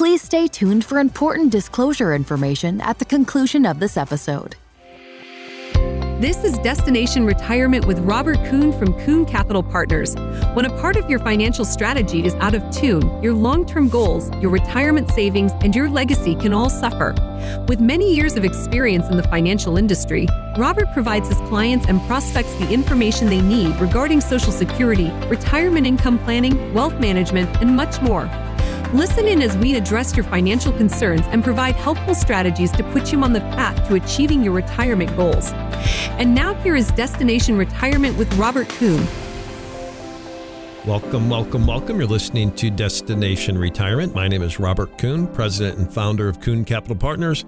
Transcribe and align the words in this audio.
Please 0.00 0.22
stay 0.22 0.48
tuned 0.48 0.82
for 0.82 0.98
important 0.98 1.52
disclosure 1.52 2.14
information 2.14 2.80
at 2.80 2.98
the 2.98 3.04
conclusion 3.04 3.66
of 3.66 3.80
this 3.80 3.98
episode. 3.98 4.56
This 6.22 6.42
is 6.42 6.56
Destination 6.60 7.26
Retirement 7.26 7.84
with 7.84 7.98
Robert 7.98 8.38
Kuhn 8.48 8.72
from 8.72 8.94
Kuhn 9.04 9.26
Capital 9.26 9.62
Partners. 9.62 10.14
When 10.54 10.64
a 10.64 10.80
part 10.80 10.96
of 10.96 11.10
your 11.10 11.18
financial 11.18 11.66
strategy 11.66 12.24
is 12.24 12.32
out 12.36 12.54
of 12.54 12.62
tune, 12.70 13.22
your 13.22 13.34
long 13.34 13.66
term 13.66 13.90
goals, 13.90 14.30
your 14.40 14.50
retirement 14.50 15.10
savings, 15.10 15.52
and 15.60 15.76
your 15.76 15.90
legacy 15.90 16.34
can 16.34 16.54
all 16.54 16.70
suffer. 16.70 17.14
With 17.68 17.80
many 17.80 18.14
years 18.14 18.36
of 18.36 18.44
experience 18.46 19.06
in 19.10 19.18
the 19.18 19.22
financial 19.24 19.76
industry, 19.76 20.26
Robert 20.56 20.90
provides 20.94 21.28
his 21.28 21.38
clients 21.48 21.84
and 21.86 22.00
prospects 22.06 22.54
the 22.54 22.70
information 22.72 23.28
they 23.28 23.42
need 23.42 23.76
regarding 23.76 24.22
Social 24.22 24.50
Security, 24.50 25.10
retirement 25.28 25.86
income 25.86 26.18
planning, 26.20 26.72
wealth 26.72 26.98
management, 26.98 27.54
and 27.60 27.76
much 27.76 28.00
more. 28.00 28.30
Listen 28.92 29.28
in 29.28 29.40
as 29.40 29.56
we 29.58 29.76
address 29.76 30.16
your 30.16 30.24
financial 30.24 30.72
concerns 30.72 31.20
and 31.26 31.44
provide 31.44 31.76
helpful 31.76 32.12
strategies 32.12 32.72
to 32.72 32.82
put 32.92 33.12
you 33.12 33.22
on 33.22 33.32
the 33.32 33.40
path 33.40 33.86
to 33.86 33.94
achieving 33.94 34.42
your 34.42 34.52
retirement 34.52 35.16
goals. 35.16 35.52
And 36.18 36.34
now 36.34 36.54
here 36.54 36.74
is 36.74 36.90
Destination 36.90 37.56
Retirement 37.56 38.18
with 38.18 38.32
Robert 38.34 38.68
Kuhn. 38.68 39.06
Welcome, 40.84 41.30
welcome, 41.30 41.68
welcome. 41.68 41.98
You're 41.98 42.08
listening 42.08 42.52
to 42.56 42.68
Destination 42.68 43.56
Retirement. 43.56 44.12
My 44.12 44.26
name 44.26 44.42
is 44.42 44.58
Robert 44.58 44.98
Kuhn, 44.98 45.28
president 45.28 45.78
and 45.78 45.92
founder 45.92 46.28
of 46.28 46.40
Kuhn 46.40 46.64
Capital 46.64 46.96
Partners 46.96 47.44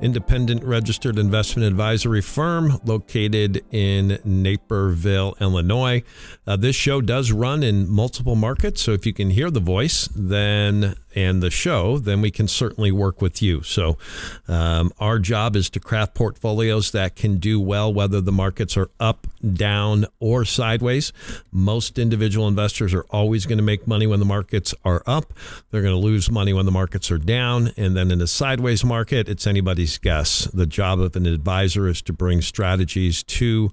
independent 0.00 0.64
registered 0.64 1.18
investment 1.18 1.66
advisory 1.66 2.20
firm 2.20 2.80
located 2.84 3.64
in 3.70 4.18
Naperville, 4.24 5.36
Illinois. 5.40 6.02
Uh, 6.46 6.56
this 6.56 6.76
show 6.76 7.00
does 7.00 7.32
run 7.32 7.62
in 7.62 7.88
multiple 7.88 8.36
markets, 8.36 8.82
so 8.82 8.92
if 8.92 9.06
you 9.06 9.12
can 9.12 9.30
hear 9.30 9.50
the 9.50 9.60
voice, 9.60 10.08
then 10.14 10.94
and 11.14 11.42
the 11.42 11.50
show, 11.50 11.98
then 11.98 12.20
we 12.20 12.30
can 12.30 12.48
certainly 12.48 12.92
work 12.92 13.20
with 13.20 13.42
you. 13.42 13.62
So, 13.62 13.98
um, 14.48 14.92
our 14.98 15.18
job 15.18 15.56
is 15.56 15.70
to 15.70 15.80
craft 15.80 16.14
portfolios 16.14 16.90
that 16.92 17.16
can 17.16 17.38
do 17.38 17.60
well 17.60 17.92
whether 17.92 18.20
the 18.20 18.32
markets 18.32 18.76
are 18.76 18.90
up, 18.98 19.26
down, 19.54 20.06
or 20.18 20.44
sideways. 20.44 21.12
Most 21.50 21.98
individual 21.98 22.48
investors 22.48 22.94
are 22.94 23.06
always 23.10 23.46
going 23.46 23.58
to 23.58 23.64
make 23.64 23.86
money 23.86 24.06
when 24.06 24.18
the 24.18 24.26
markets 24.26 24.74
are 24.84 25.02
up. 25.06 25.32
They're 25.70 25.82
going 25.82 25.94
to 25.94 25.98
lose 25.98 26.30
money 26.30 26.52
when 26.52 26.66
the 26.66 26.72
markets 26.72 27.10
are 27.10 27.18
down. 27.18 27.72
And 27.76 27.96
then 27.96 28.10
in 28.10 28.20
a 28.20 28.26
sideways 28.26 28.84
market, 28.84 29.28
it's 29.28 29.46
anybody's 29.46 29.98
guess. 29.98 30.44
The 30.52 30.66
job 30.66 31.00
of 31.00 31.16
an 31.16 31.26
advisor 31.26 31.88
is 31.88 32.02
to 32.02 32.12
bring 32.12 32.40
strategies 32.40 33.22
to 33.24 33.70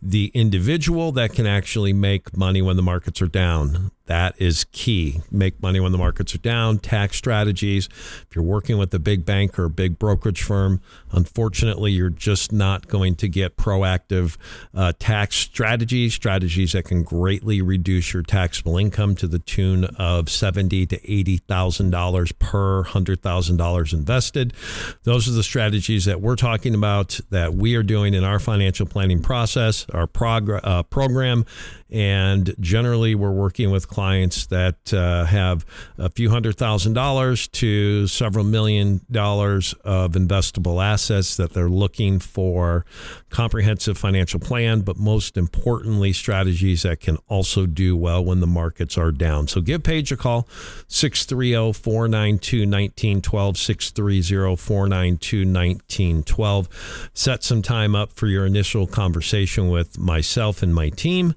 the 0.00 0.30
individual 0.34 1.12
that 1.12 1.32
can 1.32 1.46
actually 1.46 1.92
make 1.92 2.36
money 2.36 2.62
when 2.62 2.76
the 2.76 2.82
markets 2.82 3.20
are 3.22 3.28
down. 3.28 3.90
That 4.08 4.34
is 4.38 4.64
key. 4.72 5.20
Make 5.30 5.62
money 5.62 5.80
when 5.80 5.92
the 5.92 5.98
markets 5.98 6.34
are 6.34 6.38
down, 6.38 6.78
tax 6.78 7.16
strategies. 7.16 7.90
If 8.22 8.28
you're 8.34 8.44
working 8.44 8.78
with 8.78 8.92
a 8.94 8.98
big 8.98 9.26
bank 9.26 9.58
or 9.58 9.66
a 9.66 9.70
big 9.70 9.98
brokerage 9.98 10.42
firm, 10.42 10.80
unfortunately, 11.12 11.92
you're 11.92 12.08
just 12.08 12.50
not 12.50 12.88
going 12.88 13.16
to 13.16 13.28
get 13.28 13.58
proactive 13.58 14.38
uh, 14.74 14.94
tax 14.98 15.36
strategies, 15.36 16.14
strategies 16.14 16.72
that 16.72 16.86
can 16.86 17.02
greatly 17.02 17.60
reduce 17.60 18.14
your 18.14 18.22
taxable 18.22 18.78
income 18.78 19.14
to 19.16 19.28
the 19.28 19.38
tune 19.38 19.84
of 19.84 20.30
seventy 20.30 20.86
to 20.86 20.98
eighty 21.10 21.36
thousand 21.36 21.90
dollars 21.90 22.32
per 22.32 22.84
hundred 22.84 23.20
thousand 23.20 23.58
dollars 23.58 23.92
invested. 23.92 24.54
Those 25.02 25.28
are 25.28 25.32
the 25.32 25.42
strategies 25.42 26.06
that 26.06 26.22
we're 26.22 26.36
talking 26.36 26.74
about 26.74 27.20
that 27.28 27.52
we 27.52 27.74
are 27.74 27.82
doing 27.82 28.14
in 28.14 28.24
our 28.24 28.38
financial 28.38 28.86
planning 28.86 29.20
process, 29.20 29.84
our 29.92 30.08
uh, 30.18 30.82
program, 30.84 31.44
and 31.90 32.54
generally, 32.60 33.14
we're 33.14 33.32
working 33.32 33.70
with 33.70 33.88
clients 33.88 34.46
that 34.46 34.92
uh, 34.92 35.24
have 35.24 35.64
a 35.96 36.10
few 36.10 36.28
hundred 36.28 36.56
thousand 36.56 36.92
dollars 36.92 37.48
to 37.48 38.06
several 38.06 38.44
million 38.44 39.00
dollars 39.10 39.74
of 39.84 40.12
investable 40.12 40.84
assets 40.84 41.36
that 41.38 41.54
they're 41.54 41.70
looking 41.70 42.18
for 42.18 42.84
comprehensive 43.30 43.96
financial 43.96 44.38
plan, 44.38 44.82
but 44.82 44.98
most 44.98 45.38
importantly, 45.38 46.12
strategies 46.12 46.82
that 46.82 47.00
can 47.00 47.16
also 47.26 47.64
do 47.64 47.96
well 47.96 48.22
when 48.22 48.40
the 48.40 48.46
markets 48.46 48.98
are 48.98 49.12
down. 49.12 49.48
So 49.48 49.62
give 49.62 49.82
Paige 49.82 50.12
a 50.12 50.16
call, 50.16 50.46
630 50.88 51.72
492 51.72 52.58
1912, 52.58 53.56
630 53.56 54.56
492 54.56 55.38
1912. 55.38 57.10
Set 57.14 57.42
some 57.42 57.62
time 57.62 57.94
up 57.94 58.12
for 58.12 58.26
your 58.26 58.44
initial 58.44 58.86
conversation 58.86 59.70
with 59.70 59.98
myself 59.98 60.62
and 60.62 60.74
my 60.74 60.90
team 60.90 61.34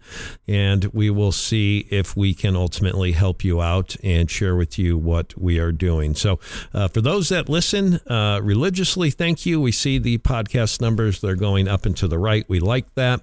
and 0.47 0.85
we 0.93 1.09
will 1.09 1.31
see 1.31 1.87
if 1.89 2.15
we 2.17 2.33
can 2.33 2.55
ultimately 2.55 3.13
help 3.13 3.43
you 3.43 3.61
out 3.61 3.95
and 4.03 4.29
share 4.29 4.55
with 4.55 4.77
you 4.77 4.97
what 4.97 5.39
we 5.39 5.59
are 5.59 5.71
doing. 5.71 6.15
So, 6.15 6.39
uh, 6.73 6.87
for 6.87 7.01
those 7.01 7.29
that 7.29 7.47
listen 7.47 7.95
uh, 8.07 8.39
religiously, 8.41 9.11
thank 9.11 9.45
you. 9.45 9.61
We 9.61 9.71
see 9.71 9.97
the 9.97 10.17
podcast 10.19 10.81
numbers, 10.81 11.21
they're 11.21 11.35
going 11.35 11.67
up 11.67 11.85
and 11.85 11.95
to 11.97 12.07
the 12.07 12.19
right. 12.19 12.45
We 12.47 12.59
like 12.59 12.93
that. 12.95 13.21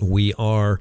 We 0.00 0.34
are 0.34 0.80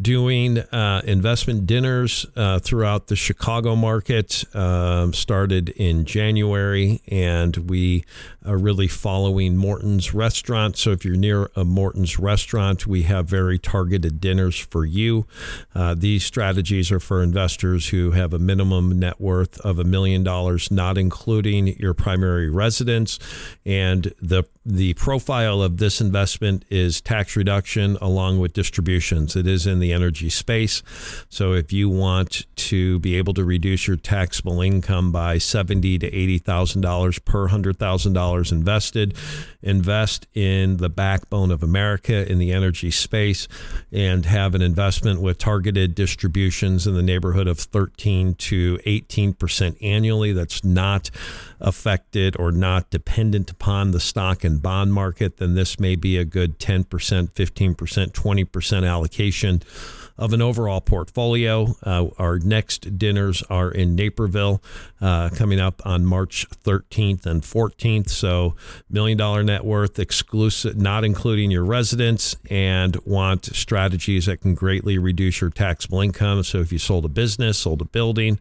doing 0.00 0.58
uh, 0.58 1.02
investment 1.04 1.66
dinners 1.66 2.26
uh, 2.34 2.58
throughout 2.58 3.08
the 3.08 3.16
Chicago 3.16 3.76
market. 3.76 4.44
Um, 4.54 5.12
started 5.12 5.68
in 5.70 6.04
January, 6.04 7.02
and 7.08 7.56
we 7.68 8.04
are 8.44 8.58
really 8.58 8.88
following 8.88 9.56
Morton's 9.56 10.14
restaurant. 10.14 10.76
So 10.76 10.90
if 10.90 11.04
you're 11.04 11.16
near 11.16 11.50
a 11.54 11.64
Morton's 11.64 12.18
restaurant, 12.18 12.86
we 12.86 13.02
have 13.02 13.26
very 13.26 13.58
targeted 13.58 14.20
dinners 14.20 14.58
for 14.58 14.84
you. 14.84 15.26
Uh, 15.74 15.94
these 15.96 16.24
strategies 16.24 16.90
are 16.90 17.00
for 17.00 17.22
investors 17.22 17.88
who 17.88 18.12
have 18.12 18.32
a 18.32 18.38
minimum 18.38 18.98
net 18.98 19.20
worth 19.20 19.60
of 19.60 19.78
a 19.78 19.84
million 19.84 20.22
dollars, 20.24 20.70
not 20.70 20.98
including 20.98 21.68
your 21.78 21.94
primary 21.94 22.50
residence, 22.50 23.18
and 23.64 24.12
the 24.20 24.44
the 24.64 24.94
profile 24.94 25.60
of 25.60 25.78
this 25.78 26.00
investment 26.00 26.64
is 26.70 27.00
tax 27.00 27.34
reduction 27.34 27.98
along 28.00 28.38
with 28.38 28.52
distributions. 28.52 29.34
It 29.34 29.44
is 29.44 29.66
in 29.66 29.80
the 29.80 29.92
energy 29.92 30.30
space. 30.30 30.84
So 31.28 31.52
if 31.52 31.72
you 31.72 31.90
want 31.90 32.46
to 32.68 33.00
be 33.00 33.16
able 33.16 33.34
to 33.34 33.44
reduce 33.44 33.88
your 33.88 33.96
taxable 33.96 34.60
income 34.60 35.10
by 35.10 35.38
seventy 35.38 35.98
to 35.98 36.06
eighty 36.06 36.38
thousand 36.38 36.82
dollars 36.82 37.18
per 37.18 37.48
hundred 37.48 37.78
thousand 37.78 38.12
dollars 38.12 38.31
invested, 38.52 39.16
invest 39.62 40.28
in 40.32 40.76
the 40.76 40.88
backbone 40.88 41.50
of 41.50 41.64
America 41.64 42.30
in 42.30 42.38
the 42.38 42.52
energy 42.52 42.92
space 42.92 43.48
and 43.90 44.26
have 44.26 44.54
an 44.54 44.62
investment 44.62 45.20
with 45.20 45.38
targeted 45.38 45.96
distributions 45.96 46.86
in 46.86 46.94
the 46.94 47.02
neighborhood 47.02 47.48
of 47.48 47.58
thirteen 47.58 48.34
to 48.34 48.78
eighteen 48.86 49.32
percent 49.32 49.76
annually. 49.82 50.32
That's 50.32 50.62
not 50.62 51.10
affected 51.60 52.36
or 52.38 52.52
not 52.52 52.90
dependent 52.90 53.50
upon 53.50 53.90
the 53.90 54.00
stock 54.00 54.44
and 54.44 54.52
and 54.52 54.62
bond 54.62 54.92
market, 54.92 55.38
then 55.38 55.54
this 55.54 55.80
may 55.80 55.96
be 55.96 56.16
a 56.16 56.24
good 56.24 56.58
10%, 56.58 56.84
15%, 56.86 57.74
20% 57.74 58.88
allocation 58.88 59.62
of 60.18 60.32
an 60.32 60.42
overall 60.42 60.80
portfolio. 60.80 61.74
Uh, 61.82 62.08
our 62.18 62.38
next 62.38 62.98
dinners 62.98 63.42
are 63.50 63.70
in 63.70 63.94
Naperville 63.94 64.62
uh, 65.00 65.30
coming 65.30 65.60
up 65.60 65.82
on 65.84 66.04
March 66.04 66.48
13th 66.64 67.26
and 67.26 67.42
14th. 67.42 68.08
So, 68.10 68.54
million 68.88 69.18
dollar 69.18 69.42
net 69.42 69.64
worth 69.64 69.98
exclusive, 69.98 70.76
not 70.76 71.04
including 71.04 71.50
your 71.50 71.64
residence, 71.64 72.36
and 72.50 72.96
want 73.04 73.46
strategies 73.46 74.26
that 74.26 74.40
can 74.40 74.54
greatly 74.54 74.98
reduce 74.98 75.40
your 75.40 75.50
taxable 75.50 76.00
income. 76.00 76.42
So, 76.42 76.58
if 76.58 76.72
you 76.72 76.78
sold 76.78 77.04
a 77.04 77.08
business, 77.08 77.58
sold 77.58 77.80
a 77.80 77.86
building, 77.86 78.38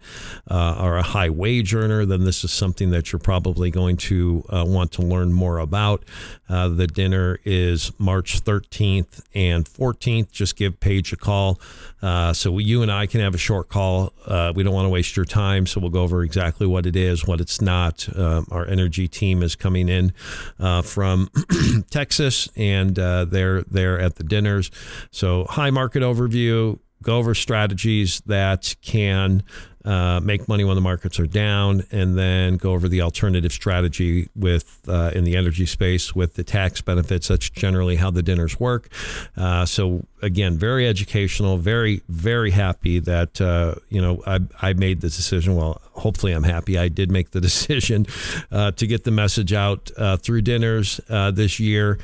uh, 0.49 0.75
are 0.77 0.97
a 0.97 1.03
high 1.03 1.29
wage 1.29 1.73
earner, 1.73 2.05
then 2.05 2.25
this 2.25 2.43
is 2.43 2.51
something 2.51 2.91
that 2.91 3.11
you're 3.11 3.19
probably 3.19 3.71
going 3.71 3.97
to 3.97 4.43
uh, 4.49 4.65
want 4.67 4.91
to 4.93 5.01
learn 5.01 5.33
more 5.33 5.57
about. 5.59 6.03
Uh, 6.51 6.67
the 6.67 6.85
dinner 6.85 7.39
is 7.45 7.93
March 7.97 8.43
13th 8.43 9.21
and 9.33 9.65
14th. 9.65 10.31
Just 10.31 10.57
give 10.57 10.79
Paige 10.81 11.13
a 11.13 11.15
call. 11.15 11.61
Uh, 12.01 12.33
so 12.33 12.51
we, 12.51 12.65
you 12.65 12.81
and 12.81 12.91
I 12.91 13.05
can 13.05 13.21
have 13.21 13.33
a 13.33 13.37
short 13.37 13.69
call. 13.69 14.11
Uh, 14.25 14.51
we 14.53 14.63
don't 14.63 14.73
want 14.73 14.85
to 14.85 14.89
waste 14.89 15.15
your 15.15 15.25
time, 15.25 15.65
so 15.65 15.79
we'll 15.79 15.91
go 15.91 16.01
over 16.01 16.23
exactly 16.23 16.67
what 16.67 16.85
it 16.85 16.97
is, 16.97 17.25
what 17.25 17.39
it's 17.39 17.61
not. 17.61 18.07
Um, 18.17 18.47
our 18.51 18.67
energy 18.67 19.07
team 19.07 19.41
is 19.41 19.55
coming 19.55 19.87
in 19.87 20.11
uh, 20.59 20.81
from 20.81 21.29
Texas, 21.89 22.49
and 22.57 22.99
uh, 22.99 23.25
they're 23.25 23.61
there 23.63 23.97
at 23.97 24.15
the 24.15 24.23
dinners. 24.23 24.71
So 25.09 25.45
high 25.45 25.69
market 25.69 26.03
overview. 26.03 26.79
Go 27.01 27.17
over 27.17 27.33
strategies 27.33 28.21
that 28.27 28.75
can 28.81 29.43
uh, 29.85 30.19
make 30.23 30.47
money 30.47 30.63
when 30.63 30.75
the 30.75 30.81
markets 30.81 31.19
are 31.19 31.27
down, 31.27 31.83
and 31.91 32.17
then 32.17 32.57
go 32.57 32.73
over 32.73 32.87
the 32.87 33.01
alternative 33.01 33.51
strategy 33.51 34.29
with 34.35 34.79
uh, 34.87 35.11
in 35.13 35.23
the 35.23 35.35
energy 35.35 35.65
space 35.65 36.15
with 36.15 36.35
the 36.35 36.43
tax 36.43 36.81
benefits. 36.81 37.27
That's 37.27 37.49
generally 37.49 37.95
how 37.95 38.11
the 38.11 38.21
dinners 38.21 38.59
work. 38.59 38.89
Uh, 39.35 39.65
so 39.65 40.05
again, 40.21 40.57
very 40.57 40.87
educational. 40.87 41.57
Very 41.57 42.03
very 42.09 42.51
happy 42.51 42.99
that 42.99 43.41
uh, 43.41 43.75
you 43.89 44.01
know 44.01 44.21
I, 44.27 44.39
I 44.61 44.73
made 44.73 45.01
the 45.01 45.09
decision. 45.09 45.55
Well, 45.55 45.81
hopefully 45.93 46.33
I'm 46.33 46.43
happy. 46.43 46.77
I 46.77 46.87
did 46.87 47.11
make 47.11 47.31
the 47.31 47.41
decision 47.51 48.05
uh, 48.51 48.71
to 48.71 48.87
get 48.87 49.03
the 49.03 49.11
message 49.11 49.53
out 49.53 49.89
uh, 49.97 50.17
through 50.17 50.41
dinners 50.41 50.99
this 51.07 51.59
year. 51.59 51.97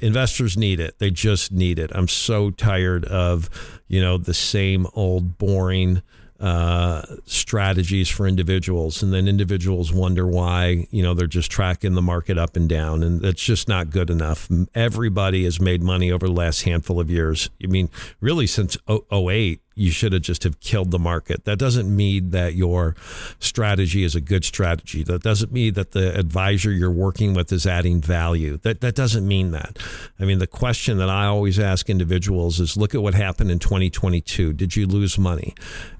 investors 0.00 0.56
need 0.56 0.80
it. 0.80 0.98
They 0.98 1.10
just 1.10 1.50
need 1.52 1.78
it. 1.78 1.90
I'm 1.94 2.08
so 2.08 2.50
tired 2.50 3.04
of 3.06 3.50
you 3.88 4.00
know 4.00 4.18
the 4.18 4.34
same 4.34 4.86
old 4.94 5.38
boring 5.38 6.02
uh, 6.40 7.02
strategies 7.24 8.08
for 8.08 8.26
individuals, 8.26 9.02
and 9.02 9.12
then 9.12 9.26
individuals 9.26 9.92
wonder 9.92 10.26
why 10.26 10.86
you 10.90 11.02
know 11.02 11.14
they're 11.14 11.26
just 11.26 11.50
tracking 11.50 11.94
the 11.94 12.02
market 12.02 12.38
up 12.38 12.56
and 12.56 12.68
down, 12.68 13.02
and 13.02 13.20
that's 13.20 13.42
just 13.42 13.68
not 13.68 13.90
good 13.90 14.10
enough. 14.10 14.48
Everybody 14.74 15.44
has 15.44 15.60
made 15.60 15.82
money 15.82 16.12
over 16.12 16.26
the 16.26 16.32
last 16.32 16.62
handful 16.62 17.00
of 17.00 17.10
years. 17.10 17.50
I 17.62 17.66
mean, 17.66 17.90
really 18.20 18.46
since 18.46 18.76
08, 18.88 19.60
you 19.78 19.90
should 19.90 20.12
have 20.12 20.22
just 20.22 20.42
have 20.44 20.60
killed 20.60 20.90
the 20.90 20.98
market. 20.98 21.44
That 21.44 21.58
doesn't 21.58 21.94
mean 21.94 22.30
that 22.30 22.54
your 22.54 22.96
strategy 23.38 24.04
is 24.04 24.14
a 24.14 24.20
good 24.20 24.44
strategy. 24.44 25.02
That 25.02 25.22
doesn't 25.22 25.52
mean 25.52 25.74
that 25.74 25.92
the 25.92 26.18
advisor 26.18 26.70
you're 26.70 26.90
working 26.90 27.34
with 27.34 27.52
is 27.52 27.66
adding 27.66 28.00
value. 28.00 28.58
That 28.58 28.80
that 28.80 28.94
doesn't 28.94 29.26
mean 29.26 29.52
that. 29.52 29.78
I 30.18 30.24
mean, 30.24 30.38
the 30.38 30.46
question 30.46 30.98
that 30.98 31.08
I 31.08 31.26
always 31.26 31.58
ask 31.58 31.88
individuals 31.88 32.60
is 32.60 32.76
look 32.76 32.94
at 32.94 33.02
what 33.02 33.14
happened 33.14 33.50
in 33.50 33.58
2022. 33.58 34.52
Did 34.52 34.76
you 34.76 34.86
lose 34.86 35.18
money? 35.18 35.54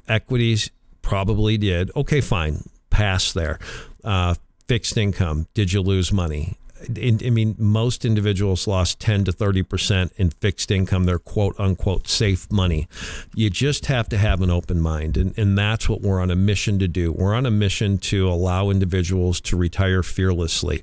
Equities 0.09 0.71
probably 1.03 1.57
did. 1.57 1.91
Okay, 1.97 2.21
fine. 2.21 2.69
Pass 2.91 3.33
there. 3.33 3.59
Uh, 4.05 4.35
fixed 4.67 4.97
income. 4.97 5.47
Did 5.55 5.73
you 5.73 5.81
lose 5.81 6.13
money? 6.13 6.59
I 6.81 7.31
mean, 7.31 7.57
most 7.59 8.05
individuals 8.05 8.67
lost 8.67 9.01
10 9.01 9.25
to 9.25 9.33
30% 9.33 10.11
in 10.17 10.31
fixed 10.31 10.71
income, 10.71 11.05
their 11.05 11.19
quote 11.19 11.59
unquote 11.59 12.09
safe 12.09 12.51
money. 12.51 12.89
You 13.35 13.51
just 13.51 13.87
have 13.87 14.09
to 14.11 14.19
have 14.19 14.41
an 14.43 14.51
open 14.51 14.81
mind. 14.81 15.17
And, 15.17 15.37
and 15.39 15.59
that's 15.59 15.89
what 15.89 16.01
we're 16.01 16.21
on 16.21 16.31
a 16.31 16.37
mission 16.37 16.79
to 16.79 16.89
do. 16.89 17.13
We're 17.13 17.35
on 17.35 17.47
a 17.47 17.51
mission 17.51 17.99
to 17.99 18.29
allow 18.29 18.71
individuals 18.71 19.41
to 19.43 19.57
retire 19.57 20.03
fearlessly. 20.03 20.83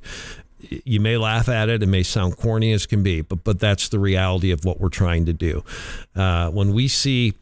You 0.60 1.00
may 1.00 1.18
laugh 1.18 1.48
at 1.48 1.70
it, 1.70 1.84
it 1.84 1.88
may 1.88 2.04
sound 2.04 2.38
corny 2.38 2.72
as 2.74 2.86
can 2.86 3.04
be, 3.04 3.22
but, 3.22 3.44
but 3.44 3.60
that's 3.60 3.90
the 3.90 4.00
reality 4.00 4.52
of 4.52 4.66
what 4.66 4.80
we're 4.80 4.90
trying 4.90 5.26
to 5.26 5.34
do. 5.34 5.64
Uh, 6.16 6.50
when 6.50 6.74
we 6.74 6.88
see 6.88 7.36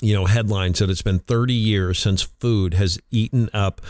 you 0.00 0.14
know, 0.14 0.24
headlines 0.24 0.78
that 0.78 0.88
it's 0.90 1.02
been 1.02 1.18
30 1.18 1.52
years 1.52 1.98
since 1.98 2.22
food 2.22 2.74
has 2.74 2.98
eaten 3.10 3.50
up 3.52 3.80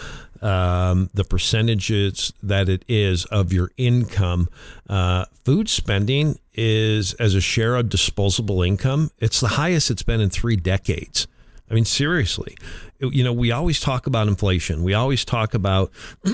um, 0.42 1.10
the 1.14 1.24
percentages 1.24 2.32
that 2.42 2.68
it 2.68 2.84
is 2.88 3.24
of 3.26 3.52
your 3.52 3.70
income. 3.76 4.48
Uh, 4.88 5.26
food 5.44 5.68
spending 5.68 6.38
is 6.54 7.14
as 7.14 7.34
a 7.34 7.40
share 7.40 7.76
of 7.76 7.88
disposable 7.88 8.62
income, 8.62 9.10
it's 9.18 9.40
the 9.40 9.48
highest 9.48 9.90
it's 9.90 10.02
been 10.02 10.20
in 10.20 10.30
three 10.30 10.56
decades. 10.56 11.26
I 11.70 11.74
mean, 11.74 11.84
seriously, 11.84 12.56
you 12.98 13.22
know, 13.22 13.32
we 13.32 13.52
always 13.52 13.78
talk 13.78 14.06
about 14.06 14.26
inflation. 14.26 14.82
We 14.82 14.92
always 14.94 15.24
talk 15.24 15.54
about, 15.54 15.92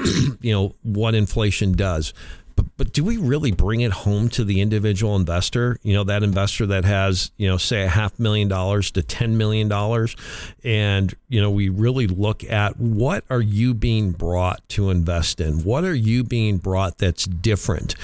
you 0.41 0.53
know, 0.53 0.75
what 0.83 1.15
inflation 1.15 1.73
does. 1.73 2.15
But, 2.57 2.67
but 2.77 2.93
do 2.93 3.05
we 3.05 3.17
really 3.19 3.53
bring 3.53 3.83
it 3.83 3.93
home 3.93 4.29
to 4.31 4.45
the 4.45 4.61
individual 4.61 5.15
investor? 5.15 5.79
You 5.83 5.95
know, 5.95 6.05
that 6.05 6.23
investor 6.23 6.67
that 6.67 6.85
has, 6.85 7.31
you 7.37 7.47
know, 7.47 7.59
say 7.59 7.85
a 7.85 7.89
half 7.89 8.19
million 8.19 8.49
dollars 8.49 8.91
to 8.93 9.03
$10 9.03 9.33
million. 9.33 9.71
And, 10.65 11.15
you 11.29 11.41
know, 11.41 11.51
we 11.51 11.69
really 11.69 12.07
look 12.07 12.43
at 12.45 12.79
what 12.79 13.25
are 13.31 13.43
you 13.43 13.75
being 13.75 14.13
brought 14.13 14.67
to 14.71 14.91
invest 14.91 15.41
in? 15.41 15.65
What 15.65 15.85
are 15.85 15.95
you 15.95 16.25
being 16.25 16.57
brought 16.59 16.99
that's 16.99 17.27
different? 17.27 17.95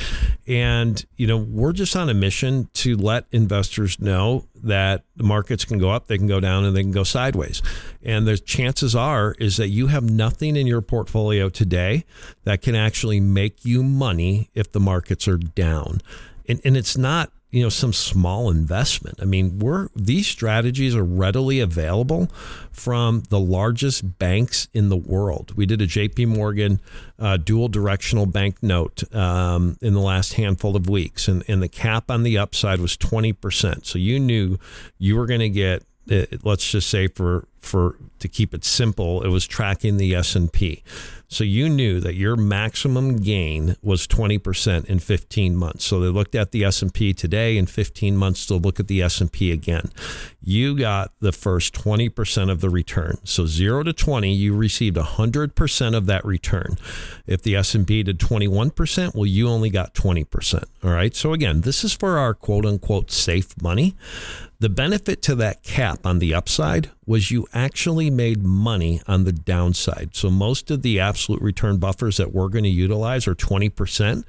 And, 0.47 1.05
you 1.17 1.27
know, 1.27 1.39
we're 1.39 1.73
just 1.73 1.97
on 1.97 2.09
a 2.09 2.15
mission 2.15 2.69
to 2.75 2.97
let 2.97 3.25
investors 3.33 3.99
know 4.01 4.47
that 4.63 5.05
the 5.17 5.25
markets 5.25 5.65
can 5.65 5.79
go 5.79 5.91
up, 5.91 6.07
they 6.07 6.19
can 6.19 6.27
go 6.27 6.41
down, 6.41 6.65
and 6.65 6.77
they 6.77 6.83
can 6.83 6.93
go 6.93 7.05
sideways. 7.05 7.63
And 8.03 8.27
the 8.27 8.39
chances 8.39 8.95
are 8.95 9.35
is 9.39 9.57
that 9.57 9.69
you 9.69 9.89
have 9.89 10.09
nothing 10.09 10.57
in 10.57 10.67
your 10.67 10.81
portfolio 10.81 11.49
today 11.49 12.05
that 12.45 12.63
can 12.63 12.75
actually 12.75 13.21
make 13.21 13.65
you 13.65 13.83
money 13.83 14.51
if 14.55 14.73
the 14.73 14.81
markets 14.81 15.27
are 15.29 15.39
down. 15.39 16.01
And, 16.49 16.61
and 16.65 16.77
it's 16.77 16.97
not 16.97 17.33
you 17.53 17.63
know 17.63 17.69
some 17.69 17.93
small 17.93 18.51
investment. 18.51 19.19
I 19.21 19.27
mean, 19.27 19.59
we're 19.59 19.89
these 19.95 20.27
strategies 20.27 20.97
are 20.97 21.05
readily 21.05 21.61
available 21.61 22.29
from 22.73 23.23
the 23.29 23.39
largest 23.39 24.19
banks 24.19 24.69
in 24.73 24.89
the 24.89 24.97
world. 24.97 25.55
We 25.55 25.67
did 25.67 25.83
a 25.83 25.87
J.P. 25.87 26.27
Morgan 26.27 26.81
uh, 27.19 27.37
dual 27.37 27.69
directional 27.69 28.25
bank 28.25 28.63
note 28.63 29.05
um, 29.15 29.77
in 29.83 29.93
the 29.93 30.01
last 30.01 30.33
handful 30.33 30.75
of 30.75 30.89
weeks, 30.89 31.29
and, 31.29 31.45
and 31.47 31.63
the 31.63 31.69
cap 31.69 32.11
on 32.11 32.23
the 32.23 32.39
upside 32.39 32.81
was 32.81 32.97
twenty 32.97 33.35
percent. 33.35 33.87
So 33.87 33.99
you 33.99 34.19
knew 34.19 34.59
you 34.99 35.17
were 35.17 35.27
going 35.27 35.41
to 35.41 35.51
get 35.51 35.85
uh, 36.11 36.25
let's 36.43 36.71
just 36.71 36.89
say 36.89 37.07
for 37.07 37.47
for 37.61 37.97
to 38.19 38.29
keep 38.29 38.55
it 38.55 38.65
simple, 38.65 39.23
it 39.23 39.29
was 39.29 39.47
tracking 39.47 39.99
the 39.99 40.15
S 40.15 40.35
and 40.35 40.51
P. 40.51 40.83
So 41.33 41.45
you 41.45 41.71
knew 41.71 41.99
that 42.01 42.15
your 42.15 42.37
maximum 42.37 43.17
gain 43.17 43.77
was 43.81 44.07
20% 44.07 44.85
in 44.85 44.99
15 44.99 45.57
months. 45.57 45.87
So 45.87 45.99
they 45.99 46.09
looked 46.09 46.35
at 46.35 46.51
the 46.51 46.63
S&P 46.63 47.15
today 47.15 47.57
in 47.57 47.65
15 47.65 48.19
months 48.19 48.45
to 48.47 48.57
look 48.57 48.79
at 48.79 48.87
the 48.87 49.01
S&P 49.01 49.51
again. 49.51 49.91
You 50.43 50.77
got 50.77 51.11
the 51.21 51.33
first 51.33 51.73
20% 51.73 52.51
of 52.51 52.61
the 52.61 52.69
return. 52.69 53.17
So 53.25 53.47
0 53.47 53.85
to 53.85 53.95
20, 53.95 54.31
you 54.31 54.55
received 54.55 54.99
100% 54.99 55.97
of 55.97 56.05
that 56.05 56.23
return. 56.23 56.77
If 57.27 57.43
the 57.43 57.57
S&P 57.57 58.03
did 58.03 58.19
21%, 58.19 59.15
well 59.15 59.25
you 59.25 59.49
only 59.49 59.71
got 59.71 59.95
20%. 59.95 60.65
All 60.85 60.91
right? 60.91 61.17
So 61.17 61.33
again, 61.33 61.63
this 61.63 61.83
is 61.83 61.95
for 61.95 62.19
our 62.19 62.35
quote 62.35 62.67
unquote 62.67 63.11
safe 63.11 63.61
money. 63.63 63.97
The 64.63 64.69
benefit 64.69 65.23
to 65.23 65.35
that 65.35 65.65
cap 65.65 66.07
on 66.07 66.21
the 66.21 66.33
upside 66.33 66.89
was 67.05 67.33
you 67.33 67.49
actually 67.53 68.11
made 68.11 68.45
money 68.45 69.03
on 69.09 69.25
the 69.25 69.33
downside. 69.33 70.15
So 70.15 70.31
most 70.31 70.71
of 70.71 70.83
the 70.83 71.01
absolute 71.01 71.43
return 71.43 71.79
buffers 71.79 72.19
that 72.19 72.33
we're 72.33 72.47
going 72.47 72.63
to 72.63 72.71
utilize 72.71 73.27
are 73.27 73.35
20%. 73.35 74.25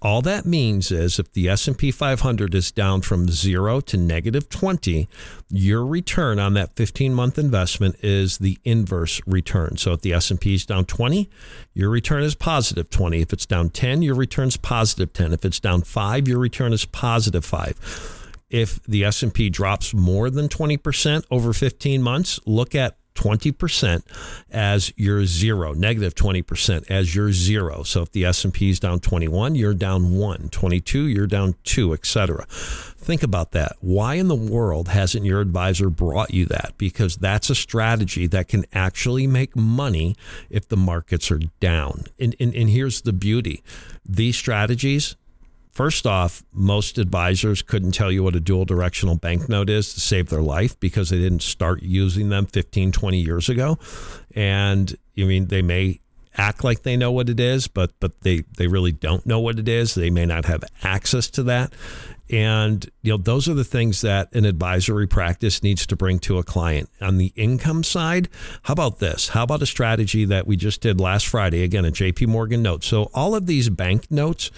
All 0.00 0.22
that 0.22 0.46
means 0.46 0.92
is 0.92 1.18
if 1.18 1.32
the 1.32 1.48
S&P 1.48 1.90
500 1.90 2.54
is 2.54 2.70
down 2.70 3.00
from 3.00 3.26
0 3.26 3.80
to 3.80 3.96
negative 3.96 4.48
20, 4.48 5.08
your 5.50 5.84
return 5.84 6.38
on 6.38 6.54
that 6.54 6.76
15-month 6.76 7.36
investment 7.36 7.96
is 8.04 8.38
the 8.38 8.58
inverse 8.62 9.20
return. 9.26 9.78
So 9.78 9.94
if 9.94 10.02
the 10.02 10.12
S&P 10.12 10.54
is 10.54 10.64
down 10.64 10.84
20, 10.84 11.28
your 11.74 11.90
return 11.90 12.22
is 12.22 12.36
positive 12.36 12.88
20. 12.88 13.20
If 13.20 13.32
it's 13.32 13.46
down 13.46 13.70
10, 13.70 14.02
your 14.02 14.14
return 14.14 14.46
is 14.46 14.56
positive 14.56 15.12
10. 15.12 15.32
If 15.32 15.44
it's 15.44 15.58
down 15.58 15.82
5, 15.82 16.28
your 16.28 16.38
return 16.38 16.72
is 16.72 16.84
positive 16.84 17.44
5 17.44 18.20
if 18.52 18.82
the 18.84 19.04
S&P 19.04 19.50
drops 19.50 19.94
more 19.94 20.30
than 20.30 20.48
20% 20.48 21.24
over 21.30 21.52
15 21.52 22.02
months, 22.02 22.38
look 22.46 22.74
at 22.74 22.96
20% 23.14 24.02
as 24.50 24.92
your 24.96 25.24
zero, 25.24 25.74
negative 25.74 26.14
20% 26.14 26.90
as 26.90 27.14
your 27.14 27.32
zero. 27.32 27.82
So 27.82 28.02
if 28.02 28.12
the 28.12 28.24
S&P 28.24 28.70
is 28.70 28.80
down 28.80 29.00
21, 29.00 29.54
you're 29.54 29.74
down 29.74 30.16
1, 30.16 30.48
22, 30.50 31.06
you're 31.08 31.26
down 31.26 31.54
2, 31.64 31.92
etc. 31.92 32.46
Think 32.48 33.22
about 33.22 33.52
that. 33.52 33.76
Why 33.80 34.14
in 34.14 34.28
the 34.28 34.34
world 34.34 34.88
hasn't 34.88 35.24
your 35.24 35.40
advisor 35.40 35.90
brought 35.90 36.32
you 36.32 36.46
that? 36.46 36.74
Because 36.78 37.16
that's 37.16 37.50
a 37.50 37.54
strategy 37.54 38.26
that 38.28 38.48
can 38.48 38.64
actually 38.72 39.26
make 39.26 39.56
money 39.56 40.14
if 40.48 40.68
the 40.68 40.76
markets 40.76 41.30
are 41.30 41.40
down. 41.60 42.04
And, 42.18 42.34
and, 42.40 42.54
and 42.54 42.70
here's 42.70 43.02
the 43.02 43.12
beauty. 43.12 43.62
These 44.06 44.36
strategies 44.36 45.16
First 45.72 46.06
off, 46.06 46.42
most 46.52 46.98
advisors 46.98 47.62
couldn't 47.62 47.92
tell 47.92 48.12
you 48.12 48.22
what 48.22 48.36
a 48.36 48.40
dual 48.40 48.66
directional 48.66 49.16
banknote 49.16 49.70
is 49.70 49.94
to 49.94 50.00
save 50.00 50.28
their 50.28 50.42
life 50.42 50.78
because 50.78 51.08
they 51.08 51.18
didn't 51.18 51.42
start 51.42 51.82
using 51.82 52.28
them 52.28 52.44
15, 52.44 52.92
20 52.92 53.18
years 53.18 53.48
ago. 53.48 53.78
And 54.34 54.94
I 55.18 55.22
mean, 55.24 55.46
they 55.46 55.62
may 55.62 56.00
act 56.36 56.62
like 56.62 56.82
they 56.82 56.96
know 56.96 57.10
what 57.10 57.30
it 57.30 57.40
is, 57.40 57.68
but 57.68 57.92
but 58.00 58.20
they 58.20 58.42
they 58.58 58.66
really 58.66 58.92
don't 58.92 59.24
know 59.24 59.40
what 59.40 59.58
it 59.58 59.68
is. 59.68 59.94
They 59.94 60.10
may 60.10 60.26
not 60.26 60.44
have 60.44 60.62
access 60.82 61.28
to 61.30 61.42
that. 61.44 61.72
And 62.30 62.88
you 63.02 63.12
know, 63.12 63.16
those 63.16 63.48
are 63.48 63.54
the 63.54 63.64
things 63.64 64.02
that 64.02 64.32
an 64.34 64.44
advisory 64.44 65.06
practice 65.06 65.62
needs 65.62 65.86
to 65.86 65.96
bring 65.96 66.18
to 66.20 66.36
a 66.38 66.42
client. 66.42 66.90
On 67.00 67.16
the 67.16 67.32
income 67.34 67.82
side, 67.82 68.28
how 68.64 68.72
about 68.72 68.98
this? 68.98 69.30
How 69.30 69.44
about 69.44 69.62
a 69.62 69.66
strategy 69.66 70.26
that 70.26 70.46
we 70.46 70.56
just 70.56 70.82
did 70.82 71.00
last 71.00 71.26
Friday? 71.26 71.62
Again, 71.62 71.86
a 71.86 71.90
JP 71.90 72.28
Morgan 72.28 72.62
note. 72.62 72.84
So 72.84 73.10
all 73.14 73.34
of 73.34 73.46
these 73.46 73.68
bank 73.70 74.10
notes 74.10 74.50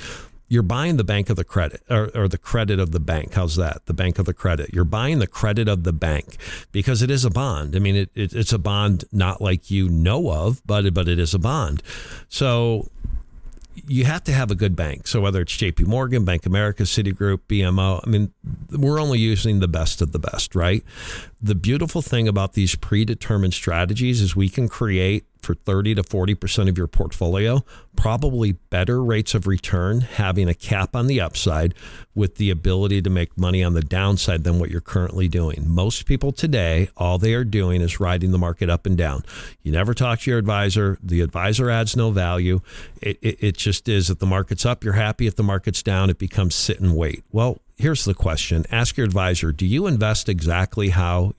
you're 0.54 0.62
buying 0.62 0.96
the 0.96 1.04
bank 1.04 1.28
of 1.28 1.36
the 1.36 1.44
credit 1.44 1.82
or, 1.90 2.10
or, 2.14 2.28
the 2.28 2.38
credit 2.38 2.78
of 2.78 2.92
the 2.92 3.00
bank. 3.00 3.34
How's 3.34 3.56
that? 3.56 3.86
The 3.86 3.92
bank 3.92 4.20
of 4.20 4.24
the 4.24 4.32
credit. 4.32 4.72
You're 4.72 4.84
buying 4.84 5.18
the 5.18 5.26
credit 5.26 5.66
of 5.66 5.82
the 5.82 5.92
bank 5.92 6.36
because 6.70 7.02
it 7.02 7.10
is 7.10 7.24
a 7.24 7.30
bond. 7.30 7.74
I 7.74 7.80
mean, 7.80 7.96
it, 7.96 8.10
it, 8.14 8.32
it's 8.32 8.52
a 8.52 8.58
bond 8.58 9.04
not 9.10 9.40
like 9.40 9.68
you 9.68 9.88
know 9.88 10.30
of, 10.30 10.62
but 10.64 10.94
but 10.94 11.08
it 11.08 11.18
is 11.18 11.34
a 11.34 11.40
bond. 11.40 11.82
So 12.28 12.88
you 13.86 14.04
have 14.04 14.22
to 14.24 14.32
have 14.32 14.52
a 14.52 14.54
good 14.54 14.76
bank. 14.76 15.08
So 15.08 15.20
whether 15.20 15.40
it's 15.40 15.56
J.P. 15.56 15.84
Morgan, 15.84 16.24
Bank 16.24 16.46
America, 16.46 16.84
Citigroup, 16.84 17.40
BMO, 17.48 18.00
I 18.06 18.08
mean, 18.08 18.32
we're 18.70 19.00
only 19.00 19.18
using 19.18 19.58
the 19.58 19.66
best 19.66 20.00
of 20.00 20.12
the 20.12 20.20
best, 20.20 20.54
right? 20.54 20.84
The 21.42 21.56
beautiful 21.56 22.00
thing 22.00 22.28
about 22.28 22.52
these 22.52 22.76
predetermined 22.76 23.54
strategies 23.54 24.20
is 24.20 24.36
we 24.36 24.48
can 24.48 24.68
create 24.68 25.26
for 25.44 25.54
30 25.54 25.96
to 25.96 26.02
40% 26.02 26.68
of 26.68 26.78
your 26.78 26.86
portfolio, 26.86 27.64
probably 27.96 28.52
better 28.52 29.02
rates 29.02 29.34
of 29.34 29.46
return 29.46 30.00
having 30.00 30.48
a 30.48 30.54
cap 30.54 30.96
on 30.96 31.06
the 31.06 31.20
upside 31.20 31.74
with 32.14 32.36
the 32.36 32.50
ability 32.50 33.02
to 33.02 33.10
make 33.10 33.36
money 33.36 33.62
on 33.62 33.74
the 33.74 33.82
downside 33.82 34.44
than 34.44 34.58
what 34.58 34.70
you're 34.70 34.80
currently 34.80 35.28
doing. 35.28 35.64
Most 35.66 36.06
people 36.06 36.32
today, 36.32 36.88
all 36.96 37.18
they 37.18 37.34
are 37.34 37.44
doing 37.44 37.80
is 37.80 38.00
riding 38.00 38.30
the 38.30 38.38
market 38.38 38.70
up 38.70 38.86
and 38.86 38.96
down. 38.96 39.24
You 39.62 39.72
never 39.72 39.94
talk 39.94 40.20
to 40.20 40.30
your 40.30 40.38
advisor. 40.38 40.98
The 41.02 41.20
advisor 41.20 41.70
adds 41.70 41.96
no 41.96 42.10
value. 42.10 42.60
It, 43.00 43.18
it, 43.20 43.36
it 43.40 43.56
just 43.56 43.88
is 43.88 44.10
if 44.10 44.18
the 44.18 44.26
market's 44.26 44.64
up, 44.64 44.84
you're 44.84 44.94
happy. 44.94 45.26
If 45.26 45.36
the 45.36 45.42
market's 45.42 45.82
down, 45.82 46.10
it 46.10 46.18
becomes 46.18 46.54
sit 46.54 46.80
and 46.80 46.96
wait. 46.96 47.24
Well, 47.30 47.58
here's 47.76 48.04
the 48.04 48.14
question 48.14 48.64
ask 48.70 48.96
your 48.96 49.04
advisor 49.04 49.50
do 49.52 49.66
you 49.66 49.86
invest 49.86 50.28
exactly 50.28 50.90
how 50.90 51.32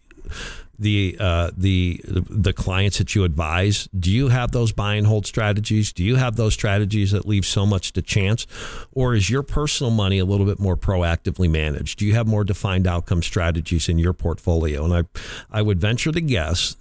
the 0.77 1.17
uh, 1.19 1.51
the 1.55 2.01
the 2.05 2.53
clients 2.53 2.97
that 2.97 3.15
you 3.15 3.23
advise? 3.23 3.87
Do 3.97 4.11
you 4.11 4.29
have 4.29 4.51
those 4.51 4.71
buy 4.71 4.95
and 4.95 5.07
hold 5.07 5.25
strategies? 5.25 5.93
Do 5.93 6.03
you 6.03 6.15
have 6.15 6.35
those 6.35 6.53
strategies 6.53 7.11
that 7.11 7.27
leave 7.27 7.45
so 7.45 7.65
much 7.65 7.93
to 7.93 8.01
chance, 8.01 8.45
or 8.91 9.15
is 9.15 9.29
your 9.29 9.43
personal 9.43 9.91
money 9.91 10.19
a 10.19 10.25
little 10.25 10.45
bit 10.45 10.59
more 10.59 10.77
proactively 10.77 11.49
managed? 11.49 11.99
Do 11.99 12.05
you 12.05 12.13
have 12.15 12.27
more 12.27 12.43
defined 12.43 12.87
outcome 12.87 13.23
strategies 13.23 13.89
in 13.89 13.97
your 13.99 14.13
portfolio? 14.13 14.85
And 14.85 14.93
I 14.93 15.03
I 15.51 15.61
would 15.61 15.79
venture 15.79 16.11
to 16.11 16.21
guess 16.21 16.75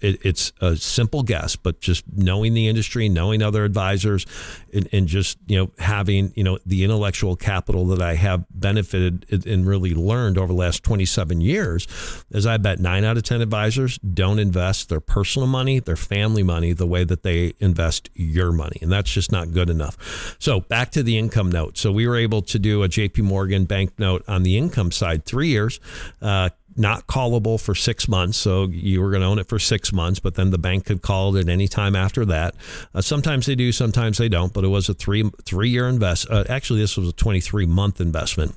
it's 0.00 0.52
a 0.60 0.76
simple 0.76 1.22
guess, 1.22 1.56
but 1.56 1.80
just 1.80 2.04
knowing 2.16 2.54
the 2.54 2.68
industry, 2.68 3.08
knowing 3.08 3.42
other 3.42 3.64
advisors, 3.64 4.26
and, 4.72 4.88
and 4.92 5.06
just 5.06 5.38
you 5.46 5.58
know 5.58 5.70
having 5.78 6.32
you 6.34 6.44
know 6.44 6.58
the 6.64 6.84
intellectual 6.84 7.36
capital 7.36 7.86
that 7.88 8.00
I 8.00 8.14
have 8.14 8.44
benefited 8.50 9.46
and 9.46 9.66
really 9.66 9.94
learned 9.94 10.38
over 10.38 10.48
the 10.48 10.58
last 10.58 10.82
27 10.82 11.40
years, 11.40 11.86
is 12.30 12.46
I 12.46 12.56
bet 12.56 12.80
nine 12.80 13.04
out 13.10 13.16
of 13.16 13.24
10 13.24 13.40
advisors 13.40 13.98
don't 13.98 14.38
invest 14.38 14.88
their 14.88 15.00
personal 15.00 15.48
money, 15.48 15.80
their 15.80 15.96
family 15.96 16.44
money, 16.44 16.72
the 16.72 16.86
way 16.86 17.02
that 17.02 17.24
they 17.24 17.54
invest 17.58 18.08
your 18.14 18.52
money. 18.52 18.78
And 18.80 18.90
that's 18.90 19.10
just 19.10 19.32
not 19.32 19.52
good 19.52 19.68
enough. 19.68 20.36
So 20.38 20.60
back 20.60 20.90
to 20.92 21.02
the 21.02 21.18
income 21.18 21.50
note. 21.50 21.76
So 21.76 21.90
we 21.90 22.06
were 22.06 22.16
able 22.16 22.42
to 22.42 22.58
do 22.58 22.84
a 22.84 22.88
JP 22.88 23.24
Morgan 23.24 23.64
bank 23.64 23.98
note 23.98 24.22
on 24.28 24.44
the 24.44 24.56
income 24.56 24.92
side, 24.92 25.24
three 25.24 25.48
years. 25.48 25.80
Uh, 26.22 26.50
not 26.76 27.08
callable 27.08 27.60
for 27.60 27.74
six 27.74 28.06
months. 28.06 28.38
So 28.38 28.68
you 28.68 29.02
were 29.02 29.10
going 29.10 29.22
to 29.22 29.26
own 29.26 29.40
it 29.40 29.48
for 29.48 29.58
six 29.58 29.92
months, 29.92 30.20
but 30.20 30.36
then 30.36 30.50
the 30.50 30.58
bank 30.58 30.86
could 30.86 31.02
call 31.02 31.34
it 31.34 31.40
at 31.40 31.48
any 31.48 31.66
time 31.66 31.96
after 31.96 32.24
that. 32.26 32.54
Uh, 32.94 33.00
sometimes 33.00 33.46
they 33.46 33.56
do, 33.56 33.72
sometimes 33.72 34.18
they 34.18 34.28
don't. 34.28 34.52
But 34.52 34.64
it 34.64 34.68
was 34.68 34.88
a 34.88 34.94
three 34.94 35.28
three 35.44 35.68
year 35.68 35.88
invest. 35.88 36.28
Uh, 36.30 36.44
actually, 36.48 36.80
this 36.80 36.96
was 36.96 37.08
a 37.08 37.12
twenty 37.12 37.40
three 37.40 37.66
month 37.66 38.00
investment 38.00 38.54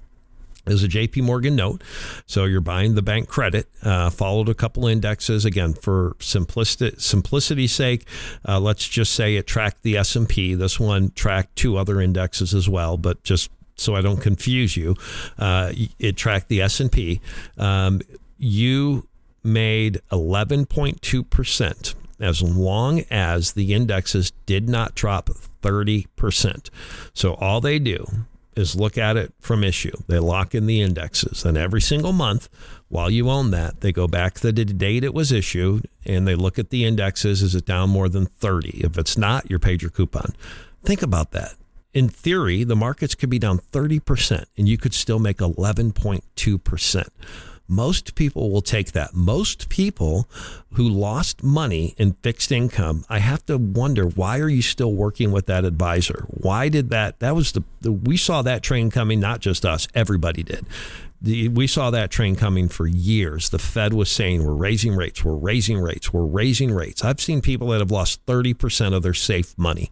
is 0.66 0.84
a 0.84 0.88
JP 0.88 1.24
Morgan 1.24 1.56
note. 1.56 1.84
So 2.26 2.46
you're 2.46 2.62
buying 2.62 2.96
the 2.96 3.02
bank 3.02 3.28
credit, 3.28 3.68
uh, 3.82 4.10
followed 4.10 4.50
a 4.50 4.54
couple 4.54 4.88
indexes. 4.88 5.46
Again, 5.46 5.74
for 5.74 6.16
simplicity, 6.20 6.96
simplicity's 7.00 7.74
sake, 7.74 8.08
uh, 8.48 8.60
let's 8.60 8.88
just 8.88 9.14
say 9.14 9.36
it 9.36 9.48
tracked 9.48 9.84
the 9.84 9.98
S&P. 9.98 10.56
This 10.56 10.80
one 10.80 11.12
tracked 11.12 11.56
two 11.56 11.78
other 11.78 12.00
indexes 12.00 12.54
as 12.54 12.70
well, 12.70 12.98
but 12.98 13.24
just 13.24 13.50
so 13.76 13.96
I 13.96 14.02
don't 14.02 14.22
confuse 14.22 14.78
you, 14.78 14.96
uh, 15.38 15.74
it 16.00 16.16
tracked 16.16 16.48
the 16.48 16.62
S&P. 16.62 17.22
Um, 17.58 18.02
you 18.38 19.08
made 19.44 20.00
11.2% 20.12 21.96
as 22.20 22.42
long 22.42 23.04
as 23.10 23.54
the 23.54 23.74
indexes 23.74 24.32
did 24.46 24.70
not 24.70 24.96
drop 24.96 25.30
30%. 25.62 26.70
So 27.14 27.34
all 27.36 27.60
they 27.60 27.80
do 27.80 28.06
is 28.56 28.76
look 28.76 28.98
at 28.98 29.18
it 29.18 29.34
from 29.40 29.64
issue. 29.64 29.96
They 30.08 30.20
lock 30.20 30.54
in 30.56 30.66
the 30.66 30.82
indexes. 30.82 31.46
And 31.46 31.58
every 31.58 31.82
single 31.82 32.14
month, 32.14 32.50
while 32.88 33.10
you 33.10 33.30
own 33.30 33.52
that, 33.52 33.82
they 33.82 33.92
go 33.92 34.08
back 34.08 34.36
to 34.36 34.52
the 34.52 34.66
date 34.66 35.04
it 35.04 35.14
was 35.14 35.32
issued 35.32 35.88
and 36.06 36.28
they 36.28 36.36
look 36.36 36.60
at 36.60 36.70
the 36.70 36.86
indexes. 36.86 37.42
Is 37.42 37.56
it 37.56 37.66
down 37.66 37.90
more 37.90 38.10
than 38.10 38.26
30? 38.26 38.82
If 38.84 38.98
it's 38.98 39.18
not, 39.18 39.50
you're 39.50 39.60
paid 39.60 39.82
your 39.82 39.92
coupon. 39.92 40.34
Think 40.84 41.02
about 41.02 41.32
that. 41.32 41.56
In 41.94 42.10
theory, 42.10 42.64
the 42.64 42.76
markets 42.76 43.16
could 43.16 43.30
be 43.30 43.40
down 43.40 43.60
30% 43.60 44.46
and 44.58 44.68
you 44.68 44.78
could 44.78 44.94
still 44.94 45.20
make 45.20 45.38
11.2%. 45.38 47.08
Most 47.68 48.16
people 48.16 48.52
will 48.52 48.62
take 48.62 48.92
that. 48.92 49.14
Most 49.14 49.70
people 49.70 50.28
who 50.74 50.88
lost 50.88 51.44
money 51.44 51.96
in 51.98 52.14
fixed 52.22 52.52
income, 52.52 53.06
I 53.10 53.20
have 53.20 53.46
to 53.46 53.58
wonder 53.58 54.06
why 54.06 54.40
are 54.40 54.50
you 54.50 54.62
still 54.62 54.94
working 54.94 55.32
with 55.32 55.46
that 55.46 55.64
advisor? 55.64 56.26
Why 56.30 56.70
did 56.70 56.90
that? 56.90 57.20
That 57.20 57.36
was 57.36 57.54
the, 57.54 57.64
the 57.82 57.92
we 57.92 58.18
saw 58.18 58.42
that 58.42 58.64
train 58.64 58.92
coming, 58.92 59.20
not 59.20 59.40
just 59.40 59.66
us, 59.66 59.88
everybody 59.96 60.44
did. 60.44 60.66
The, 61.22 61.48
we 61.48 61.68
saw 61.68 61.90
that 61.92 62.12
train 62.12 62.36
coming 62.36 62.68
for 62.68 62.86
years. 62.86 63.50
The 63.50 63.60
Fed 63.60 63.94
was 63.94 64.12
saying, 64.12 64.44
we're 64.44 64.54
raising 64.54 64.94
rates, 64.94 65.24
we're 65.24 65.36
raising 65.36 65.80
rates, 65.80 66.12
we're 66.12 66.26
raising 66.26 66.74
rates. 66.74 67.04
I've 67.04 67.22
seen 67.22 67.42
people 67.42 67.70
that 67.70 67.80
have 67.80 67.92
lost 67.92 68.26
30% 68.26 68.94
of 68.94 69.04
their 69.04 69.14
safe 69.14 69.58
money. 69.58 69.90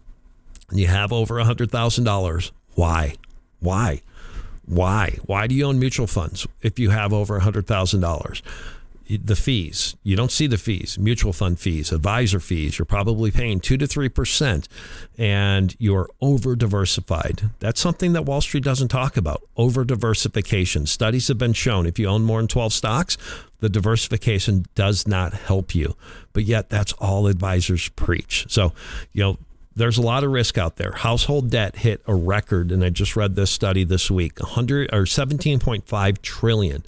and 0.68 0.78
you 0.78 0.86
have 0.86 1.12
over 1.12 1.36
$100,000, 1.36 2.50
why? 2.74 3.14
Why? 3.60 4.02
Why? 4.66 5.16
Why 5.24 5.46
do 5.46 5.54
you 5.54 5.64
own 5.64 5.78
mutual 5.78 6.06
funds 6.06 6.46
if 6.60 6.78
you 6.78 6.90
have 6.90 7.12
over 7.12 7.40
$100,000? 7.40 8.42
The 9.08 9.36
fees. 9.36 9.96
You 10.02 10.16
don't 10.16 10.32
see 10.32 10.46
the 10.46 10.58
fees, 10.58 10.98
mutual 10.98 11.32
fund 11.32 11.60
fees, 11.60 11.92
advisor 11.92 12.40
fees. 12.40 12.78
You're 12.78 12.86
probably 12.86 13.30
paying 13.30 13.60
2 13.60 13.76
to 13.76 13.86
3% 13.86 14.66
and 15.16 15.76
you're 15.78 16.08
over 16.20 16.56
diversified. 16.56 17.50
That's 17.60 17.80
something 17.80 18.12
that 18.14 18.22
Wall 18.22 18.40
Street 18.40 18.64
doesn't 18.64 18.88
talk 18.88 19.16
about. 19.16 19.42
Over 19.56 19.84
diversification. 19.84 20.86
Studies 20.86 21.28
have 21.28 21.38
been 21.38 21.52
shown 21.52 21.86
if 21.86 21.98
you 21.98 22.08
own 22.08 22.24
more 22.24 22.40
than 22.40 22.48
12 22.48 22.72
stocks, 22.72 23.16
the 23.60 23.68
diversification 23.68 24.66
does 24.74 25.06
not 25.06 25.32
help 25.32 25.74
you. 25.74 25.96
But 26.32 26.44
yet 26.44 26.68
that's 26.68 26.92
all 26.94 27.26
advisors 27.26 27.88
preach. 27.90 28.46
So, 28.48 28.72
you 29.12 29.22
know, 29.22 29.38
there's 29.76 29.98
a 29.98 30.02
lot 30.02 30.24
of 30.24 30.30
risk 30.30 30.56
out 30.56 30.76
there. 30.76 30.92
Household 30.92 31.50
debt 31.50 31.76
hit 31.76 32.02
a 32.06 32.14
record, 32.14 32.72
and 32.72 32.82
I 32.82 32.88
just 32.88 33.14
read 33.14 33.36
this 33.36 33.50
study 33.50 33.84
this 33.84 34.10
week: 34.10 34.40
100 34.40 34.92
or 34.92 35.02
17.5 35.02 36.22
trillion 36.22 36.82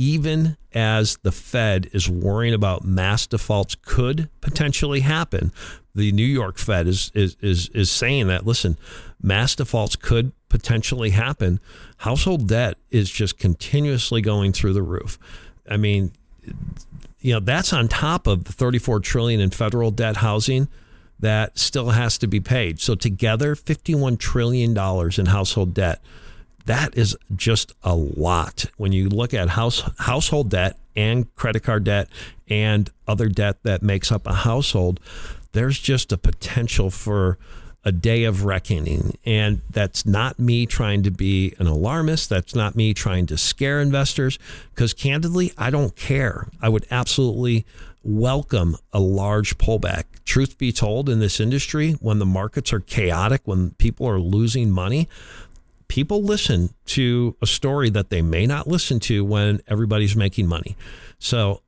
even 0.00 0.56
as 0.72 1.18
the 1.18 1.30
Fed 1.30 1.90
is 1.92 2.08
worrying 2.08 2.54
about 2.54 2.86
mass 2.86 3.26
defaults 3.26 3.76
could 3.82 4.30
potentially 4.40 5.00
happen, 5.00 5.52
the 5.94 6.10
New 6.10 6.24
York 6.24 6.56
Fed 6.56 6.86
is 6.86 7.12
is 7.14 7.36
is, 7.42 7.68
is 7.74 7.90
saying 7.90 8.28
that 8.28 8.46
listen, 8.46 8.78
mass 9.22 9.54
defaults 9.54 9.96
could 9.96 10.32
potentially 10.48 11.10
happen. 11.10 11.60
Household 11.98 12.48
debt 12.48 12.78
is 12.88 13.10
just 13.10 13.38
continuously 13.38 14.22
going 14.22 14.54
through 14.54 14.72
the 14.72 14.82
roof. 14.82 15.18
I 15.68 15.76
mean, 15.76 16.12
you 17.20 17.34
know, 17.34 17.40
that's 17.40 17.74
on 17.74 17.86
top 17.86 18.26
of 18.26 18.44
the 18.44 18.52
34 18.52 19.00
trillion 19.00 19.38
in 19.38 19.50
federal 19.50 19.90
debt 19.90 20.16
housing 20.16 20.68
that 21.18 21.58
still 21.58 21.90
has 21.90 22.16
to 22.16 22.26
be 22.26 22.40
paid. 22.40 22.80
So 22.80 22.94
together, 22.94 23.54
51 23.54 24.16
trillion 24.16 24.72
dollars 24.72 25.18
in 25.18 25.26
household 25.26 25.74
debt 25.74 26.00
that 26.70 26.96
is 26.96 27.16
just 27.34 27.72
a 27.82 27.96
lot 27.96 28.66
when 28.76 28.92
you 28.92 29.08
look 29.08 29.34
at 29.34 29.50
house 29.50 29.82
household 29.98 30.50
debt 30.50 30.78
and 30.94 31.34
credit 31.34 31.64
card 31.64 31.82
debt 31.82 32.08
and 32.48 32.90
other 33.08 33.28
debt 33.28 33.56
that 33.64 33.82
makes 33.82 34.12
up 34.12 34.24
a 34.24 34.34
household 34.34 35.00
there's 35.52 35.80
just 35.80 36.12
a 36.12 36.16
potential 36.16 36.88
for 36.88 37.38
a 37.82 37.90
day 37.90 38.24
of 38.24 38.44
reckoning. 38.44 39.16
And 39.24 39.62
that's 39.70 40.04
not 40.04 40.38
me 40.38 40.66
trying 40.66 41.02
to 41.04 41.10
be 41.10 41.54
an 41.58 41.66
alarmist. 41.66 42.28
That's 42.28 42.54
not 42.54 42.76
me 42.76 42.92
trying 42.92 43.26
to 43.26 43.38
scare 43.38 43.80
investors. 43.80 44.38
Because 44.74 44.92
candidly 44.92 45.52
I 45.56 45.70
don't 45.70 45.96
care. 45.96 46.48
I 46.60 46.68
would 46.68 46.86
absolutely 46.90 47.64
welcome 48.02 48.76
a 48.92 49.00
large 49.00 49.58
pullback. 49.58 50.04
Truth 50.24 50.58
be 50.58 50.72
told 50.72 51.08
in 51.08 51.20
this 51.20 51.40
industry 51.40 51.92
when 51.92 52.18
the 52.18 52.26
markets 52.26 52.72
are 52.72 52.80
chaotic 52.80 53.40
when 53.44 53.70
people 53.72 54.06
are 54.06 54.20
losing 54.20 54.70
money 54.70 55.08
people 55.90 56.22
listen 56.22 56.72
to 56.86 57.36
a 57.42 57.46
story 57.46 57.90
that 57.90 58.10
they 58.10 58.22
may 58.22 58.46
not 58.46 58.68
listen 58.68 59.00
to 59.00 59.24
when 59.24 59.60
everybody's 59.66 60.14
making 60.14 60.46
money. 60.46 60.76
So 61.18 61.62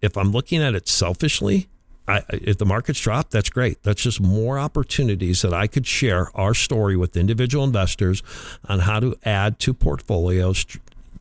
if 0.00 0.16
I'm 0.16 0.32
looking 0.32 0.62
at 0.62 0.74
it 0.74 0.88
selfishly, 0.88 1.68
I, 2.08 2.22
if 2.30 2.56
the 2.56 2.64
markets 2.64 2.98
drop, 3.00 3.28
that's 3.28 3.50
great. 3.50 3.82
That's 3.82 4.02
just 4.02 4.18
more 4.18 4.58
opportunities 4.58 5.42
that 5.42 5.52
I 5.52 5.66
could 5.66 5.86
share 5.86 6.30
our 6.34 6.54
story 6.54 6.96
with 6.96 7.18
individual 7.18 7.64
investors 7.64 8.22
on 8.64 8.80
how 8.80 8.98
to 9.00 9.14
add 9.24 9.58
to 9.60 9.74
portfolios, 9.74 10.64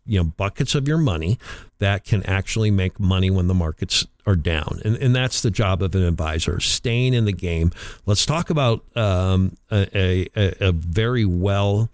you 0.06 0.20
know, 0.20 0.24
buckets 0.24 0.76
of 0.76 0.88
your 0.88 0.98
money 0.98 1.38
that 1.80 2.06
can 2.06 2.24
actually 2.24 2.72
make 2.72 3.02
money 3.02 3.30
when 3.30 3.48
the 3.48 3.54
markets 3.54 4.08
are 4.26 4.38
down. 4.38 4.80
And, 4.86 4.96
and 4.96 5.14
that's 5.14 5.42
the 5.42 5.52
job 5.52 5.82
of 5.82 5.94
an 5.94 6.04
advisor, 6.04 6.62
staying 6.62 7.14
in 7.14 7.26
the 7.26 7.34
game. 7.34 7.72
Let's 8.06 8.26
talk 8.26 8.50
about 8.50 8.86
um, 8.96 9.58
a, 9.70 10.30
a, 10.36 10.68
a 10.70 10.72
very 10.72 11.26
well 11.26 11.90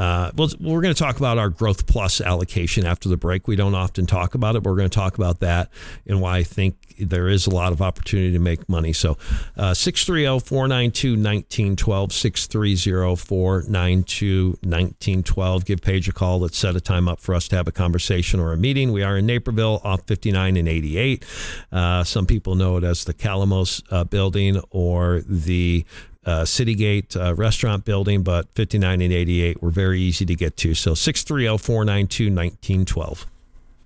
Uh, 0.00 0.30
well, 0.34 0.48
we're 0.58 0.80
going 0.80 0.94
to 0.94 0.98
talk 0.98 1.18
about 1.18 1.36
our 1.36 1.50
Growth 1.50 1.86
Plus 1.86 2.22
allocation 2.22 2.86
after 2.86 3.06
the 3.10 3.18
break. 3.18 3.46
We 3.46 3.54
don't 3.54 3.74
often 3.74 4.06
talk 4.06 4.34
about 4.34 4.56
it, 4.56 4.62
but 4.62 4.70
we're 4.70 4.76
going 4.78 4.88
to 4.88 4.94
talk 4.94 5.18
about 5.18 5.40
that 5.40 5.68
and 6.06 6.22
why 6.22 6.38
I 6.38 6.42
think 6.42 6.94
there 6.98 7.28
is 7.28 7.46
a 7.46 7.50
lot 7.50 7.70
of 7.70 7.82
opportunity 7.82 8.32
to 8.32 8.38
make 8.38 8.66
money. 8.66 8.94
So, 8.94 9.18
uh, 9.58 9.74
630 9.74 10.40
492 10.40 11.10
1912, 11.10 12.12
630 12.14 13.16
492 13.16 14.46
1912. 14.62 15.64
Give 15.66 15.82
Paige 15.82 16.08
a 16.08 16.12
call. 16.12 16.40
Let's 16.40 16.56
set 16.56 16.74
a 16.76 16.80
time 16.80 17.06
up 17.06 17.20
for 17.20 17.34
us 17.34 17.46
to 17.48 17.56
have 17.56 17.68
a 17.68 17.72
conversation 17.72 18.40
or 18.40 18.54
a 18.54 18.56
meeting. 18.56 18.92
We 18.92 19.02
are 19.02 19.18
in 19.18 19.26
Naperville 19.26 19.82
off 19.84 20.06
59 20.06 20.56
and 20.56 20.66
88. 20.66 21.26
Uh, 21.70 22.04
some 22.04 22.24
people 22.24 22.54
know 22.54 22.78
it 22.78 22.84
as 22.84 23.04
the 23.04 23.12
Calamos 23.12 23.82
uh, 23.90 24.04
building 24.04 24.62
or 24.70 25.20
the 25.26 25.84
uh, 26.24 26.42
Citygate 26.42 27.16
uh, 27.16 27.34
restaurant 27.34 27.84
building, 27.84 28.22
but 28.22 28.48
59 28.54 29.00
and 29.00 29.12
88 29.12 29.62
were 29.62 29.70
very 29.70 30.00
easy 30.00 30.24
to 30.26 30.34
get 30.34 30.56
to. 30.58 30.74
So 30.74 30.94
630 30.94 31.58
492 31.58 32.24
1912. 32.24 33.26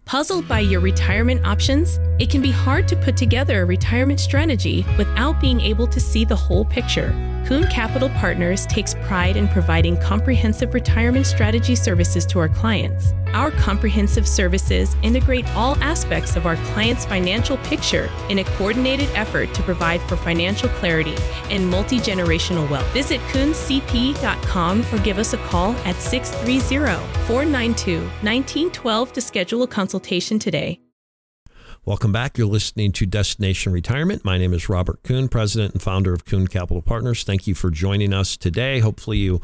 Puzzled 0.04 0.46
by 0.46 0.61
your 0.61 0.80
retirement 0.80 1.46
options? 1.46 1.99
It 2.18 2.28
can 2.28 2.42
be 2.42 2.50
hard 2.50 2.87
to 2.88 2.96
put 2.96 3.16
together 3.16 3.62
a 3.62 3.64
retirement 3.64 4.20
strategy 4.20 4.84
without 4.99 5.40
being 5.40 5.61
able 5.62 5.87
to 5.87 5.99
see 5.99 6.26
the 6.26 6.37
whole 6.37 6.66
picture. 6.66 7.08
Kuhn 7.46 7.66
Capital 7.68 8.08
Partners 8.11 8.64
takes 8.66 8.94
pride 9.02 9.37
in 9.37 9.49
providing 9.49 9.99
comprehensive 9.99 10.73
retirement 10.73 11.26
strategy 11.26 11.75
services 11.75 12.25
to 12.26 12.38
our 12.38 12.49
clients. 12.49 13.12
Our 13.28 13.50
comprehensive 13.50 14.28
services 14.28 14.94
integrate 15.02 15.46
all 15.56 15.76
aspects 15.82 16.37
of 16.37 16.46
our 16.46 16.56
client's 16.73 17.04
financial 17.04 17.56
picture 17.58 18.08
in 18.30 18.38
a 18.38 18.44
coordinated 18.44 19.11
effort 19.14 19.52
to 19.54 19.62
provide 19.62 20.00
for 20.02 20.16
financial 20.16 20.68
clarity 20.68 21.16
and 21.50 21.68
multi 21.68 21.99
generational 21.99 22.70
wealth. 22.70 22.87
Visit 22.92 23.20
kuhncp.com 23.32 24.84
or 24.92 24.99
give 24.99 25.18
us 25.18 25.32
a 25.32 25.38
call 25.38 25.73
at 25.84 25.96
630 25.96 27.04
492 27.26 27.99
1912 27.99 29.12
to 29.12 29.20
schedule 29.20 29.62
a 29.64 29.66
consultation 29.66 29.93
today. 30.38 30.80
Welcome 31.86 32.12
back. 32.12 32.38
You're 32.38 32.46
listening 32.46 32.92
to 32.92 33.04
Destination 33.04 33.70
Retirement. 33.70 34.24
My 34.24 34.38
name 34.38 34.54
is 34.54 34.70
Robert 34.70 35.02
Kuhn, 35.02 35.28
president 35.28 35.74
and 35.74 35.82
founder 35.82 36.14
of 36.14 36.24
Kuhn 36.24 36.46
Capital 36.46 36.80
Partners. 36.80 37.24
Thank 37.24 37.46
you 37.46 37.54
for 37.54 37.70
joining 37.70 38.14
us 38.14 38.38
today. 38.38 38.78
Hopefully, 38.78 39.18
you 39.18 39.42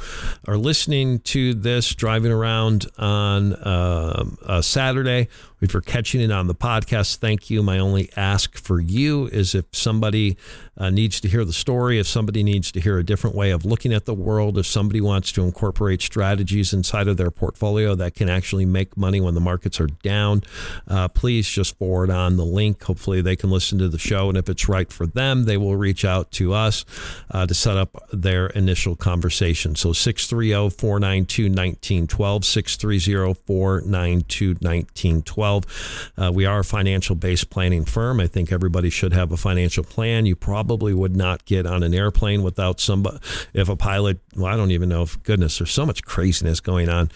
are 0.48 0.56
listening 0.56 1.18
to 1.18 1.52
this 1.52 1.94
driving 1.94 2.32
around 2.32 2.86
on 2.96 3.52
uh, 3.52 4.24
a 4.46 4.62
Saturday 4.62 5.28
if 5.60 5.74
you're 5.74 5.82
catching 5.82 6.20
it 6.20 6.30
on 6.30 6.46
the 6.46 6.54
podcast, 6.54 7.16
thank 7.16 7.50
you. 7.50 7.62
My 7.62 7.78
only 7.78 8.10
ask 8.16 8.56
for 8.56 8.80
you 8.80 9.26
is 9.26 9.54
if 9.54 9.66
somebody 9.72 10.36
uh, 10.76 10.88
needs 10.88 11.20
to 11.20 11.28
hear 11.28 11.44
the 11.44 11.52
story, 11.52 11.98
if 11.98 12.06
somebody 12.06 12.42
needs 12.42 12.72
to 12.72 12.80
hear 12.80 12.98
a 12.98 13.04
different 13.04 13.36
way 13.36 13.50
of 13.50 13.64
looking 13.66 13.92
at 13.92 14.06
the 14.06 14.14
world, 14.14 14.56
if 14.56 14.66
somebody 14.66 15.00
wants 15.00 15.32
to 15.32 15.44
incorporate 15.44 16.00
strategies 16.00 16.72
inside 16.72 17.08
of 17.08 17.18
their 17.18 17.30
portfolio 17.30 17.94
that 17.94 18.14
can 18.14 18.28
actually 18.28 18.64
make 18.64 18.96
money 18.96 19.20
when 19.20 19.34
the 19.34 19.40
markets 19.40 19.78
are 19.80 19.88
down, 20.02 20.42
uh, 20.88 21.08
please 21.08 21.48
just 21.48 21.76
forward 21.76 22.10
on 22.10 22.36
the 22.36 22.44
link. 22.44 22.82
Hopefully, 22.82 23.20
they 23.20 23.36
can 23.36 23.50
listen 23.50 23.78
to 23.78 23.88
the 23.88 23.98
show. 23.98 24.28
And 24.28 24.38
if 24.38 24.48
it's 24.48 24.68
right 24.68 24.90
for 24.90 25.06
them, 25.06 25.44
they 25.44 25.58
will 25.58 25.76
reach 25.76 26.04
out 26.04 26.30
to 26.32 26.54
us 26.54 26.84
uh, 27.30 27.46
to 27.46 27.54
set 27.54 27.76
up 27.76 28.02
their 28.12 28.46
initial 28.46 28.96
conversation. 28.96 29.76
So 29.76 29.92
630 29.92 30.70
492 30.70 31.42
1912, 31.44 32.44
630 32.44 33.34
492 33.46 34.46
1912. 34.60 35.49
12. 35.50 36.12
Uh, 36.16 36.30
we 36.32 36.46
are 36.46 36.60
a 36.60 36.64
financial 36.64 37.16
based 37.16 37.50
planning 37.50 37.84
firm. 37.84 38.20
I 38.20 38.26
think 38.26 38.52
everybody 38.52 38.90
should 38.90 39.12
have 39.12 39.32
a 39.32 39.36
financial 39.36 39.84
plan. 39.84 40.26
You 40.26 40.36
probably 40.36 40.94
would 40.94 41.16
not 41.16 41.44
get 41.44 41.66
on 41.66 41.82
an 41.82 41.94
airplane 41.94 42.42
without 42.42 42.80
somebody, 42.80 43.18
if 43.52 43.68
a 43.68 43.76
pilot, 43.76 44.20
well, 44.36 44.46
I 44.46 44.56
don't 44.56 44.70
even 44.70 44.88
know 44.88 45.02
if, 45.02 45.20
goodness, 45.22 45.58
there's 45.58 45.72
so 45.72 45.86
much 45.86 46.04
craziness 46.04 46.60
going 46.60 46.88
on 46.88 47.10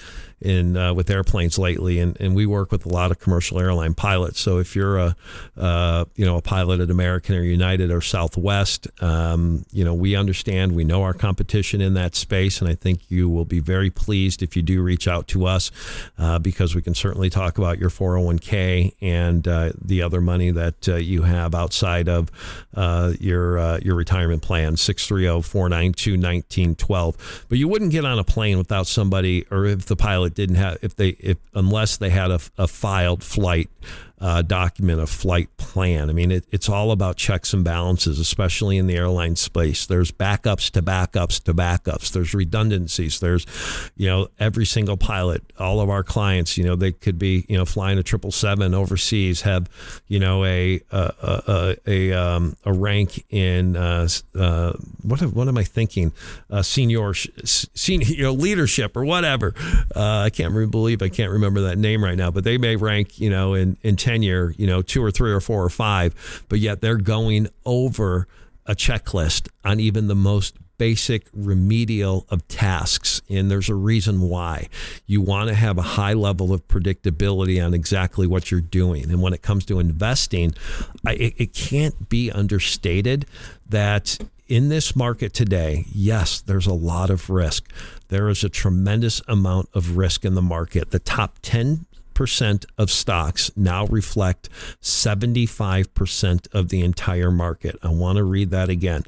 in 0.45 0.77
uh, 0.77 0.93
with 0.93 1.11
airplanes 1.11 1.59
lately, 1.59 1.99
and, 1.99 2.21
and 2.21 2.37
we 2.37 2.47
work 2.47 2.71
with 2.71 2.85
a 2.85 2.89
lot 2.89 3.11
of 3.11 3.19
commercial 3.19 3.59
airline 3.59 3.95
pilots. 3.95 4.39
So 4.39 4.59
if 4.59 4.77
you're 4.77 4.99
a 4.99 5.17
uh, 5.57 6.05
you 6.15 6.25
know 6.25 6.37
a 6.37 6.43
pilot 6.43 6.81
at 6.81 6.91
American 6.91 7.35
or 7.35 7.43
United 7.43 7.91
or 7.91 8.01
Southwest, 8.01 8.87
um, 9.03 9.65
you 9.73 9.85
know 9.85 9.95
we 9.95 10.15
understand, 10.15 10.73
we 10.73 10.85
know 10.85 11.03
our 11.03 11.15
competition 11.15 11.81
in 11.81 11.95
that 11.95 12.15
space, 12.15 12.61
and 12.61 12.69
I 12.69 12.75
think 12.75 13.11
you 13.11 13.29
will 13.29 13.47
be 13.47 13.61
very 13.61 13.91
pleased 13.91 14.43
if 14.43 14.55
you 14.55 14.63
do 14.63 14.83
reach 14.83 15.09
out 15.09 15.27
to 15.29 15.47
us 15.47 15.71
uh, 16.19 16.39
because 16.39 16.75
we 16.75 16.83
can 16.83 16.95
certainly 16.95 17.31
talk 17.31 17.59
about 17.59 17.79
your 17.79 17.91
401k 17.91 18.95
and 19.01 19.49
uh, 19.49 19.73
the 19.81 20.03
other 20.03 20.21
money 20.21 20.51
that 20.51 20.89
uh, 20.89 20.97
you 20.97 21.23
have 21.23 21.55
outside 21.55 22.09
of 22.09 22.31
uh, 22.75 23.15
your 23.19 23.79
your 23.79 23.95
retirement 23.95 24.43
plan. 24.43 24.77
630-492-1912. 24.77 27.47
But 27.49 27.59
you 27.59 27.69
wouldn't 27.69 27.93
get 27.93 28.05
on 28.05 28.19
a 28.19 28.25
plane 28.25 28.59
without 28.59 28.87
somebody, 28.87 29.47
or 29.51 29.65
if 29.65 29.87
the 29.87 29.97
pilot 29.97 30.34
didn't 30.35 30.57
have 30.57 30.79
if 30.83 30.97
they 30.97 31.11
if 31.21 31.39
unless 31.55 31.97
they 31.97 32.11
had 32.11 32.31
a, 32.31 32.41
a 32.59 32.69
filed 32.69 33.23
flight 33.23 33.71
uh, 34.21 34.43
document 34.43 35.01
a 35.01 35.07
flight 35.07 35.55
plan. 35.57 36.09
I 36.09 36.13
mean, 36.13 36.31
it, 36.31 36.47
it's 36.51 36.69
all 36.69 36.93
about 36.93 37.17
checks 37.17 37.53
and 37.53 37.65
balances, 37.65 38.19
especially 38.19 38.79
in 38.79 38.87
the 38.87 38.97
airline 38.97 39.37
space. 39.37 39.87
There's 39.87 40.13
backups 40.13 40.71
to 40.73 40.83
backups 40.83 41.43
to 41.45 41.55
backups. 41.55 42.13
There's 42.13 42.33
redundancies. 42.33 43.21
There's, 43.21 43.45
you 43.97 44.07
know, 44.07 44.29
every 44.39 44.67
single 44.67 44.97
pilot, 44.97 45.43
all 45.59 45.81
of 45.81 45.91
our 45.91 46.03
clients, 46.03 46.57
you 46.57 46.65
know, 46.65 46.77
they 46.77 46.93
could 46.93 47.19
be, 47.19 47.45
you 47.49 47.57
know, 47.57 47.65
flying 47.65 47.99
a 47.99 48.03
triple 48.03 48.31
seven 48.31 48.73
overseas, 48.73 49.43
have, 49.43 49.69
you 50.07 50.21
know, 50.21 50.45
a 50.45 50.81
a 50.91 51.13
a, 51.47 51.77
a, 51.87 52.13
um, 52.13 52.57
a 52.65 52.73
rank 52.73 53.25
in 53.31 53.77
uh, 53.77 54.09
uh, 54.39 54.73
what 55.03 55.21
what 55.23 55.49
am 55.49 55.59
I 55.59 55.65
thinking? 55.65 56.13
Uh, 56.49 56.63
senior 56.63 57.15
senior 57.15 58.07
you 58.07 58.23
know, 58.23 58.33
leadership 58.33 58.97
or 58.97 59.05
whatever. 59.05 59.55
Uh, 59.95 60.21
I 60.21 60.31
can't 60.31 60.71
believe 60.71 61.03
I 61.03 61.09
can't 61.09 61.33
remember 61.33 61.63
that 61.63 61.79
name 61.79 62.05
right 62.05 62.17
now, 62.17 62.31
but 62.31 62.45
they 62.45 62.59
may 62.59 62.77
rank, 62.77 63.19
you 63.19 63.31
know, 63.31 63.55
in 63.55 63.77
in 63.83 63.97
tenure, 64.05 64.55
you 64.59 64.67
know, 64.67 64.83
two 64.83 65.03
or 65.03 65.11
three 65.11 65.33
or 65.33 65.41
four 65.41 65.65
or 65.65 65.71
five, 65.71 66.45
but 66.51 66.59
yet 66.59 66.83
they're 66.83 66.99
going 66.99 67.49
over 67.65 68.29
a 68.67 68.75
checklist 68.75 69.49
on 69.65 69.81
even 69.81 70.09
the 70.09 70.15
most 70.15 70.57
basic 70.77 71.27
remedial 71.33 72.27
of 72.29 72.47
tasks. 72.49 73.23
And 73.31 73.51
there's 73.51 73.71
a 73.71 73.75
reason 73.75 74.21
why. 74.21 74.69
You 75.07 75.23
want 75.23 75.49
to 75.49 75.55
have 75.55 75.79
a 75.79 75.83
high 75.83 76.13
level 76.13 76.53
of 76.53 76.67
predictability 76.69 77.65
on 77.65 77.73
exactly 77.73 78.27
what 78.27 78.51
you're 78.51 78.61
doing. 78.61 79.05
And 79.05 79.23
when 79.23 79.33
it 79.33 79.41
comes 79.41 79.65
to 79.67 79.79
investing, 79.79 80.53
I, 81.07 81.15
it, 81.15 81.35
it 81.39 81.55
can't 81.55 82.11
be 82.11 82.31
understated 82.31 83.25
that 83.67 84.19
in 84.47 84.69
this 84.69 84.95
market 84.95 85.33
today, 85.33 85.87
yes, 85.89 86.43
there's 86.43 86.67
a 86.67 86.75
lot 86.75 87.09
of 87.09 87.31
risk. 87.31 87.73
There 88.09 88.29
is 88.29 88.45
a 88.45 88.51
tremendous 88.51 89.23
amount 89.27 89.71
of 89.73 89.97
risk 89.97 90.27
in 90.27 90.35
the 90.35 90.43
market. 90.43 90.91
The 90.91 90.99
top 90.99 91.39
10 91.41 91.87
percent 92.15 92.65
of 92.79 92.91
stocks 92.91 93.51
now 93.57 93.87
reflect 93.87 94.49
75% 94.81 96.55
of 96.55 96.69
the 96.69 96.83
entire 96.83 97.31
market. 97.31 97.77
I 97.83 97.91
want 97.91 98.17
to 98.17 98.25
read 98.25 98.51
that 98.51 98.69
again. 98.69 99.05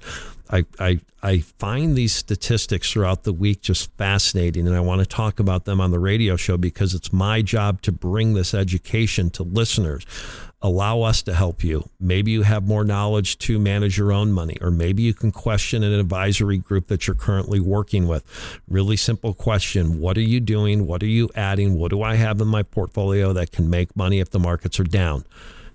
I, 0.49 0.65
I, 0.79 1.01
I 1.23 1.39
find 1.39 1.97
these 1.97 2.15
statistics 2.15 2.93
throughout 2.93 3.25
the 3.25 3.33
week 3.33 3.63
just 3.63 3.93
fascinating, 3.97 4.67
and 4.67 4.77
I 4.77 4.81
want 4.81 5.01
to 5.01 5.07
talk 5.07 5.41
about 5.41 5.65
them 5.65 5.81
on 5.81 5.91
the 5.91 5.99
radio 5.99 6.37
show 6.37 6.57
because 6.57 6.95
it's 6.95 7.13
my 7.13 7.43
job 7.43 7.83
to 7.83 7.93
bring 7.93 8.35
this 8.35 8.55
education 8.55 9.31
to 9.31 9.43
listeners 9.43 10.07
allow 10.67 11.03
us 11.03 11.23
to 11.23 11.33
help 11.33 11.63
you. 11.63 11.89
Maybe 12.01 12.33
you 12.33 12.43
have 12.43 12.67
more 12.67 12.85
knowledge 12.85 13.39
to 13.39 13.59
manage 13.59 13.97
your 13.97 14.13
own 14.13 14.33
money, 14.33 14.59
or 14.61 14.71
maybe 14.71 15.03
you 15.03 15.15
can 15.15 15.31
question 15.31 15.85
an 15.85 15.93
advisory 15.93 16.59
group 16.59 16.89
that 16.89 17.07
you're 17.07 17.15
currently 17.15 17.61
working 17.61 18.09
with. 18.09 18.25
Really 18.69 18.97
simple 18.97 19.33
question 19.33 20.01
What 20.01 20.19
are 20.19 20.23
you 20.23 20.41
doing? 20.41 20.87
What 20.87 21.03
are 21.03 21.07
you 21.07 21.31
adding? 21.37 21.79
What 21.79 21.91
do 21.91 22.03
I 22.03 22.17
have 22.17 22.41
in 22.41 22.49
my 22.49 22.65
portfolio 22.65 23.33
that 23.33 23.53
can 23.53 23.71
make 23.71 23.95
money 23.97 24.19
if 24.19 24.31
the 24.31 24.41
markets 24.41 24.81
are 24.81 24.85
down? 24.85 25.25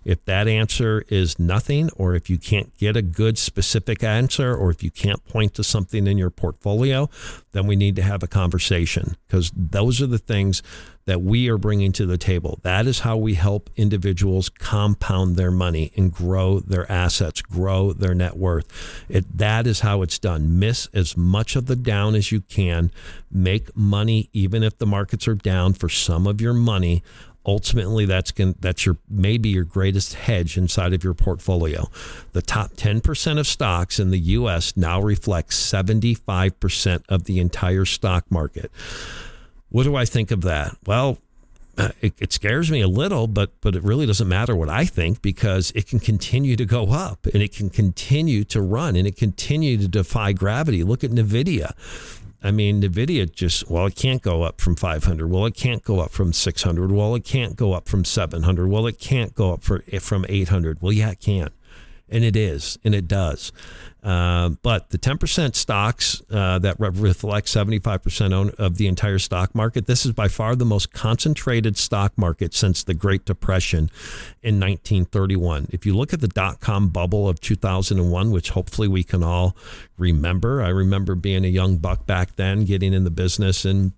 If 0.04 0.26
that 0.26 0.48
answer 0.48 1.04
is 1.10 1.38
nothing, 1.38 1.90
or 1.96 2.16
if 2.16 2.30
you 2.30 2.38
can't 2.38 2.76
get 2.78 2.98
a 2.98 3.02
good 3.02 3.38
specific 3.38 4.04
answer, 4.04 4.56
or 4.56 4.72
if 4.72 4.84
you 4.84 4.92
can't 4.92 5.24
point 5.26 5.54
to 5.56 5.64
something 5.64 6.08
in 6.08 6.18
your 6.18 6.30
portfolio, 6.30 7.10
then 7.52 7.68
we 7.68 7.76
need 7.76 7.96
to 7.98 8.02
have 8.02 8.24
a 8.24 8.28
conversation 8.28 9.16
because 9.28 9.52
those 9.56 10.02
are 10.02 10.08
the 10.08 10.18
things 10.18 10.64
that 11.06 11.22
we 11.22 11.50
are 11.50 11.58
bringing 11.58 11.92
to 11.92 12.06
the 12.06 12.18
table. 12.18 12.60
That 12.62 12.86
is 12.86 13.00
how 13.00 13.18
we 13.18 13.34
help 13.34 13.70
individuals 13.76 14.50
compound 14.50 15.36
their 15.36 15.52
money 15.52 15.92
and 15.98 16.12
grow 16.12 16.60
their 16.60 16.90
assets, 16.92 17.42
grow 17.42 17.92
their 17.92 18.14
net 18.14 18.38
worth. 18.38 18.68
It, 19.10 19.38
that 19.38 19.66
is 19.66 19.82
how 19.82 20.04
it's 20.04 20.20
done. 20.20 20.60
Miss 20.60 20.88
as 20.94 21.18
much 21.18 21.56
of 21.56 21.66
the 21.66 21.76
down 21.76 22.16
as 22.16 22.32
you 22.32 22.42
can, 22.42 22.92
make 23.32 23.76
money 23.76 24.30
even 24.32 24.64
if 24.64 24.78
the 24.78 24.86
markets 24.86 25.28
are 25.28 25.36
down 25.36 25.74
for 25.74 25.90
some 25.90 26.28
of 26.28 26.40
your 26.40 26.54
money 26.54 27.04
ultimately 27.46 28.06
that's 28.06 28.32
going 28.32 28.56
that's 28.60 28.86
your 28.86 28.98
maybe 29.10 29.50
your 29.50 29.64
greatest 29.64 30.14
hedge 30.14 30.58
inside 30.58 30.94
of 30.94 31.04
your 31.04 31.14
portfolio. 31.14 31.90
The 32.34 32.42
top 32.42 32.72
10% 32.74 33.40
of 33.40 33.48
stocks 33.48 34.00
in 34.00 34.12
the 34.12 34.20
US 34.20 34.78
now 34.78 35.02
reflects 35.02 35.60
75% 35.60 37.04
of 37.10 37.24
the 37.26 37.40
entire 37.40 37.86
stock 37.86 38.30
market. 38.30 38.72
What 39.70 39.84
do 39.84 39.96
I 39.96 40.06
think 40.06 40.32
of 40.32 40.42
that? 40.42 40.78
Well, 40.86 41.18
uh, 41.78 41.90
it, 42.02 42.14
it, 42.20 42.34
scares 42.34 42.70
me 42.70 42.82
a 42.82 42.88
little, 42.88 43.28
but 43.28 43.50
but 43.62 43.76
it 43.76 43.84
really 43.84 44.06
doesn't 44.06 44.28
matter 44.28 44.56
what 44.56 44.70
I 44.70 44.84
think 44.84 45.22
because 45.22 45.72
it 45.74 45.88
can 45.88 46.00
continue 46.00 46.58
to 46.58 46.66
go 46.66 46.90
up 46.90 47.26
and 47.28 47.42
it 47.42 47.56
can 47.56 47.70
continue 47.70 48.44
to 48.46 48.62
run 48.62 48.98
and 48.98 49.08
it 49.08 49.16
continue 49.16 49.78
to 49.78 49.88
defy 49.88 50.34
gravity. 50.34 50.84
Look 50.84 51.04
at 51.04 51.12
Nvidia 51.12 51.74
I 52.44 52.52
mean, 52.52 52.82
NVIDIA 52.82 53.32
just, 53.32 53.70
well, 53.70 53.86
it 53.86 53.96
can't 53.96 54.22
go 54.22 54.42
up 54.42 54.60
from 54.60 54.76
500. 54.76 55.28
Well, 55.28 55.46
it 55.46 55.56
can't 55.56 55.84
go 55.84 56.00
up 56.00 56.12
from 56.12 56.34
600. 56.34 56.92
Well, 56.92 57.14
it 57.14 57.24
can't 57.24 57.56
go 57.56 57.74
up 57.74 57.88
from 57.88 58.04
700. 58.04 58.68
Well, 58.68 58.88
it 58.88 59.00
can't 59.00 59.36
go 59.36 59.54
up 59.54 59.64
for, 59.64 59.82
from 60.00 60.26
800. 60.28 60.82
Well, 60.82 60.92
yeah, 60.92 61.12
it 61.12 61.20
can. 61.20 61.52
And 62.12 62.24
it 62.26 62.36
is, 62.36 62.78
and 62.84 62.94
it 62.94 63.08
does. 63.08 63.54
Uh, 64.04 64.50
but 64.64 64.90
the 64.90 64.98
10% 64.98 65.56
stocks 65.56 66.22
uh, 66.32 66.58
that 66.60 66.80
reflect 66.80 67.48
75% 67.48 68.56
of 68.56 68.78
the 68.78 68.88
entire 68.88 69.20
stock 69.20 69.54
market, 69.54 69.86
this 69.86 70.06
is 70.06 70.12
by 70.12 70.28
far 70.28 70.56
the 70.56 70.66
most 70.66 70.92
concentrated 70.92 71.78
stock 71.78 72.18
market 72.18 72.54
since 72.54 72.84
the 72.84 72.96
Great 72.96 73.26
Depression 73.26 73.92
in 74.42 74.60
1931. 74.60 75.68
If 75.70 75.86
you 75.86 75.96
look 75.96 76.14
at 76.14 76.20
the 76.20 76.28
dot 76.28 76.60
com 76.60 76.90
bubble 76.90 77.30
of 77.30 77.40
2001, 77.42 78.32
which 78.32 78.50
hopefully 78.50 78.88
we 78.88 79.04
can 79.04 79.24
all 79.24 79.56
remember, 79.98 80.64
I 80.64 80.70
remember 80.70 81.14
being 81.14 81.46
a 81.46 81.50
young 81.50 81.78
buck 81.78 82.08
back 82.08 82.36
then, 82.38 82.66
getting 82.66 82.94
in 82.94 83.04
the 83.04 83.12
business 83.12 83.66
and 83.66 83.94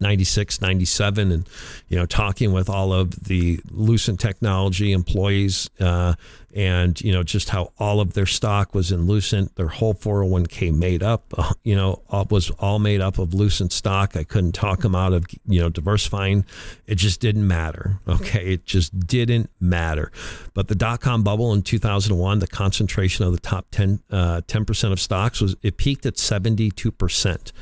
96, 0.00 0.60
97, 0.60 1.30
and 1.30 1.48
you 1.88 1.96
know, 1.96 2.06
talking 2.06 2.52
with 2.52 2.68
all 2.68 2.92
of 2.92 3.24
the 3.24 3.60
Lucent 3.70 4.18
Technology 4.18 4.92
employees, 4.92 5.68
uh, 5.78 6.14
and 6.54 7.00
you 7.00 7.12
know, 7.12 7.22
just 7.22 7.50
how 7.50 7.72
all 7.78 8.00
of 8.00 8.14
their 8.14 8.26
stock 8.26 8.74
was 8.74 8.90
in 8.90 9.06
Lucent. 9.06 9.54
Their 9.56 9.68
whole 9.68 9.94
401k 9.94 10.74
made 10.74 11.02
up, 11.02 11.32
uh, 11.36 11.52
you 11.62 11.76
know, 11.76 12.02
was 12.30 12.50
all 12.58 12.78
made 12.78 13.00
up 13.00 13.18
of 13.18 13.34
Lucent 13.34 13.72
stock. 13.72 14.16
I 14.16 14.24
couldn't 14.24 14.52
talk 14.52 14.80
them 14.80 14.94
out 14.94 15.12
of 15.12 15.26
you 15.46 15.60
know 15.60 15.68
diversifying. 15.68 16.44
It 16.86 16.96
just 16.96 17.20
didn't 17.20 17.46
matter. 17.46 17.98
Okay, 18.20 18.54
it 18.54 18.66
just 18.66 19.06
didn't 19.06 19.50
matter. 19.60 20.10
But 20.52 20.68
the 20.68 20.74
dot 20.74 21.00
com 21.00 21.22
bubble 21.22 21.52
in 21.52 21.62
2001, 21.62 22.40
the 22.40 22.46
concentration 22.46 23.24
of 23.24 23.32
the 23.32 23.38
top 23.38 23.66
10 23.70 24.00
uh, 24.10 24.40
percent 24.66 24.92
of 24.92 25.00
stocks 25.00 25.40
was 25.40 25.54
it 25.62 25.76
peaked 25.76 26.04
at 26.04 26.18
72 26.18 26.90
percent. 26.90 27.52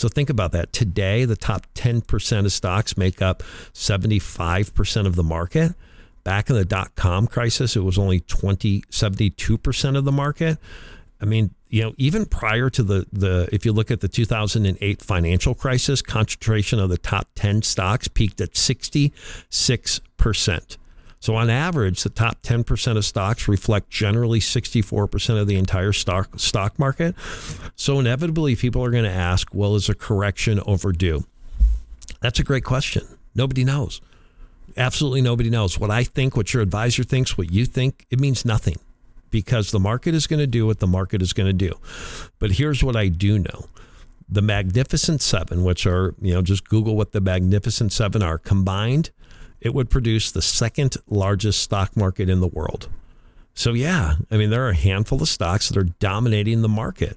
So 0.00 0.08
think 0.08 0.30
about 0.30 0.52
that. 0.52 0.72
Today, 0.72 1.26
the 1.26 1.36
top 1.36 1.66
10% 1.74 2.46
of 2.46 2.52
stocks 2.52 2.96
make 2.96 3.20
up 3.20 3.42
75% 3.74 5.06
of 5.06 5.14
the 5.14 5.22
market. 5.22 5.74
Back 6.24 6.50
in 6.50 6.56
the 6.56 6.64
dot 6.64 6.94
com 6.96 7.26
crisis, 7.26 7.76
it 7.76 7.80
was 7.80 7.98
only 7.98 8.20
20, 8.20 8.82
72% 8.82 9.96
of 9.96 10.04
the 10.04 10.12
market. 10.12 10.58
I 11.20 11.24
mean, 11.24 11.54
you 11.68 11.82
know, 11.82 11.94
even 11.98 12.26
prior 12.26 12.70
to 12.70 12.82
the, 12.82 13.06
the 13.12 13.48
if 13.52 13.64
you 13.64 13.72
look 13.72 13.90
at 13.90 14.00
the 14.00 14.08
2008 14.08 15.02
financial 15.02 15.54
crisis, 15.54 16.02
concentration 16.02 16.80
of 16.80 16.90
the 16.90 16.98
top 16.98 17.28
10 17.34 17.62
stocks 17.62 18.08
peaked 18.08 18.40
at 18.40 18.54
66%. 18.54 20.76
So, 21.22 21.34
on 21.34 21.50
average, 21.50 22.02
the 22.02 22.08
top 22.08 22.42
10% 22.42 22.96
of 22.96 23.04
stocks 23.04 23.46
reflect 23.46 23.90
generally 23.90 24.40
64% 24.40 25.38
of 25.38 25.46
the 25.46 25.56
entire 25.56 25.92
stock, 25.92 26.40
stock 26.40 26.78
market. 26.78 27.14
So, 27.76 28.00
inevitably, 28.00 28.56
people 28.56 28.82
are 28.82 28.90
going 28.90 29.04
to 29.04 29.10
ask, 29.10 29.54
well, 29.54 29.74
is 29.74 29.90
a 29.90 29.94
correction 29.94 30.60
overdue? 30.64 31.24
That's 32.22 32.40
a 32.40 32.44
great 32.44 32.64
question. 32.64 33.06
Nobody 33.34 33.64
knows. 33.64 34.00
Absolutely 34.76 35.22
nobody 35.22 35.50
knows. 35.50 35.78
What 35.78 35.90
I 35.90 36.04
think, 36.04 36.36
what 36.36 36.52
your 36.54 36.62
advisor 36.62 37.04
thinks, 37.04 37.36
what 37.36 37.52
you 37.52 37.64
think, 37.64 38.06
it 38.10 38.20
means 38.20 38.44
nothing 38.44 38.76
because 39.30 39.70
the 39.70 39.80
market 39.80 40.14
is 40.14 40.26
going 40.26 40.40
to 40.40 40.46
do 40.46 40.66
what 40.66 40.80
the 40.80 40.86
market 40.86 41.22
is 41.22 41.32
going 41.32 41.46
to 41.46 41.52
do. 41.52 41.78
But 42.38 42.52
here's 42.52 42.82
what 42.82 42.96
I 42.96 43.08
do 43.08 43.38
know 43.38 43.66
the 44.28 44.42
Magnificent 44.42 45.20
Seven, 45.22 45.64
which 45.64 45.86
are, 45.86 46.14
you 46.20 46.32
know, 46.32 46.42
just 46.42 46.68
Google 46.68 46.96
what 46.96 47.12
the 47.12 47.20
Magnificent 47.20 47.92
Seven 47.92 48.22
are 48.22 48.38
combined 48.38 49.10
it 49.60 49.74
would 49.74 49.90
produce 49.90 50.30
the 50.30 50.42
second 50.42 50.96
largest 51.08 51.60
stock 51.60 51.96
market 51.96 52.28
in 52.28 52.40
the 52.40 52.46
world. 52.46 52.88
So, 53.54 53.72
yeah, 53.72 54.14
I 54.30 54.36
mean, 54.36 54.50
there 54.50 54.64
are 54.66 54.70
a 54.70 54.76
handful 54.76 55.20
of 55.20 55.28
stocks 55.28 55.68
that 55.68 55.76
are 55.76 55.84
dominating 55.84 56.62
the 56.62 56.68
market. 56.68 57.16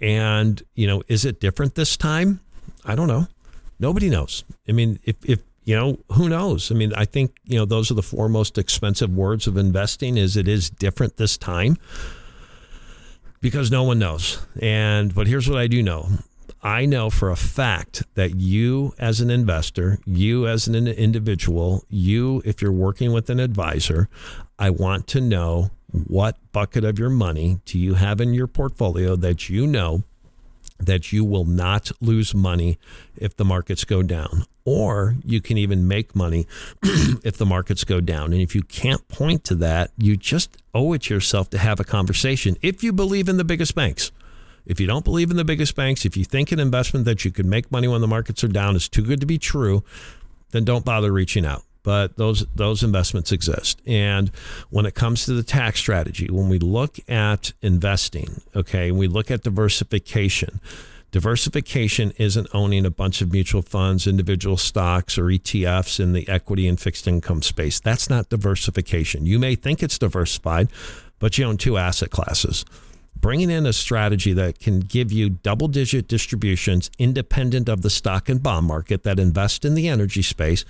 And, 0.00 0.60
you 0.74 0.86
know, 0.86 1.02
is 1.08 1.24
it 1.24 1.40
different 1.40 1.76
this 1.76 1.96
time? 1.96 2.40
I 2.84 2.94
don't 2.94 3.06
know. 3.06 3.28
Nobody 3.78 4.10
knows. 4.10 4.44
I 4.68 4.72
mean, 4.72 4.98
if, 5.04 5.16
if 5.24 5.40
you 5.64 5.74
know, 5.74 5.98
who 6.12 6.28
knows? 6.28 6.70
I 6.70 6.74
mean, 6.74 6.92
I 6.94 7.04
think, 7.04 7.36
you 7.44 7.58
know, 7.58 7.64
those 7.64 7.90
are 7.90 7.94
the 7.94 8.02
four 8.02 8.28
most 8.28 8.58
expensive 8.58 9.10
words 9.10 9.46
of 9.46 9.56
investing 9.56 10.16
is 10.16 10.36
it 10.36 10.46
is 10.46 10.70
different 10.70 11.16
this 11.16 11.36
time 11.38 11.78
because 13.40 13.70
no 13.70 13.82
one 13.82 13.98
knows. 13.98 14.44
And, 14.60 15.14
but 15.14 15.26
here's 15.26 15.48
what 15.48 15.58
I 15.58 15.66
do 15.66 15.82
know 15.82 16.08
I 16.62 16.86
know 16.86 17.10
for 17.10 17.30
a 17.30 17.36
fact 17.36 18.04
that 18.14 18.36
you, 18.36 18.94
as 18.98 19.20
an 19.20 19.30
investor, 19.30 19.98
you, 20.06 20.46
as 20.46 20.66
an 20.66 20.74
individual, 20.74 21.84
you, 21.90 22.40
if 22.46 22.62
you're 22.62 22.72
working 22.72 23.12
with 23.12 23.28
an 23.28 23.38
advisor, 23.38 24.08
I 24.58 24.70
want 24.70 25.06
to 25.08 25.20
know 25.20 25.70
what 25.92 26.36
bucket 26.52 26.84
of 26.84 26.98
your 26.98 27.10
money 27.10 27.58
do 27.66 27.78
you 27.78 27.94
have 27.94 28.20
in 28.20 28.34
your 28.34 28.46
portfolio 28.46 29.14
that 29.16 29.48
you 29.48 29.66
know 29.66 30.04
that 30.78 31.12
you 31.12 31.24
will 31.24 31.44
not 31.44 31.90
lose 32.00 32.34
money 32.34 32.78
if 33.16 33.36
the 33.36 33.44
markets 33.44 33.84
go 33.84 34.02
down, 34.02 34.44
or 34.64 35.16
you 35.24 35.40
can 35.40 35.56
even 35.56 35.86
make 35.86 36.14
money 36.14 36.46
if 36.82 37.36
the 37.36 37.46
markets 37.46 37.84
go 37.84 38.00
down. 38.00 38.32
And 38.32 38.42
if 38.42 38.54
you 38.54 38.62
can't 38.62 39.06
point 39.08 39.44
to 39.44 39.54
that, 39.56 39.90
you 39.96 40.16
just 40.16 40.56
owe 40.74 40.92
it 40.92 41.08
yourself 41.08 41.50
to 41.50 41.58
have 41.58 41.80
a 41.80 41.84
conversation 41.84 42.56
if 42.62 42.82
you 42.82 42.92
believe 42.92 43.28
in 43.28 43.36
the 43.36 43.44
biggest 43.44 43.74
banks. 43.74 44.10
If 44.66 44.80
you 44.80 44.86
don't 44.86 45.04
believe 45.04 45.30
in 45.30 45.36
the 45.36 45.44
biggest 45.44 45.76
banks, 45.76 46.06
if 46.06 46.16
you 46.16 46.24
think 46.24 46.50
an 46.50 46.58
investment 46.58 47.04
that 47.04 47.24
you 47.24 47.30
could 47.30 47.44
make 47.44 47.70
money 47.70 47.86
when 47.86 48.00
the 48.00 48.06
markets 48.06 48.42
are 48.42 48.48
down 48.48 48.76
is 48.76 48.88
too 48.88 49.02
good 49.02 49.20
to 49.20 49.26
be 49.26 49.38
true, 49.38 49.84
then 50.52 50.64
don't 50.64 50.84
bother 50.84 51.12
reaching 51.12 51.44
out. 51.44 51.64
But 51.84 52.16
those 52.16 52.44
those 52.54 52.82
investments 52.82 53.30
exist. 53.30 53.80
And 53.86 54.30
when 54.70 54.86
it 54.86 54.94
comes 54.94 55.24
to 55.26 55.34
the 55.34 55.44
tax 55.44 55.78
strategy, 55.78 56.28
when 56.28 56.48
we 56.48 56.58
look 56.58 56.98
at 57.08 57.52
investing, 57.62 58.42
okay, 58.56 58.90
we 58.90 59.06
look 59.06 59.30
at 59.30 59.42
diversification. 59.42 60.60
Diversification 61.12 62.12
isn't 62.16 62.48
owning 62.52 62.84
a 62.84 62.90
bunch 62.90 63.22
of 63.22 63.30
mutual 63.30 63.62
funds, 63.62 64.08
individual 64.08 64.56
stocks, 64.56 65.16
or 65.16 65.26
ETFs 65.26 66.00
in 66.00 66.12
the 66.12 66.28
equity 66.28 66.66
and 66.66 66.80
fixed 66.80 67.06
income 67.06 67.40
space. 67.40 67.78
That's 67.78 68.10
not 68.10 68.30
diversification. 68.30 69.24
You 69.24 69.38
may 69.38 69.54
think 69.54 69.80
it's 69.80 69.96
diversified, 69.96 70.70
but 71.20 71.38
you 71.38 71.44
own 71.44 71.56
two 71.56 71.78
asset 71.78 72.10
classes 72.10 72.64
bringing 73.24 73.48
in 73.48 73.64
a 73.64 73.72
strategy 73.72 74.34
that 74.34 74.58
can 74.58 74.80
give 74.80 75.10
you 75.10 75.30
double 75.30 75.66
digit 75.66 76.06
distributions 76.06 76.90
independent 76.98 77.70
of 77.70 77.80
the 77.80 77.88
stock 77.88 78.28
and 78.28 78.42
bond 78.42 78.66
market 78.66 79.02
that 79.02 79.18
invest 79.18 79.64
in 79.64 79.74
the 79.74 79.88
energy 79.88 80.20
space 80.20 80.62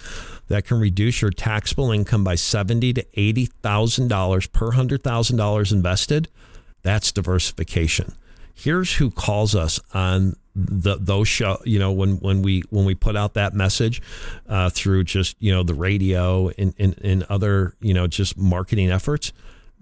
that 0.46 0.64
can 0.64 0.78
reduce 0.78 1.20
your 1.20 1.32
taxable 1.32 1.90
income 1.90 2.22
by 2.22 2.36
seventy 2.36 2.92
to 2.92 3.04
eighty 3.14 3.46
thousand 3.46 4.06
dollars 4.06 4.46
per 4.46 4.70
hundred 4.70 5.02
thousand 5.02 5.36
dollars 5.36 5.72
invested 5.72 6.28
that's 6.82 7.10
diversification. 7.10 8.14
Here's 8.54 8.94
who 8.94 9.10
calls 9.10 9.56
us 9.56 9.80
on 9.92 10.36
the, 10.54 10.96
those 11.00 11.26
show 11.26 11.58
you 11.64 11.80
know 11.80 11.90
when 11.90 12.18
when 12.18 12.42
we 12.42 12.62
when 12.70 12.84
we 12.84 12.94
put 12.94 13.16
out 13.16 13.34
that 13.34 13.54
message 13.54 14.00
uh, 14.48 14.70
through 14.70 15.02
just 15.02 15.34
you 15.40 15.50
know 15.50 15.64
the 15.64 15.74
radio 15.74 16.50
and, 16.56 16.72
and, 16.78 16.96
and 17.02 17.24
other 17.24 17.74
you 17.80 17.92
know 17.92 18.06
just 18.06 18.38
marketing 18.38 18.92
efforts 18.92 19.32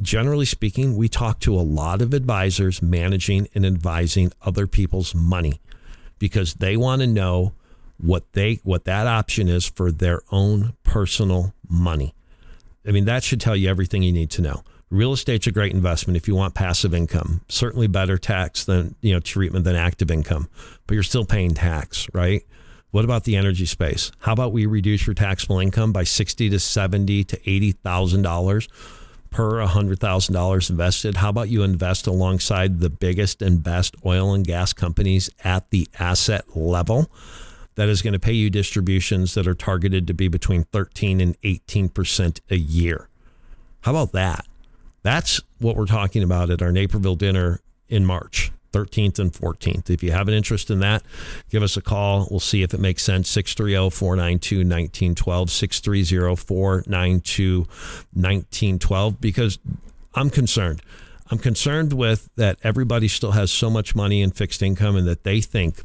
generally 0.03 0.45
speaking, 0.45 0.97
we 0.97 1.09
talk 1.09 1.41
to 1.41 1.55
a 1.55 1.63
lot 1.63 2.03
of 2.03 2.13
advisors 2.13 2.83
managing 2.83 3.49
and 3.55 3.65
advising 3.65 4.33
other 4.43 4.67
people's 4.67 5.15
money 5.15 5.61
because 6.19 6.55
they 6.55 6.77
want 6.77 7.01
to 7.01 7.07
know 7.07 7.53
what 7.99 8.25
they 8.33 8.61
what 8.65 8.85
that 8.85 9.07
option 9.07 9.49
is 9.49 9.67
for 9.69 9.93
their 9.93 10.23
own 10.31 10.75
personal 10.83 11.55
money. 11.69 12.15
I 12.87 12.91
mean, 12.91 13.05
that 13.05 13.23
should 13.23 13.41
tell 13.41 13.57
you 13.57 13.69
everything 13.69 14.03
you 14.03 14.13
need 14.13 14.31
to 14.33 14.43
know. 14.43 14.63
Real 14.91 15.13
estate's 15.13 15.47
a 15.47 15.53
great 15.53 15.73
investment 15.73 16.17
if 16.17 16.29
you 16.29 16.35
want 16.35 16.55
passive 16.55 16.93
income. 16.93 17.41
Certainly 17.49 17.87
better 17.87 18.19
tax 18.19 18.65
than, 18.65 18.95
you 19.01 19.15
know, 19.15 19.21
treatment 19.21 19.65
than 19.65 19.77
active 19.77 20.11
income, 20.11 20.49
but 20.87 20.95
you're 20.95 21.03
still 21.03 21.25
paying 21.25 21.55
tax, 21.55 22.09
right? 22.13 22.43
What 22.91 23.07
about 23.07 23.25
the 23.25 23.37
energy 23.37 23.65
space? 23.65 24.13
How 24.19 24.35
about 24.35 24.53
we 24.53 24.67
reduce 24.67 25.07
your 25.07 25.15
taxable 25.15 25.61
income 25.61 25.93
by 25.93 26.05
60 26.05 26.51
to 26.51 26.59
70 26.59 27.25
to 27.25 27.39
$80,000 27.39 28.69
per 29.33 29.53
$100,000 29.65 30.71
invested. 30.71 31.17
How 31.17 31.31
about 31.31 31.49
you 31.49 31.63
invest 31.63 32.07
alongside 32.07 32.81
the 32.81 32.91
biggest 32.91 33.43
and 33.43 33.63
best 33.63 33.97
oil 34.05 34.35
and 34.35 34.47
gas 34.47 34.73
companies 34.73 35.31
at 35.43 35.71
the 35.71 35.89
asset 35.99 36.57
level? 36.57 37.11
That 37.75 37.89
is 37.89 38.03
going 38.03 38.13
to 38.13 38.21
pay 38.21 38.35
you 38.35 38.51
distributions 38.51 39.35
that 39.35 39.47
are 39.47 39.55
targeted 39.55 40.07
to 40.07 40.15
be 40.15 40.29
between 40.29 40.65
13 40.65 41.21
and 41.21 41.41
18% 41.41 42.41
a 42.51 42.57
year. 42.57 43.09
How 43.81 43.93
about 43.93 44.13
that? 44.13 44.47
That's 45.03 45.41
what 45.59 45.77
we're 45.77 45.87
talking 45.87 46.23
about 46.23 46.51
at 46.51 46.63
our 46.63 46.71
Naperville 46.71 47.17
dinner 47.17 47.61
in 47.89 48.05
March. 48.05 48.53
13th 48.73 49.19
and 49.19 49.33
14th. 49.33 49.91
If 49.91 50.03
you 50.03 50.13
have 50.13 50.29
an 50.29 50.35
interest 50.35 50.71
in 50.71 50.81
that, 50.81 51.03
give 51.51 51.63
us 51.63 51.77
a 51.77 51.83
call. 51.83 52.27
We'll 52.31 52.41
see 52.41 52.63
if 52.63 52.75
it 52.75 52.81
makes 52.81 53.03
sense. 53.03 53.29
630 53.29 53.91
492 53.91 54.57
1912, 54.59 55.51
630 55.51 56.37
492 56.37 57.59
1912, 58.13 59.21
because 59.21 59.59
I'm 60.15 60.31
concerned. 60.31 60.83
I'm 61.31 61.39
concerned 61.39 61.95
with 61.95 62.29
that 62.37 62.59
everybody 62.63 63.09
still 63.09 63.33
has 63.33 63.51
so 63.51 63.71
much 63.71 63.95
money 63.95 64.21
in 64.21 64.33
fixed 64.33 64.63
income 64.63 64.97
and 64.97 65.07
that 65.07 65.25
they 65.25 65.41
think 65.41 65.83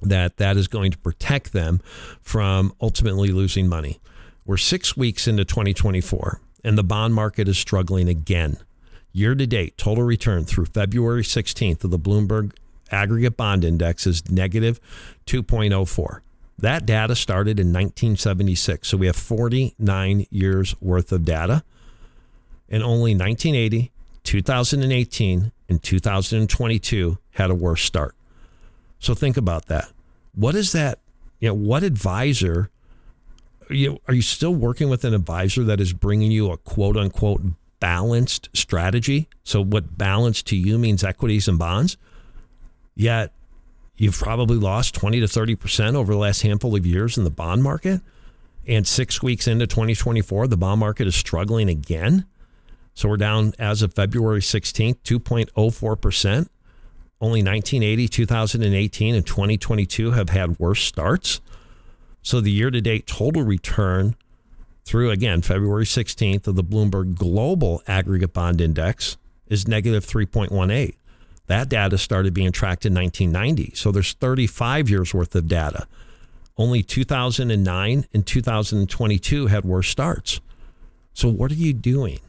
that 0.00 0.36
that 0.36 0.56
is 0.56 0.68
going 0.68 0.92
to 0.92 0.98
protect 0.98 1.52
them 1.52 1.80
from 2.22 2.72
ultimately 2.80 3.28
losing 3.28 3.66
money. 3.68 4.00
We're 4.44 4.58
six 4.58 4.96
weeks 4.96 5.26
into 5.26 5.44
2024 5.44 6.40
and 6.62 6.78
the 6.78 6.84
bond 6.84 7.14
market 7.14 7.48
is 7.48 7.58
struggling 7.58 8.08
again. 8.08 8.58
Year 9.16 9.36
to 9.36 9.46
date, 9.46 9.78
total 9.78 10.02
return 10.02 10.44
through 10.44 10.64
February 10.66 11.22
16th 11.22 11.84
of 11.84 11.92
the 11.92 12.00
Bloomberg 12.00 12.52
aggregate 12.90 13.36
bond 13.36 13.62
index 13.64 14.08
is 14.08 14.28
negative 14.28 14.80
2.04. 15.26 16.20
That 16.58 16.84
data 16.84 17.14
started 17.14 17.60
in 17.60 17.68
1976. 17.68 18.88
So 18.88 18.96
we 18.96 19.06
have 19.06 19.14
49 19.14 20.26
years 20.30 20.74
worth 20.80 21.12
of 21.12 21.24
data. 21.24 21.62
And 22.68 22.82
only 22.82 23.14
1980, 23.14 23.92
2018, 24.24 25.52
and 25.68 25.82
2022 25.82 27.18
had 27.34 27.50
a 27.50 27.54
worse 27.54 27.82
start. 27.82 28.16
So 28.98 29.14
think 29.14 29.36
about 29.36 29.66
that. 29.66 29.92
What 30.34 30.56
is 30.56 30.72
that? 30.72 30.98
You 31.38 31.50
know, 31.50 31.54
what 31.54 31.84
advisor 31.84 32.68
you 33.70 33.98
are 34.08 34.14
you 34.14 34.22
still 34.22 34.54
working 34.54 34.88
with 34.88 35.04
an 35.04 35.14
advisor 35.14 35.62
that 35.64 35.80
is 35.80 35.92
bringing 35.92 36.32
you 36.32 36.50
a 36.50 36.56
quote 36.56 36.96
unquote 36.96 37.42
balanced 37.80 38.48
strategy? 38.52 39.28
So 39.42 39.62
what 39.62 39.96
balanced 39.98 40.46
to 40.48 40.56
you 40.56 40.78
means 40.78 41.04
equities 41.04 41.48
and 41.48 41.58
bonds. 41.58 41.96
Yet 42.94 43.32
you've 43.96 44.18
probably 44.18 44.56
lost 44.56 44.94
20 44.94 45.20
to 45.20 45.26
30% 45.26 45.94
over 45.94 46.12
the 46.12 46.18
last 46.18 46.42
handful 46.42 46.74
of 46.76 46.86
years 46.86 47.18
in 47.18 47.24
the 47.24 47.30
bond 47.30 47.62
market. 47.62 48.00
And 48.66 48.86
6 48.86 49.22
weeks 49.22 49.46
into 49.46 49.66
2024, 49.66 50.46
the 50.48 50.56
bond 50.56 50.80
market 50.80 51.06
is 51.06 51.14
struggling 51.14 51.68
again. 51.68 52.26
So 52.94 53.08
we're 53.08 53.16
down 53.16 53.52
as 53.58 53.82
of 53.82 53.92
February 53.92 54.40
16th, 54.40 54.98
2.04%. 55.04 56.48
Only 57.20 57.42
1980, 57.42 58.08
2018, 58.08 59.14
and 59.14 59.26
2022 59.26 60.10
have 60.12 60.30
had 60.30 60.58
worse 60.58 60.82
starts. 60.82 61.40
So 62.22 62.40
the 62.40 62.50
year 62.50 62.70
to 62.70 62.80
date 62.80 63.06
total 63.06 63.42
return 63.42 64.16
through, 64.84 65.10
again, 65.10 65.42
February 65.42 65.84
16th 65.84 66.46
of 66.46 66.56
the 66.56 66.64
Bloomberg 66.64 67.14
Global 67.14 67.82
Aggregate 67.86 68.32
Bond 68.32 68.60
Index 68.60 69.16
is 69.46 69.66
negative 69.66 70.04
3.18. 70.04 70.94
That 71.46 71.68
data 71.68 71.98
started 71.98 72.32
being 72.32 72.52
tracked 72.52 72.86
in 72.86 72.94
1990. 72.94 73.74
So 73.74 73.90
there's 73.92 74.12
35 74.14 74.88
years 74.88 75.12
worth 75.12 75.34
of 75.34 75.46
data. 75.46 75.86
Only 76.56 76.82
2009 76.82 78.06
and 78.12 78.26
2022 78.26 79.46
had 79.46 79.64
worse 79.64 79.88
starts. 79.88 80.40
So 81.12 81.28
what 81.28 81.50
are 81.50 81.54
you 81.56 81.72
doing? 81.72 82.20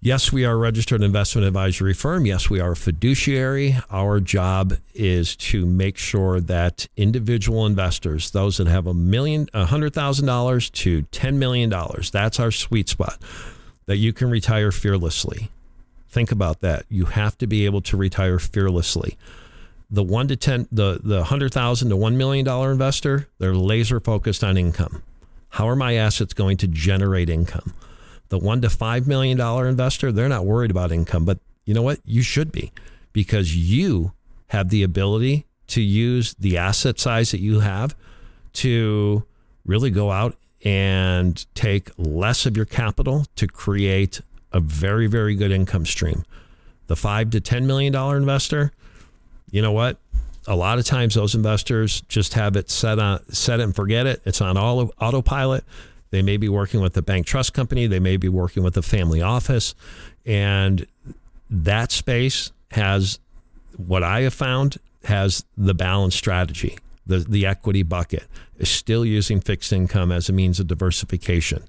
Yes, 0.05 0.33
we 0.33 0.43
are 0.43 0.51
a 0.51 0.57
registered 0.57 1.01
investment 1.01 1.47
advisory 1.47 1.93
firm. 1.93 2.25
Yes, 2.25 2.49
we 2.49 2.59
are 2.59 2.73
a 2.73 2.75
fiduciary. 2.75 3.77
Our 3.89 4.19
job 4.19 4.73
is 4.93 5.37
to 5.37 5.65
make 5.65 5.97
sure 5.97 6.41
that 6.41 6.89
individual 6.97 7.65
investors, 7.65 8.31
those 8.31 8.57
that 8.57 8.67
have 8.67 8.85
a 8.85 8.93
million, 8.93 9.47
a 9.53 9.63
hundred 9.63 9.93
thousand 9.93 10.25
dollars 10.25 10.69
to 10.71 11.03
ten 11.03 11.39
million 11.39 11.69
dollars, 11.69 12.11
that's 12.11 12.37
our 12.37 12.51
sweet 12.51 12.89
spot, 12.89 13.17
that 13.85 13.95
you 13.95 14.11
can 14.11 14.29
retire 14.29 14.73
fearlessly. 14.73 15.49
Think 16.09 16.33
about 16.33 16.59
that. 16.59 16.83
You 16.89 17.05
have 17.05 17.37
to 17.37 17.47
be 17.47 17.63
able 17.63 17.79
to 17.83 17.95
retire 17.95 18.39
fearlessly. 18.39 19.17
The 19.89 20.03
one 20.03 20.27
to 20.27 20.35
ten, 20.35 20.67
the 20.69 20.99
the 21.01 21.23
hundred 21.23 21.53
thousand 21.53 21.91
to 21.91 21.95
one 21.95 22.17
million 22.17 22.43
dollar 22.43 22.73
investor, 22.73 23.29
they're 23.37 23.55
laser 23.55 24.01
focused 24.01 24.43
on 24.43 24.57
income. 24.57 25.01
How 25.51 25.69
are 25.69 25.77
my 25.77 25.93
assets 25.93 26.33
going 26.33 26.57
to 26.57 26.67
generate 26.67 27.29
income? 27.29 27.73
The 28.33 28.39
one 28.39 28.61
to 28.61 28.69
five 28.69 29.07
million 29.07 29.37
dollar 29.37 29.67
investor, 29.67 30.11
they're 30.11 30.27
not 30.27 30.43
worried 30.43 30.71
about 30.71 30.91
income. 30.91 31.23
But 31.23 31.37
you 31.65 31.73
know 31.75 31.83
what? 31.83 31.99
You 32.03 32.23
should 32.23 32.51
be 32.51 32.71
because 33.13 33.55
you 33.55 34.13
have 34.47 34.69
the 34.69 34.81
ability 34.81 35.45
to 35.67 35.81
use 35.83 36.33
the 36.39 36.57
asset 36.57 36.99
size 36.99 37.29
that 37.29 37.41
you 37.41 37.59
have 37.59 37.95
to 38.53 39.23
really 39.67 39.91
go 39.91 40.09
out 40.09 40.35
and 40.65 41.45
take 41.53 41.91
less 41.95 42.47
of 42.47 42.57
your 42.57 42.65
capital 42.65 43.27
to 43.35 43.45
create 43.45 44.21
a 44.51 44.59
very, 44.59 45.05
very 45.05 45.35
good 45.35 45.51
income 45.51 45.85
stream. 45.85 46.25
The 46.87 46.95
five 46.95 47.29
to 47.31 47.39
ten 47.39 47.67
million 47.67 47.93
dollar 47.93 48.17
investor, 48.17 48.71
you 49.51 49.61
know 49.61 49.71
what? 49.71 49.97
A 50.47 50.55
lot 50.55 50.79
of 50.79 50.85
times 50.85 51.13
those 51.13 51.35
investors 51.35 52.01
just 52.07 52.33
have 52.33 52.55
it 52.55 52.71
set 52.71 52.97
on 52.97 53.19
set 53.31 53.59
it 53.59 53.63
and 53.63 53.75
forget 53.75 54.07
it. 54.07 54.23
It's 54.25 54.41
on 54.41 54.57
all 54.57 54.91
autopilot. 54.99 55.63
They 56.13 56.21
may 56.21 56.37
be 56.37 56.47
working 56.47 56.79
with 56.79 56.95
a 56.95 57.01
bank 57.01 57.25
trust 57.25 57.55
company. 57.55 57.87
They 57.87 57.99
may 57.99 58.17
be 58.17 58.29
working 58.29 58.61
with 58.61 58.77
a 58.77 58.83
family 58.83 59.19
office. 59.19 59.73
And 60.27 60.85
that 61.49 61.91
space 61.91 62.51
has 62.69 63.17
what 63.77 64.03
I 64.03 64.21
have 64.21 64.33
found 64.35 64.77
has 65.05 65.43
the 65.57 65.73
balance 65.73 66.15
strategy. 66.15 66.77
The, 67.07 67.17
the 67.17 67.47
equity 67.47 67.81
bucket 67.81 68.27
is 68.59 68.69
still 68.69 69.03
using 69.03 69.41
fixed 69.41 69.73
income 69.73 70.11
as 70.11 70.29
a 70.29 70.33
means 70.33 70.59
of 70.59 70.67
diversification. 70.67 71.63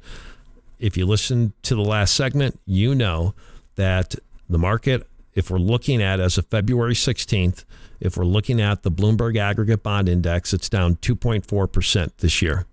If 0.78 0.98
you 0.98 1.06
listen 1.06 1.54
to 1.62 1.74
the 1.74 1.80
last 1.80 2.12
segment, 2.12 2.60
you 2.66 2.94
know 2.94 3.34
that 3.76 4.14
the 4.50 4.58
market, 4.58 5.06
if 5.32 5.50
we're 5.50 5.56
looking 5.56 6.02
at 6.02 6.20
as 6.20 6.36
of 6.36 6.44
February 6.48 6.92
16th, 6.92 7.64
if 7.98 8.18
we're 8.18 8.26
looking 8.26 8.60
at 8.60 8.82
the 8.82 8.90
Bloomberg 8.90 9.38
Aggregate 9.38 9.82
Bond 9.82 10.06
Index, 10.06 10.52
it's 10.52 10.68
down 10.68 10.96
2.4% 10.96 12.10
this 12.18 12.42
year. 12.42 12.66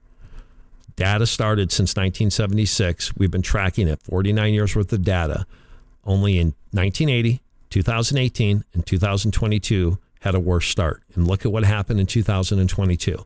Data 1.01 1.25
started 1.25 1.71
since 1.71 1.95
1976. 1.95 3.17
We've 3.17 3.31
been 3.31 3.41
tracking 3.41 3.87
it, 3.87 4.03
49 4.03 4.53
years 4.53 4.75
worth 4.75 4.93
of 4.93 5.03
data. 5.03 5.47
Only 6.05 6.37
in 6.37 6.53
1980, 6.73 7.41
2018, 7.71 8.63
and 8.75 8.85
2022 8.85 9.97
had 10.19 10.35
a 10.35 10.39
worse 10.39 10.67
start. 10.67 11.01
And 11.15 11.27
look 11.27 11.43
at 11.43 11.51
what 11.51 11.63
happened 11.63 11.99
in 11.99 12.05
2022. 12.05 13.25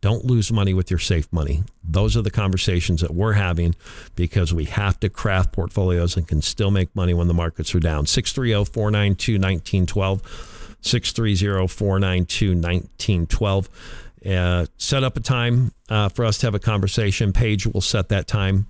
Don't 0.00 0.24
lose 0.24 0.52
money 0.52 0.72
with 0.72 0.88
your 0.88 1.00
safe 1.00 1.26
money. 1.32 1.64
Those 1.82 2.16
are 2.16 2.22
the 2.22 2.30
conversations 2.30 3.00
that 3.00 3.12
we're 3.12 3.32
having 3.32 3.74
because 4.14 4.54
we 4.54 4.66
have 4.66 5.00
to 5.00 5.08
craft 5.08 5.50
portfolios 5.50 6.16
and 6.16 6.28
can 6.28 6.42
still 6.42 6.70
make 6.70 6.94
money 6.94 7.12
when 7.12 7.26
the 7.26 7.34
markets 7.34 7.74
are 7.74 7.80
down. 7.80 8.06
630 8.06 8.70
492 8.70 9.32
1912. 9.32 10.76
630 10.80 11.66
492 11.66 12.50
1912 12.50 13.68
uh, 14.26 14.66
set 14.76 15.04
up 15.04 15.16
a 15.16 15.20
time 15.20 15.72
uh, 15.88 16.08
for 16.08 16.24
us 16.24 16.38
to 16.38 16.46
have 16.46 16.54
a 16.54 16.60
conversation. 16.60 17.32
Paige 17.32 17.66
will 17.66 17.80
set 17.80 18.08
that 18.08 18.26
time. 18.26 18.66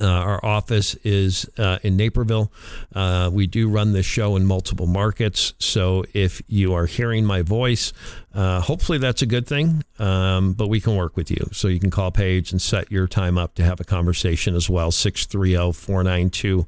Uh, 0.00 0.06
our 0.06 0.44
office 0.44 0.94
is 1.04 1.46
uh, 1.58 1.78
in 1.82 1.96
Naperville. 1.96 2.50
Uh, 2.94 3.28
we 3.30 3.46
do 3.46 3.68
run 3.68 3.92
this 3.92 4.06
show 4.06 4.34
in 4.34 4.46
multiple 4.46 4.86
markets. 4.86 5.52
So 5.58 6.04
if 6.14 6.40
you 6.48 6.72
are 6.72 6.86
hearing 6.86 7.26
my 7.26 7.42
voice, 7.42 7.92
uh, 8.34 8.60
hopefully 8.62 8.96
that's 8.96 9.20
a 9.20 9.26
good 9.26 9.46
thing. 9.46 9.84
Um, 9.98 10.54
but 10.54 10.68
we 10.68 10.80
can 10.80 10.96
work 10.96 11.16
with 11.16 11.30
you. 11.30 11.48
So 11.52 11.68
you 11.68 11.78
can 11.78 11.90
call 11.90 12.10
Paige 12.10 12.50
and 12.50 12.62
set 12.62 12.90
your 12.90 13.06
time 13.06 13.36
up 13.36 13.54
to 13.56 13.62
have 13.62 13.78
a 13.78 13.84
conversation 13.84 14.54
as 14.54 14.70
well. 14.70 14.90
630 14.90 15.72
492 15.72 16.66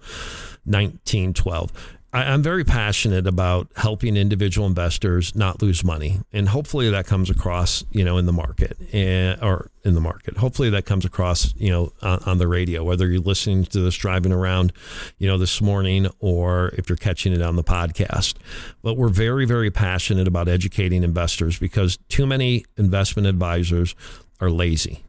1912. 0.65 1.73
I, 2.15 2.25
am 2.25 2.43
very 2.43 2.63
passionate 2.63 3.27
about 3.27 3.69
helping 3.75 4.17
individual 4.19 4.67
investors 4.67 5.35
not 5.35 5.63
lose 5.63 5.83
money, 5.83 6.21
and 6.31 6.49
hopefully 6.49 6.91
that 6.91 7.07
comes 7.07 7.31
across, 7.31 7.85
you 7.91 8.05
know, 8.05 8.19
in 8.19 8.27
the 8.27 8.33
market 8.33 8.77
and 8.93 9.43
or 9.43 9.71
in 9.83 9.95
the 9.95 10.01
market. 10.01 10.37
Hopefully 10.37 10.69
that 10.71 10.85
comes 10.85 11.07
across, 11.07 11.55
you 11.57 11.71
know, 11.71 11.93
on, 12.03 12.23
on, 12.27 12.39
the 12.39 12.47
radio, 12.47 12.85
whether 12.85 13.09
you're 13.11 13.21
listening 13.21 13.65
to 13.65 13.81
this 13.81 13.97
driving 13.97 14.31
around, 14.31 14.75
you 15.17 15.27
know, 15.27 15.39
this 15.39 15.63
morning, 15.63 16.07
or 16.21 16.69
if 16.77 16.89
you're 16.89 16.97
catching 16.97 17.33
it 17.33 17.41
on 17.41 17.57
the 17.57 17.65
podcast. 17.65 18.35
But 18.83 18.95
we're 18.95 19.09
very, 19.09 19.47
very 19.47 19.71
passionate 19.71 20.29
about 20.29 20.49
educating 20.49 21.03
investors 21.03 21.59
because 21.59 21.99
too 22.09 22.27
many 22.27 22.67
investment 22.77 23.27
advisors 23.27 23.95
are 24.39 24.51
lazy. 24.51 25.05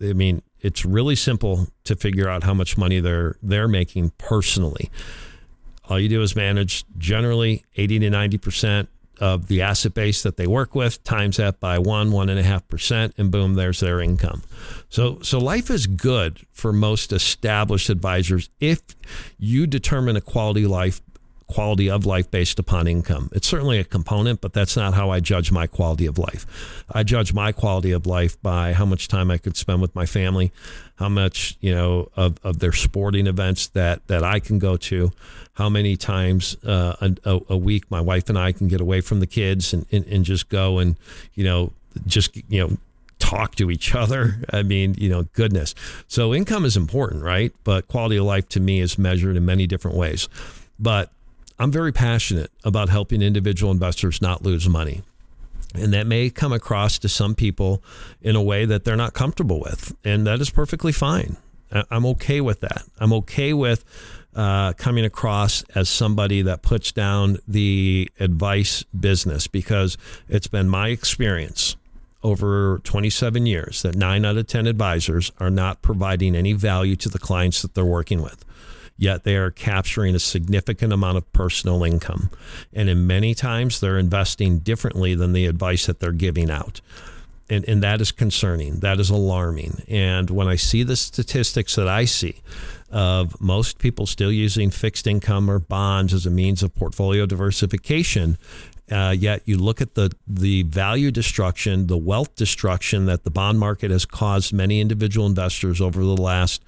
I 0.00 0.12
mean, 0.12 0.42
it's 0.60 0.84
really 0.84 1.16
simple 1.16 1.66
to 1.84 1.96
figure 1.96 2.28
out 2.28 2.44
how 2.44 2.54
much 2.54 2.78
money 2.78 3.00
they're 3.00 3.36
they're 3.42 3.68
making 3.68 4.12
personally 4.18 4.90
all 5.88 5.98
you 5.98 6.08
do 6.08 6.22
is 6.22 6.34
manage 6.34 6.84
generally 6.96 7.64
80 7.76 8.00
to 8.00 8.10
90% 8.10 8.88
of 9.20 9.46
the 9.46 9.62
asset 9.62 9.94
base 9.94 10.22
that 10.22 10.36
they 10.36 10.46
work 10.46 10.74
with, 10.74 11.02
times 11.04 11.36
that 11.36 11.60
by 11.60 11.78
one, 11.78 12.10
one 12.10 12.28
and 12.28 12.38
a 12.38 12.42
half 12.42 12.66
percent, 12.68 13.14
and 13.16 13.30
boom, 13.30 13.54
there's 13.54 13.80
their 13.80 14.00
income. 14.00 14.42
So, 14.88 15.20
so 15.20 15.38
life 15.38 15.70
is 15.70 15.86
good 15.86 16.40
for 16.52 16.72
most 16.72 17.12
established 17.12 17.90
advisors 17.90 18.50
if 18.60 18.82
you 19.38 19.66
determine 19.66 20.16
a 20.16 20.20
quality 20.20 20.66
life 20.66 21.00
quality 21.54 21.88
of 21.88 22.04
life 22.04 22.28
based 22.32 22.58
upon 22.58 22.88
income. 22.88 23.30
It's 23.32 23.46
certainly 23.46 23.78
a 23.78 23.84
component, 23.84 24.40
but 24.40 24.52
that's 24.52 24.76
not 24.76 24.92
how 24.94 25.10
I 25.10 25.20
judge 25.20 25.52
my 25.52 25.68
quality 25.68 26.04
of 26.04 26.18
life. 26.18 26.84
I 26.90 27.04
judge 27.04 27.32
my 27.32 27.52
quality 27.52 27.92
of 27.92 28.06
life 28.06 28.40
by 28.42 28.72
how 28.72 28.84
much 28.84 29.06
time 29.06 29.30
I 29.30 29.38
could 29.38 29.56
spend 29.56 29.80
with 29.80 29.94
my 29.94 30.04
family, 30.04 30.52
how 30.96 31.08
much, 31.08 31.56
you 31.60 31.72
know, 31.72 32.10
of, 32.16 32.38
of 32.42 32.58
their 32.58 32.72
sporting 32.72 33.28
events 33.28 33.68
that, 33.68 34.04
that 34.08 34.24
I 34.24 34.40
can 34.40 34.58
go 34.58 34.76
to, 34.76 35.12
how 35.52 35.68
many 35.68 35.96
times 35.96 36.56
uh, 36.64 37.10
a, 37.24 37.40
a, 37.48 37.56
week 37.56 37.88
my 37.88 38.00
wife 38.00 38.28
and 38.28 38.36
I 38.36 38.50
can 38.50 38.66
get 38.66 38.80
away 38.80 39.00
from 39.00 39.20
the 39.20 39.26
kids 39.26 39.72
and, 39.72 39.86
and, 39.92 40.04
and 40.06 40.24
just 40.24 40.48
go 40.48 40.80
and, 40.80 40.96
you 41.34 41.44
know, 41.44 41.72
just, 42.04 42.36
you 42.48 42.66
know, 42.66 42.76
talk 43.20 43.54
to 43.56 43.70
each 43.70 43.94
other. 43.94 44.40
I 44.52 44.64
mean, 44.64 44.96
you 44.98 45.08
know, 45.08 45.22
goodness. 45.34 45.76
So 46.08 46.34
income 46.34 46.64
is 46.64 46.76
important, 46.76 47.22
right? 47.22 47.52
But 47.62 47.86
quality 47.86 48.16
of 48.16 48.24
life 48.24 48.48
to 48.50 48.60
me 48.60 48.80
is 48.80 48.98
measured 48.98 49.36
in 49.36 49.46
many 49.46 49.68
different 49.68 49.96
ways. 49.96 50.28
But 50.80 51.12
I'm 51.58 51.70
very 51.70 51.92
passionate 51.92 52.50
about 52.64 52.88
helping 52.88 53.22
individual 53.22 53.70
investors 53.72 54.20
not 54.20 54.42
lose 54.42 54.68
money. 54.68 55.02
And 55.74 55.92
that 55.92 56.06
may 56.06 56.30
come 56.30 56.52
across 56.52 56.98
to 57.00 57.08
some 57.08 57.34
people 57.34 57.82
in 58.22 58.36
a 58.36 58.42
way 58.42 58.64
that 58.64 58.84
they're 58.84 58.96
not 58.96 59.12
comfortable 59.12 59.60
with. 59.60 59.94
And 60.04 60.26
that 60.26 60.40
is 60.40 60.50
perfectly 60.50 60.92
fine. 60.92 61.36
I'm 61.90 62.06
okay 62.06 62.40
with 62.40 62.60
that. 62.60 62.84
I'm 63.00 63.12
okay 63.14 63.52
with 63.52 63.84
uh, 64.36 64.72
coming 64.74 65.04
across 65.04 65.62
as 65.74 65.88
somebody 65.88 66.42
that 66.42 66.62
puts 66.62 66.92
down 66.92 67.38
the 67.48 68.10
advice 68.20 68.84
business 68.98 69.46
because 69.46 69.96
it's 70.28 70.46
been 70.46 70.68
my 70.68 70.88
experience 70.88 71.76
over 72.22 72.80
27 72.84 73.46
years 73.46 73.82
that 73.82 73.94
nine 73.94 74.24
out 74.24 74.36
of 74.36 74.46
10 74.46 74.66
advisors 74.66 75.30
are 75.38 75.50
not 75.50 75.82
providing 75.82 76.34
any 76.34 76.52
value 76.52 76.96
to 76.96 77.08
the 77.08 77.18
clients 77.18 77.62
that 77.62 77.74
they're 77.74 77.84
working 77.84 78.22
with 78.22 78.44
yet 78.96 79.24
they 79.24 79.36
are 79.36 79.50
capturing 79.50 80.14
a 80.14 80.18
significant 80.18 80.92
amount 80.92 81.16
of 81.16 81.32
personal 81.32 81.82
income. 81.84 82.30
And 82.72 82.88
in 82.88 83.06
many 83.06 83.34
times, 83.34 83.80
they're 83.80 83.98
investing 83.98 84.58
differently 84.58 85.14
than 85.14 85.32
the 85.32 85.46
advice 85.46 85.86
that 85.86 86.00
they're 86.00 86.12
giving 86.12 86.50
out. 86.50 86.80
And, 87.50 87.64
and 87.68 87.82
that 87.82 88.00
is 88.00 88.10
concerning. 88.10 88.80
That 88.80 88.98
is 88.98 89.10
alarming. 89.10 89.82
And 89.88 90.30
when 90.30 90.48
I 90.48 90.56
see 90.56 90.82
the 90.82 90.96
statistics 90.96 91.74
that 91.74 91.88
I 91.88 92.06
see 92.06 92.36
of 92.90 93.38
most 93.40 93.78
people 93.78 94.06
still 94.06 94.32
using 94.32 94.70
fixed 94.70 95.06
income 95.06 95.50
or 95.50 95.58
bonds 95.58 96.14
as 96.14 96.24
a 96.24 96.30
means 96.30 96.62
of 96.62 96.74
portfolio 96.74 97.26
diversification, 97.26 98.38
uh, 98.90 99.14
yet 99.16 99.42
you 99.46 99.56
look 99.56 99.80
at 99.80 99.94
the 99.94 100.10
the 100.26 100.62
value 100.64 101.10
destruction, 101.10 101.86
the 101.86 101.96
wealth 101.96 102.34
destruction 102.36 103.06
that 103.06 103.24
the 103.24 103.30
bond 103.30 103.58
market 103.58 103.90
has 103.90 104.04
caused 104.04 104.52
many 104.52 104.80
individual 104.80 105.26
investors 105.26 105.80
over 105.80 106.02
the 106.02 106.16
last 106.16 106.62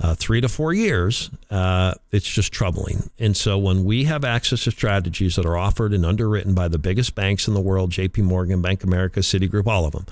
uh, 0.00 0.14
three 0.14 0.40
to 0.40 0.48
four 0.48 0.72
years, 0.72 1.30
uh, 1.50 1.94
it's 2.10 2.28
just 2.28 2.52
troubling. 2.52 3.10
And 3.18 3.36
so 3.36 3.58
when 3.58 3.84
we 3.84 4.04
have 4.04 4.24
access 4.24 4.64
to 4.64 4.70
strategies 4.70 5.36
that 5.36 5.44
are 5.44 5.58
offered 5.58 5.92
and 5.92 6.06
underwritten 6.06 6.54
by 6.54 6.68
the 6.68 6.78
biggest 6.78 7.14
banks 7.14 7.46
in 7.46 7.54
the 7.54 7.60
world, 7.60 7.90
JP 7.90 8.24
Morgan, 8.24 8.62
Bank 8.62 8.82
America, 8.82 9.20
Citigroup, 9.20 9.66
all 9.66 9.84
of 9.84 9.92
them, 9.92 10.06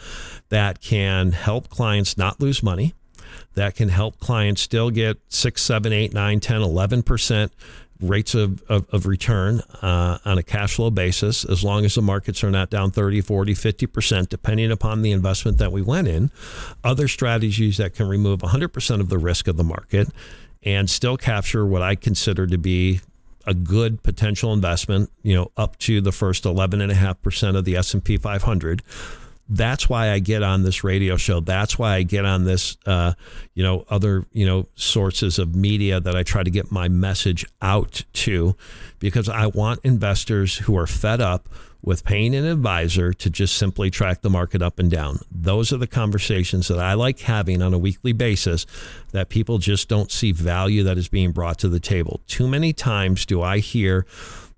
that 0.51 0.81
can 0.83 1.33
help 1.33 1.71
clients 1.71 2.19
not 2.19 2.41
lose 2.41 2.63
money, 2.63 2.95
that 3.55 3.75
can 3.75 3.89
help 3.89 4.19
clients 4.21 4.61
still 4.61 4.91
get 4.91 5.19
six, 5.29 5.63
seven, 5.63 5.93
eight, 5.93 6.13
nine, 6.13 6.41
10, 6.41 6.61
11% 6.61 7.51
rates 8.01 8.35
of, 8.35 8.63
of, 8.69 8.87
of 8.91 9.07
return 9.07 9.61
uh, 9.83 10.19
on 10.25 10.39
a 10.39 10.43
cash 10.43 10.77
flow 10.77 10.91
basis, 10.91 11.45
as 11.45 11.65
long 11.65 11.85
as 11.85 11.95
the 11.95 12.03
markets 12.03 12.45
are 12.45 12.51
not 12.51 12.71
down 12.71 12.91
30, 12.91 13.21
40, 13.21 13.55
50%, 13.55 14.29
depending 14.29 14.71
upon 14.71 15.03
the 15.03 15.13
investment 15.13 15.59
that 15.59 15.73
we 15.73 15.83
went 15.83 16.09
in. 16.09 16.31
Other 16.85 17.09
strategies 17.09 17.77
that 17.79 17.95
can 17.95 18.09
remove 18.09 18.41
100% 18.41 19.01
of 19.01 19.09
the 19.09 19.19
risk 19.19 19.49
of 19.49 19.57
the 19.57 19.65
market 19.65 20.09
and 20.63 20.89
still 20.89 21.17
capture 21.17 21.67
what 21.67 21.83
I 21.83 21.95
consider 21.95 22.47
to 22.47 22.59
be 22.59 23.01
a 23.47 23.55
good 23.55 24.03
potential 24.03 24.53
investment, 24.53 25.11
you 25.23 25.35
know, 25.35 25.51
up 25.57 25.79
to 25.79 26.01
the 26.01 26.13
first 26.13 26.45
11.5% 26.45 27.57
of 27.57 27.65
the 27.65 27.77
S&P 27.77 28.19
500 28.19 28.83
that's 29.49 29.89
why 29.89 30.11
I 30.11 30.19
get 30.19 30.43
on 30.43 30.63
this 30.63 30.85
radio 30.85 31.17
show. 31.17 31.41
That's 31.41 31.79
why 31.79 31.95
I 31.95 32.03
get 32.03 32.25
on 32.25 32.45
this, 32.45 32.77
uh, 32.87 33.15
you 33.55 33.63
know, 33.63 33.85
other, 33.89 34.27
you 34.33 34.45
know, 34.45 34.69
sources 34.75 35.39
of 35.39 35.55
media 35.55 36.01
that 36.01 36.15
I 36.15 36.23
try 36.23 36.43
to 36.43 36.51
get 36.51 36.71
my 36.71 36.89
message 36.89 37.47
out 37.63 38.05
to 38.13 38.55
because 38.99 39.29
I 39.29 39.47
want 39.47 39.81
investors 39.85 40.57
who 40.59 40.77
are 40.77 40.87
fed 40.87 41.21
up 41.21 41.49
with 41.81 42.05
paying 42.05 42.35
an 42.35 42.45
advisor 42.45 43.13
to 43.13 43.31
just 43.31 43.57
simply 43.57 43.89
track 43.91 44.21
the 44.21 44.31
market 44.31 44.61
up 44.61 44.79
and 44.79 44.91
down. 44.91 45.21
Those 45.31 45.73
are 45.73 45.77
the 45.77 45.87
conversations 45.87 46.69
that 46.69 46.79
I 46.79 46.95
like 46.95 47.21
having 47.21 47.63
on 47.63 47.73
a 47.73 47.79
weekly 47.79 48.13
basis 48.13 48.67
that 49.13 49.29
people 49.29 49.59
just 49.59 49.89
don't 49.89 50.11
see 50.11 50.33
value 50.33 50.83
that 50.83 50.99
is 50.99 51.09
being 51.09 51.33
brought 51.33 51.59
to 51.59 51.69
the 51.69 51.81
table. 51.81 52.21
Too 52.27 52.49
many 52.49 52.73
times 52.73 53.25
do 53.25 53.43
I 53.43 53.61
hear, 53.61 54.07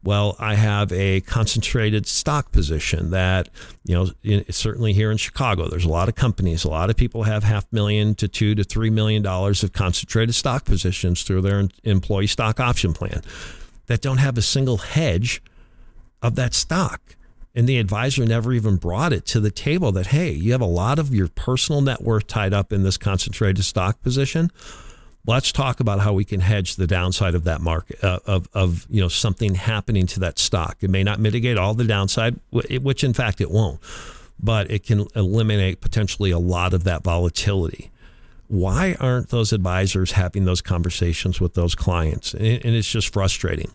well, 0.03 0.35
I 0.39 0.55
have 0.55 0.93
a 0.93 1.21
concentrated 1.21 2.07
stock 2.07 2.53
position 2.53 3.11
that, 3.11 3.51
you 3.85 3.95
know, 3.95 4.11
in, 4.23 4.51
certainly 4.51 4.95
here 4.95 5.11
in 5.11 5.19
Chicago, 5.19 5.69
there's 5.69 5.85
a 5.85 5.91
lot 5.91 6.09
of 6.09 6.15
companies, 6.15 6.65
a 6.65 6.71
lot 6.71 6.89
of 6.89 6.97
people 6.97 7.25
have 7.25 7.45
half 7.45 7.71
million 7.71 8.15
to 8.15 8.27
two 8.27 8.55
to 8.55 8.65
three 8.65 8.89
million 8.89 9.23
dollars 9.23 9.63
of 9.63 9.73
concentrated 9.73 10.35
stock 10.35 10.65
positions 10.65 11.23
through 11.23 11.43
their 11.43 11.69
employee 11.85 12.27
stock 12.27 12.59
option 12.61 12.95
plan 12.95 13.23
that 13.87 14.01
don't 14.01 14.19
have 14.19 14.39
a 14.39 14.43
single 14.43 14.79
hedge 14.79 15.43
of 16.23 16.35
that 16.37 16.55
stock. 16.55 17.17
And 17.55 17.69
the 17.69 17.79
advisor 17.79 18.25
never 18.25 18.53
even 18.53 18.77
brought 18.77 19.13
it 19.13 19.27
to 19.27 19.41
the 19.41 19.51
table 19.51 19.91
that, 19.93 20.09
hey, 20.09 20.31
you 20.31 20.53
have 20.53 20.61
a 20.61 20.67
lot 20.67 20.99
of 20.99 21.13
your 21.15 21.29
personal 21.29 21.81
net 21.81 22.01
worth 22.01 22.27
tied 22.29 22.55
up 22.55 22.73
in 22.73 22.85
this 22.85 22.97
concentrated 22.97 23.65
stock 23.65 24.01
position 24.03 24.51
let's 25.27 25.53
talk 25.53 25.81
about 25.81 26.01
how 26.01 26.13
we 26.13 26.25
can 26.25 26.41
hedge 26.41 26.77
the 26.77 26.87
downside 26.87 27.35
of 27.35 27.45
that 27.45 27.61
market 27.61 28.03
uh, 28.03 28.21
of, 28.27 28.49
of 28.55 28.87
you 28.91 29.01
know 29.01 29.09
something 29.09 29.55
happening 29.55 30.07
to 30.09 30.21
that 30.21 30.39
stock. 30.39 30.79
It 30.81 30.91
may 30.91 31.05
not 31.05 31.21
mitigate 31.21 31.59
all 31.59 31.75
the 31.75 31.85
downside 31.85 32.39
which 32.51 33.05
in 33.05 33.13
fact 33.13 33.41
it 33.41 33.51
won't 33.51 33.81
but 34.43 34.71
it 34.71 34.85
can 34.85 35.07
eliminate 35.15 35.81
potentially 35.81 36.31
a 36.31 36.39
lot 36.39 36.73
of 36.75 36.85
that 36.85 37.03
volatility. 37.05 37.91
Why 38.49 38.97
aren't 38.99 39.29
those 39.29 39.53
advisors 39.53 40.13
having 40.13 40.45
those 40.45 40.61
conversations 40.61 41.41
with 41.41 41.55
those 41.55 41.75
clients? 41.75 42.35
And 42.35 42.65
it's 42.65 42.91
just 42.91 43.13
frustrating. 43.13 43.71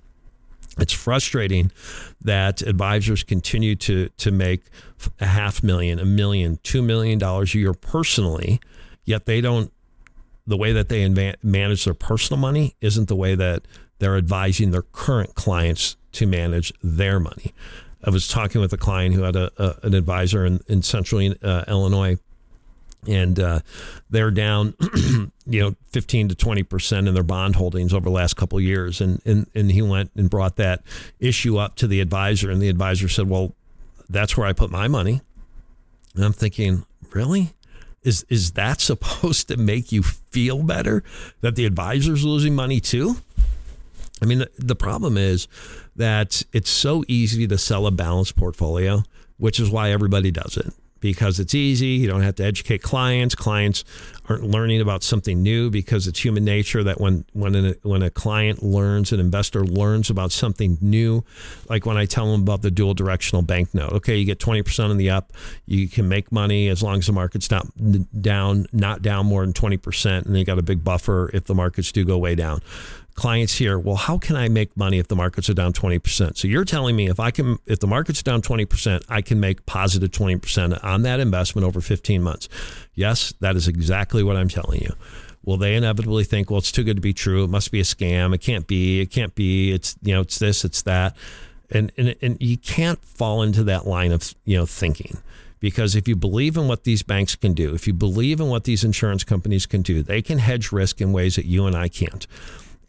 It's 0.77 0.91
frustrating 0.91 1.71
that 2.21 2.61
advisors 2.61 3.23
continue 3.23 3.75
to 3.77 4.09
to 4.09 4.31
make 4.31 4.63
a 5.21 5.25
half 5.25 5.63
million 5.63 5.99
a 5.99 6.05
million 6.05 6.59
two 6.63 6.81
million 6.81 7.19
dollars 7.19 7.55
a 7.55 7.59
year 7.59 7.73
personally 7.73 8.59
yet 9.05 9.25
they 9.25 9.39
don't 9.39 9.71
the 10.47 10.57
way 10.57 10.71
that 10.71 10.89
they 10.89 11.07
manage 11.43 11.85
their 11.85 11.93
personal 11.93 12.39
money 12.39 12.75
isn't 12.81 13.07
the 13.07 13.15
way 13.15 13.35
that 13.35 13.63
they're 13.99 14.17
advising 14.17 14.71
their 14.71 14.83
current 14.83 15.35
clients 15.35 15.95
to 16.13 16.25
manage 16.25 16.73
their 16.83 17.19
money. 17.19 17.53
I 18.03 18.09
was 18.11 18.27
talking 18.27 18.61
with 18.61 18.71
a 18.71 18.77
client 18.77 19.15
who 19.15 19.23
had 19.23 19.35
a, 19.35 19.51
a 19.57 19.87
an 19.87 19.93
advisor 19.95 20.45
in, 20.45 20.59
in 20.67 20.83
central 20.83 21.33
uh, 21.41 21.63
Illinois, 21.67 22.17
and 23.07 23.39
uh, 23.39 23.59
they're 24.09 24.31
down, 24.31 24.75
you 25.45 25.61
know, 25.61 25.75
15 25.91 26.29
to 26.29 26.35
20 26.35 26.63
percent 26.63 27.07
in 27.07 27.13
their 27.15 27.23
bond 27.23 27.55
holdings 27.55 27.93
over 27.93 28.03
the 28.03 28.11
last 28.11 28.35
couple 28.35 28.59
of 28.59 28.63
years. 28.63 29.01
And, 29.01 29.21
and, 29.25 29.47
and 29.55 29.71
he 29.71 29.81
went 29.81 30.11
and 30.15 30.29
brought 30.29 30.57
that 30.57 30.83
issue 31.19 31.57
up 31.57 31.75
to 31.77 31.87
the 31.87 31.99
advisor, 31.99 32.51
and 32.51 32.61
the 32.61 32.69
advisor 32.69 33.07
said, 33.07 33.27
Well, 33.27 33.55
that's 34.07 34.37
where 34.37 34.45
I 34.45 34.53
put 34.53 34.69
my 34.69 34.87
money. 34.87 35.21
And 36.15 36.23
I'm 36.23 36.33
thinking, 36.33 36.85
Really? 37.11 37.53
Is 38.05 38.25
is 38.29 38.53
that 38.53 38.79
supposed 38.91 39.49
to 39.49 39.57
make 39.57 39.91
you 39.91 40.01
feel 40.03 40.63
better 40.63 41.03
that 41.41 41.55
the 41.55 41.65
advisor's 41.65 42.23
losing 42.23 42.55
money 42.55 42.79
too? 42.79 43.17
I 44.21 44.25
mean, 44.25 44.39
the, 44.39 44.49
the 44.57 44.75
problem 44.75 45.17
is 45.17 45.49
that 45.97 46.43
it's 46.53 46.69
so 46.69 47.03
easy 47.09 47.47
to 47.47 47.57
sell 47.57 47.85
a 47.85 47.91
balanced 47.91 48.37
portfolio, 48.37 49.03
which 49.37 49.59
is 49.59 49.69
why 49.69 49.91
everybody 49.91 50.31
does 50.31 50.55
it 50.55 50.73
because 51.05 51.39
it's 51.39 51.53
easy. 51.53 51.89
You 51.89 52.07
don't 52.07 52.23
have 52.23 52.33
to 52.37 52.43
educate 52.43 52.81
clients. 52.81 53.35
Clients 53.35 53.83
aren't 54.27 54.43
learning 54.43 54.81
about 54.81 55.03
something 55.03 55.43
new 55.43 55.69
because 55.69 56.07
it's 56.07 56.25
human 56.25 56.43
nature 56.43 56.83
that 56.83 56.99
when 56.99 57.25
when 57.33 57.53
a, 57.53 57.75
when 57.83 58.01
a 58.01 58.09
client 58.09 58.63
learns, 58.63 59.11
an 59.11 59.19
investor 59.19 59.63
learns 59.63 60.09
about 60.09 60.31
something 60.31 60.79
new, 60.81 61.23
like 61.69 61.85
when 61.85 61.95
I 61.95 62.05
tell 62.05 62.31
them 62.31 62.41
about 62.41 62.63
the 62.63 62.71
dual 62.71 62.95
directional 62.95 63.43
banknote. 63.43 63.93
Okay, 63.93 64.17
you 64.17 64.25
get 64.25 64.39
20% 64.39 64.89
on 64.89 64.97
the 64.97 65.11
up. 65.11 65.31
You 65.67 65.87
can 65.87 66.09
make 66.09 66.31
money 66.31 66.69
as 66.69 66.81
long 66.81 66.97
as 66.97 67.05
the 67.05 67.13
market's 67.13 67.51
not 67.51 67.67
down, 68.19 68.65
not 68.73 69.03
down 69.03 69.27
more 69.27 69.43
than 69.43 69.53
20%, 69.53 70.25
and 70.25 70.35
you 70.35 70.43
got 70.43 70.57
a 70.57 70.63
big 70.63 70.83
buffer 70.83 71.29
if 71.35 71.43
the 71.43 71.53
markets 71.53 71.91
do 71.91 72.03
go 72.03 72.17
way 72.17 72.33
down 72.33 72.61
clients 73.15 73.55
hear, 73.55 73.79
well, 73.79 73.95
how 73.95 74.17
can 74.17 74.35
I 74.35 74.49
make 74.49 74.75
money 74.77 74.99
if 74.99 75.07
the 75.07 75.15
markets 75.15 75.49
are 75.49 75.53
down 75.53 75.73
20%? 75.73 76.37
So 76.37 76.47
you're 76.47 76.65
telling 76.65 76.95
me 76.95 77.09
if 77.09 77.19
I 77.19 77.31
can, 77.31 77.57
if 77.65 77.79
the 77.79 77.87
market's 77.87 78.21
down 78.21 78.41
20%, 78.41 79.03
I 79.09 79.21
can 79.21 79.39
make 79.39 79.65
positive 79.65 80.11
20% 80.11 80.83
on 80.83 81.01
that 81.03 81.19
investment 81.19 81.65
over 81.65 81.81
15 81.81 82.21
months. 82.21 82.49
Yes, 82.93 83.33
that 83.39 83.55
is 83.55 83.67
exactly 83.67 84.21
what 84.21 84.35
I'm 84.35 84.49
telling 84.49 84.81
you. 84.81 84.93
Well, 85.43 85.57
they 85.57 85.75
inevitably 85.75 86.25
think, 86.25 86.49
well, 86.49 86.59
it's 86.59 86.71
too 86.71 86.83
good 86.83 86.97
to 86.97 87.01
be 87.01 87.13
true. 87.13 87.43
It 87.43 87.49
must 87.49 87.71
be 87.71 87.79
a 87.79 87.83
scam. 87.83 88.33
It 88.33 88.39
can't 88.39 88.67
be. 88.67 88.99
It 88.99 89.11
can't 89.11 89.33
be. 89.33 89.71
It's, 89.71 89.95
you 90.01 90.13
know, 90.13 90.21
it's 90.21 90.39
this, 90.39 90.65
it's 90.65 90.81
that. 90.83 91.15
And, 91.71 91.91
and, 91.97 92.15
and 92.21 92.37
you 92.39 92.57
can't 92.57 93.03
fall 93.03 93.41
into 93.41 93.63
that 93.65 93.87
line 93.87 94.11
of, 94.11 94.33
you 94.43 94.57
know, 94.57 94.65
thinking 94.65 95.17
because 95.59 95.95
if 95.95 96.07
you 96.07 96.15
believe 96.15 96.57
in 96.57 96.67
what 96.67 96.83
these 96.83 97.01
banks 97.01 97.35
can 97.35 97.53
do, 97.53 97.73
if 97.73 97.87
you 97.87 97.93
believe 97.93 98.39
in 98.39 98.47
what 98.47 98.65
these 98.65 98.83
insurance 98.83 99.23
companies 99.23 99.65
can 99.65 99.81
do, 99.81 100.03
they 100.03 100.21
can 100.21 100.39
hedge 100.39 100.71
risk 100.71 100.99
in 101.01 101.11
ways 101.11 101.37
that 101.37 101.45
you 101.45 101.65
and 101.65 101.75
I 101.75 101.87
can't. 101.87 102.27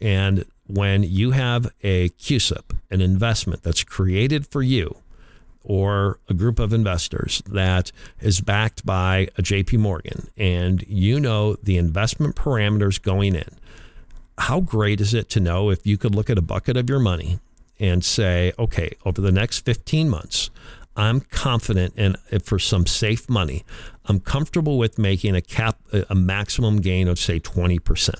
And 0.01 0.45
when 0.67 1.03
you 1.03 1.31
have 1.31 1.73
a 1.81 2.09
CUSIP, 2.09 2.75
an 2.91 3.01
investment 3.01 3.63
that's 3.63 3.83
created 3.83 4.45
for 4.45 4.61
you 4.61 4.97
or 5.63 6.19
a 6.29 6.33
group 6.33 6.59
of 6.59 6.71
investors 6.71 7.41
that 7.47 7.91
is 8.21 8.39
backed 8.39 8.85
by 8.85 9.27
a 9.37 9.41
JP 9.41 9.79
Morgan 9.79 10.29
and 10.37 10.83
you 10.87 11.19
know 11.19 11.55
the 11.55 11.77
investment 11.77 12.35
parameters 12.35 13.01
going 13.01 13.35
in, 13.35 13.49
how 14.37 14.61
great 14.61 15.01
is 15.01 15.13
it 15.13 15.29
to 15.29 15.39
know 15.39 15.69
if 15.69 15.85
you 15.85 15.97
could 15.97 16.15
look 16.15 16.29
at 16.29 16.37
a 16.37 16.41
bucket 16.41 16.77
of 16.77 16.89
your 16.89 16.99
money 16.99 17.39
and 17.79 18.03
say, 18.03 18.53
okay, 18.57 18.91
over 19.05 19.19
the 19.19 19.31
next 19.31 19.65
15 19.65 20.09
months, 20.09 20.49
I'm 20.95 21.21
confident 21.21 21.93
and 21.97 22.17
for 22.43 22.59
some 22.59 22.87
safe 22.87 23.29
money, 23.29 23.65
I'm 24.05 24.19
comfortable 24.19 24.77
with 24.77 24.97
making 24.97 25.35
a 25.35 25.41
cap, 25.41 25.77
a 26.09 26.15
maximum 26.15 26.81
gain 26.81 27.07
of 27.07 27.19
say 27.19 27.39
20%. 27.39 28.15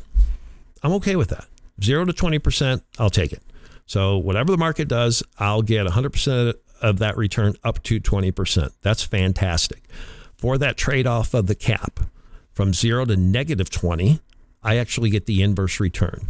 I'm 0.84 0.92
okay 0.94 1.16
with 1.16 1.30
that 1.30 1.48
zero 1.84 2.06
to 2.06 2.14
20%, 2.14 2.82
I'll 3.00 3.10
take 3.10 3.34
it. 3.34 3.44
So 3.86 4.18
whatever 4.18 4.52
the 4.52 4.58
market 4.58 4.88
does, 4.88 5.24
I'll 5.40 5.62
get 5.62 5.88
100% 5.88 6.54
of 6.82 7.00
that 7.00 7.18
return 7.18 7.56
up 7.64 7.82
to 7.84 8.00
20%. 8.00 8.72
That's 8.82 9.04
fantastic. 9.04 9.84
For 10.38 10.58
that 10.58 10.78
trade 10.78 11.08
off 11.08 11.34
of 11.34 11.48
the 11.48 11.56
cap 11.56 12.00
from 12.54 12.74
0 12.74 13.06
to 13.06 13.16
negative 13.16 13.70
20, 13.70 14.20
I 14.62 14.78
actually 14.78 15.10
get 15.10 15.26
the 15.26 15.42
inverse 15.42 15.80
return. 15.80 16.28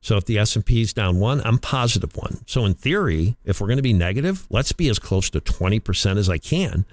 So 0.00 0.16
if 0.16 0.24
the 0.24 0.38
S&P 0.38 0.82
is 0.82 0.92
down 0.92 1.20
1, 1.20 1.42
I'm 1.44 1.58
positive 1.58 2.16
1. 2.16 2.42
So 2.46 2.64
in 2.64 2.74
theory, 2.74 3.36
if 3.44 3.60
we're 3.60 3.68
going 3.68 3.76
to 3.76 3.82
be 3.82 3.92
negative, 3.92 4.46
let's 4.50 4.72
be 4.72 4.88
as 4.88 4.98
close 4.98 5.30
to 5.30 5.40
20% 5.40 6.16
as 6.16 6.28
I 6.28 6.38
can 6.38 6.84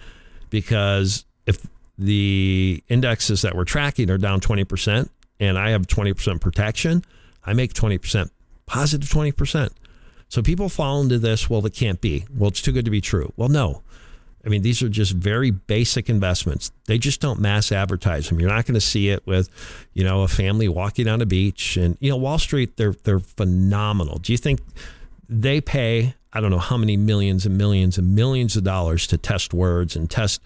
because 0.50 1.26
if 1.46 1.66
the 1.98 2.84
indexes 2.88 3.42
that 3.42 3.56
we're 3.56 3.66
tracking 3.66 4.10
are 4.10 4.18
down 4.18 4.40
20% 4.40 5.10
and 5.40 5.58
I 5.58 5.72
have 5.72 5.88
20% 5.88 6.42
protection, 6.42 7.04
I 7.50 7.54
make 7.54 7.74
20%, 7.74 8.30
positive 8.68 9.10
20%. 9.10 9.72
So 10.28 10.44
people 10.44 10.70
fall 10.70 11.02
into 11.02 11.18
this, 11.18 11.50
well, 11.50 11.66
it 11.66 11.74
can't 11.74 12.00
be. 12.00 12.26
Well, 12.32 12.50
it's 12.50 12.62
too 12.62 12.72
good 12.72 12.86
to 12.86 12.92
be 12.92 13.02
true. 13.02 13.34
Well, 13.38 13.50
no. 13.50 13.82
I 14.46 14.50
mean, 14.50 14.62
these 14.62 14.84
are 14.84 14.88
just 14.88 15.14
very 15.14 15.50
basic 15.50 16.10
investments. 16.10 16.72
They 16.86 17.00
just 17.00 17.20
don't 17.20 17.40
mass 17.40 17.72
advertise 17.72 18.30
them. 18.30 18.40
You're 18.40 18.52
not 18.52 18.68
going 18.68 18.76
to 18.76 18.82
see 18.82 19.10
it 19.10 19.26
with, 19.26 19.50
you 19.96 20.04
know, 20.04 20.22
a 20.22 20.28
family 20.28 20.68
walking 20.68 21.08
on 21.08 21.22
a 21.22 21.26
beach. 21.26 21.76
And, 21.76 21.98
you 22.00 22.12
know, 22.12 22.18
Wall 22.18 22.38
Street, 22.38 22.78
they're, 22.78 22.94
they're 23.04 23.20
phenomenal. 23.20 24.20
Do 24.20 24.32
you 24.32 24.38
think 24.38 24.62
they 25.28 25.60
pay, 25.60 26.14
I 26.32 26.40
don't 26.40 26.52
know 26.52 26.60
how 26.60 26.78
many 26.78 26.98
millions 26.98 27.48
and 27.48 27.58
millions 27.58 27.98
and 27.98 28.14
millions 28.16 28.56
of 28.56 28.64
dollars 28.64 29.08
to 29.08 29.18
test 29.18 29.56
words 29.56 29.96
and 29.96 30.08
test, 30.08 30.40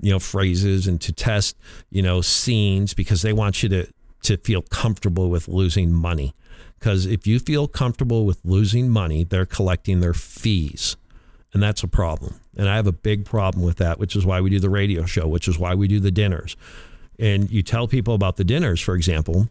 you 0.00 0.10
know, 0.10 0.18
phrases 0.18 0.88
and 0.88 1.00
to 1.02 1.12
test, 1.12 1.56
you 1.88 2.02
know, 2.02 2.20
scenes 2.20 2.94
because 2.94 3.22
they 3.22 3.32
want 3.32 3.62
you 3.62 3.68
to, 3.68 3.86
to 4.22 4.36
feel 4.38 4.62
comfortable 4.62 5.30
with 5.30 5.46
losing 5.46 5.92
money. 5.92 6.34
Because 6.78 7.06
if 7.06 7.26
you 7.26 7.38
feel 7.38 7.66
comfortable 7.66 8.24
with 8.24 8.40
losing 8.44 8.88
money, 8.88 9.24
they're 9.24 9.46
collecting 9.46 10.00
their 10.00 10.14
fees. 10.14 10.96
And 11.52 11.62
that's 11.62 11.82
a 11.82 11.88
problem. 11.88 12.40
And 12.56 12.68
I 12.68 12.76
have 12.76 12.86
a 12.86 12.92
big 12.92 13.24
problem 13.24 13.64
with 13.64 13.78
that, 13.78 13.98
which 13.98 14.14
is 14.14 14.24
why 14.24 14.40
we 14.40 14.50
do 14.50 14.60
the 14.60 14.70
radio 14.70 15.06
show, 15.06 15.26
which 15.26 15.48
is 15.48 15.58
why 15.58 15.74
we 15.74 15.88
do 15.88 15.98
the 15.98 16.10
dinners. 16.10 16.56
And 17.18 17.50
you 17.50 17.62
tell 17.62 17.88
people 17.88 18.14
about 18.14 18.36
the 18.36 18.44
dinners, 18.44 18.80
for 18.80 18.94
example, 18.94 19.48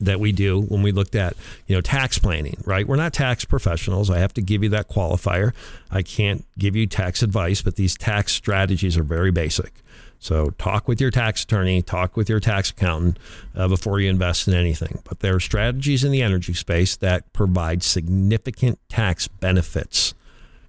that 0.00 0.18
we 0.18 0.32
do 0.32 0.62
when 0.62 0.82
we 0.82 0.92
looked 0.92 1.14
at, 1.14 1.36
you 1.66 1.74
know, 1.74 1.80
tax 1.80 2.18
planning, 2.18 2.56
right? 2.64 2.88
We're 2.88 2.96
not 2.96 3.12
tax 3.12 3.44
professionals. 3.44 4.10
I 4.10 4.18
have 4.18 4.32
to 4.34 4.42
give 4.42 4.62
you 4.62 4.70
that 4.70 4.88
qualifier. 4.88 5.52
I 5.90 6.02
can't 6.02 6.46
give 6.58 6.74
you 6.74 6.86
tax 6.86 7.22
advice, 7.22 7.60
but 7.62 7.76
these 7.76 7.96
tax 7.96 8.32
strategies 8.32 8.96
are 8.96 9.02
very 9.02 9.30
basic. 9.30 9.74
So 10.20 10.50
talk 10.50 10.86
with 10.86 11.00
your 11.00 11.10
tax 11.10 11.42
attorney, 11.44 11.80
talk 11.82 12.16
with 12.16 12.28
your 12.28 12.40
tax 12.40 12.70
accountant 12.70 13.18
uh, 13.56 13.68
before 13.68 14.00
you 14.00 14.10
invest 14.10 14.46
in 14.46 14.54
anything. 14.54 15.00
But 15.08 15.20
there 15.20 15.34
are 15.34 15.40
strategies 15.40 16.04
in 16.04 16.12
the 16.12 16.22
energy 16.22 16.52
space 16.52 16.94
that 16.96 17.32
provide 17.32 17.82
significant 17.82 18.78
tax 18.88 19.26
benefits 19.26 20.14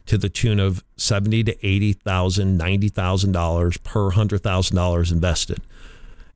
to 0.06 0.18
the 0.18 0.30
tune 0.30 0.60
of 0.60 0.84
seventy 0.96 1.44
to 1.44 1.68
eighty 1.68 1.94
thousand, 1.94 2.58
ninety 2.58 2.90
thousand 2.90 3.34
dollars 3.34 3.78
per 3.78 4.12
hundred 4.12 4.42
thousand 4.42 4.78
dollars 4.78 5.12
invested. 5.12 5.60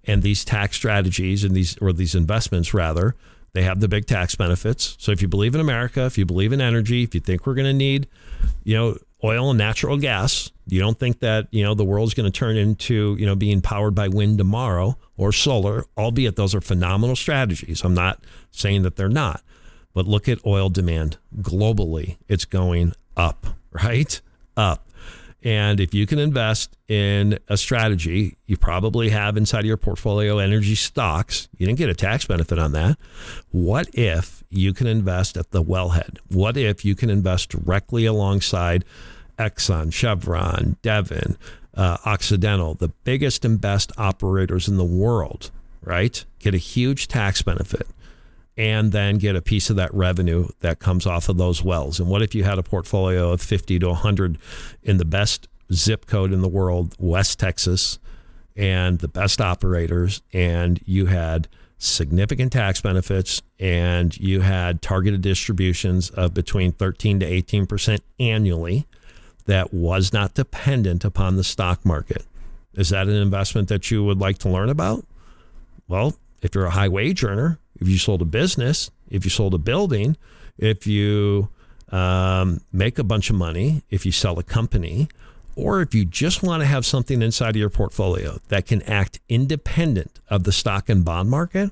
And 0.04 0.22
these 0.22 0.46
tax 0.46 0.76
strategies 0.76 1.44
and 1.44 1.56
these 1.56 1.78
or 1.80 1.94
these 1.94 2.16
investments 2.16 2.74
rather, 2.74 3.16
they 3.54 3.64
have 3.64 3.80
the 3.80 3.88
big 3.88 4.06
tax 4.06 4.36
benefits. 4.36 4.98
So 5.00 5.14
if 5.14 5.22
you 5.22 5.30
believe 5.30 5.56
in 5.56 5.62
America, 5.62 6.06
if 6.06 6.18
you 6.18 6.26
believe 6.26 6.52
in 6.52 6.60
energy, 6.62 7.04
if 7.04 7.16
you 7.16 7.22
think 7.22 7.48
we're 7.48 7.56
going 7.56 7.66
to 7.66 7.74
need, 7.74 8.08
you 8.66 8.76
know, 8.76 8.98
oil 9.26 9.50
and 9.50 9.58
natural 9.58 9.98
gas. 9.98 10.52
You 10.68 10.80
don't 10.80 11.00
think 11.00 11.20
that, 11.20 11.48
you 11.52 11.64
know, 11.64 11.74
the 11.74 11.84
world's 11.84 12.14
going 12.14 12.32
to 12.32 12.38
turn 12.38 12.58
into, 12.58 13.16
you 13.20 13.26
know, 13.26 13.36
being 13.36 13.62
powered 13.62 13.96
by 13.96 14.08
wind 14.08 14.38
tomorrow 14.38 14.98
or 15.18 15.32
solar, 15.32 15.86
albeit 15.98 16.36
those 16.36 16.54
are 16.54 16.62
phenomenal 16.62 17.16
strategies. 17.16 17.84
I'm 17.84 17.94
not 17.96 18.24
saying 18.52 18.84
that 18.84 18.96
they're 18.96 19.10
not. 19.10 19.42
But 19.94 20.08
look 20.08 20.28
at 20.30 20.46
oil 20.46 20.70
demand 20.70 21.18
globally. 21.38 22.18
It's 22.28 22.46
going 22.46 22.94
up, 23.18 23.48
right? 23.72 24.22
Up. 24.56 24.86
And 25.46 25.80
if 25.80 25.94
you 25.94 26.08
can 26.08 26.18
invest 26.18 26.76
in 26.88 27.38
a 27.48 27.56
strategy, 27.56 28.36
you 28.48 28.58
probably 28.58 29.10
have 29.10 29.38
inside 29.38 29.60
of 29.60 29.66
your 29.66 29.78
portfolio 29.78 30.40
energy 30.40 30.74
stocks. 30.74 31.48
You 31.56 31.68
didn't 31.68 31.78
get 31.78 31.88
a 31.88 31.94
tax 31.94 32.26
benefit 32.26 32.58
on 32.58 32.72
that. 32.72 32.98
What 33.52 33.88
if 33.94 34.44
you 34.50 34.74
can 34.74 34.88
invest 34.88 35.38
at 35.38 35.52
the 35.52 35.64
wellhead? 35.64 36.18
What 36.30 36.58
if 36.58 36.84
you 36.84 36.96
can 36.96 37.12
invest 37.12 37.50
directly 37.50 38.08
alongside 38.08 38.86
Exxon, 39.38 39.94
Chevron, 39.94 40.78
Devon, 40.82 41.38
uh, 41.76 41.98
Occidental, 42.06 42.74
the 42.76 42.90
biggest 43.04 43.46
and 43.46 43.60
best 43.60 43.92
operators 43.98 44.68
in 44.68 44.78
the 44.78 44.86
world, 44.86 45.52
right? 45.82 46.24
Get 46.40 46.54
a 46.54 46.60
huge 46.60 47.08
tax 47.08 47.42
benefit 47.42 47.88
and 48.58 48.92
then 48.92 49.18
get 49.18 49.36
a 49.36 49.42
piece 49.42 49.70
of 49.70 49.76
that 49.76 49.94
revenue 49.94 50.48
that 50.62 50.80
comes 50.80 51.06
off 51.06 51.28
of 51.28 51.38
those 51.38 51.62
wells. 51.62 52.00
And 52.00 52.10
what 52.10 52.22
if 52.22 52.34
you 52.34 52.44
had 52.44 52.58
a 52.58 52.64
portfolio 52.64 53.32
of 53.32 53.42
50 53.42 53.80
to 53.80 53.88
100 53.88 54.38
in 54.84 54.98
the 54.98 55.06
best 55.06 55.48
zip 55.74 56.06
code 56.06 56.32
in 56.32 56.42
the 56.42 56.48
world, 56.48 56.96
West 56.98 57.40
Texas, 57.40 58.00
and 58.56 59.00
the 59.00 59.08
best 59.10 59.42
operators, 59.42 60.22
and 60.32 60.80
you 60.86 61.08
had 61.08 61.50
significant 61.78 62.54
tax 62.54 62.80
benefits 62.80 63.42
and 63.60 64.18
you 64.18 64.42
had 64.42 64.82
targeted 64.82 65.22
distributions 65.22 66.10
of 66.12 66.34
between 66.34 66.72
13 66.72 67.20
to 67.20 67.30
18% 67.30 68.00
annually 68.18 68.86
that 69.46 69.74
was 69.74 70.12
not 70.12 70.34
dependent 70.34 71.06
upon 71.06 71.36
the 71.36 71.44
stock 71.44 71.86
market. 71.86 72.26
Is 72.74 72.90
that 72.90 73.08
an 73.08 73.16
investment 73.16 73.70
that 73.70 73.90
you 73.90 74.04
would 74.04 74.20
like 74.20 74.38
to 74.40 74.50
learn 74.50 74.70
about? 74.70 75.06
Well, 75.88 76.16
if 76.42 76.56
you're 76.56 76.66
a 76.66 76.72
high 76.72 76.90
wage 76.90 77.24
earner, 77.24 77.60
if 77.80 77.88
you 77.88 77.98
sold 77.98 78.22
a 78.22 78.26
business, 78.26 78.92
if 79.10 79.24
you 79.24 79.30
sold 79.30 79.54
a 79.54 79.58
building, 79.58 80.18
if 80.58 80.88
you 80.88 81.50
um, 81.90 82.62
make 82.72 82.98
a 82.98 83.04
bunch 83.04 83.30
of 83.30 83.36
money, 83.36 83.84
if 83.90 84.06
you 84.06 84.12
sell 84.12 84.40
a 84.40 84.44
company, 84.44 85.08
or 85.56 85.82
if 85.82 85.96
you 85.96 86.04
just 86.04 86.44
want 86.44 86.62
to 86.62 86.66
have 86.66 86.86
something 86.86 87.22
inside 87.22 87.52
of 87.52 87.56
your 87.56 87.70
portfolio 87.70 88.40
that 88.50 88.66
can 88.66 88.82
act 88.84 89.20
independent 89.30 90.20
of 90.30 90.44
the 90.44 90.52
stock 90.52 90.90
and 90.90 91.06
bond 91.06 91.30
market, 91.30 91.72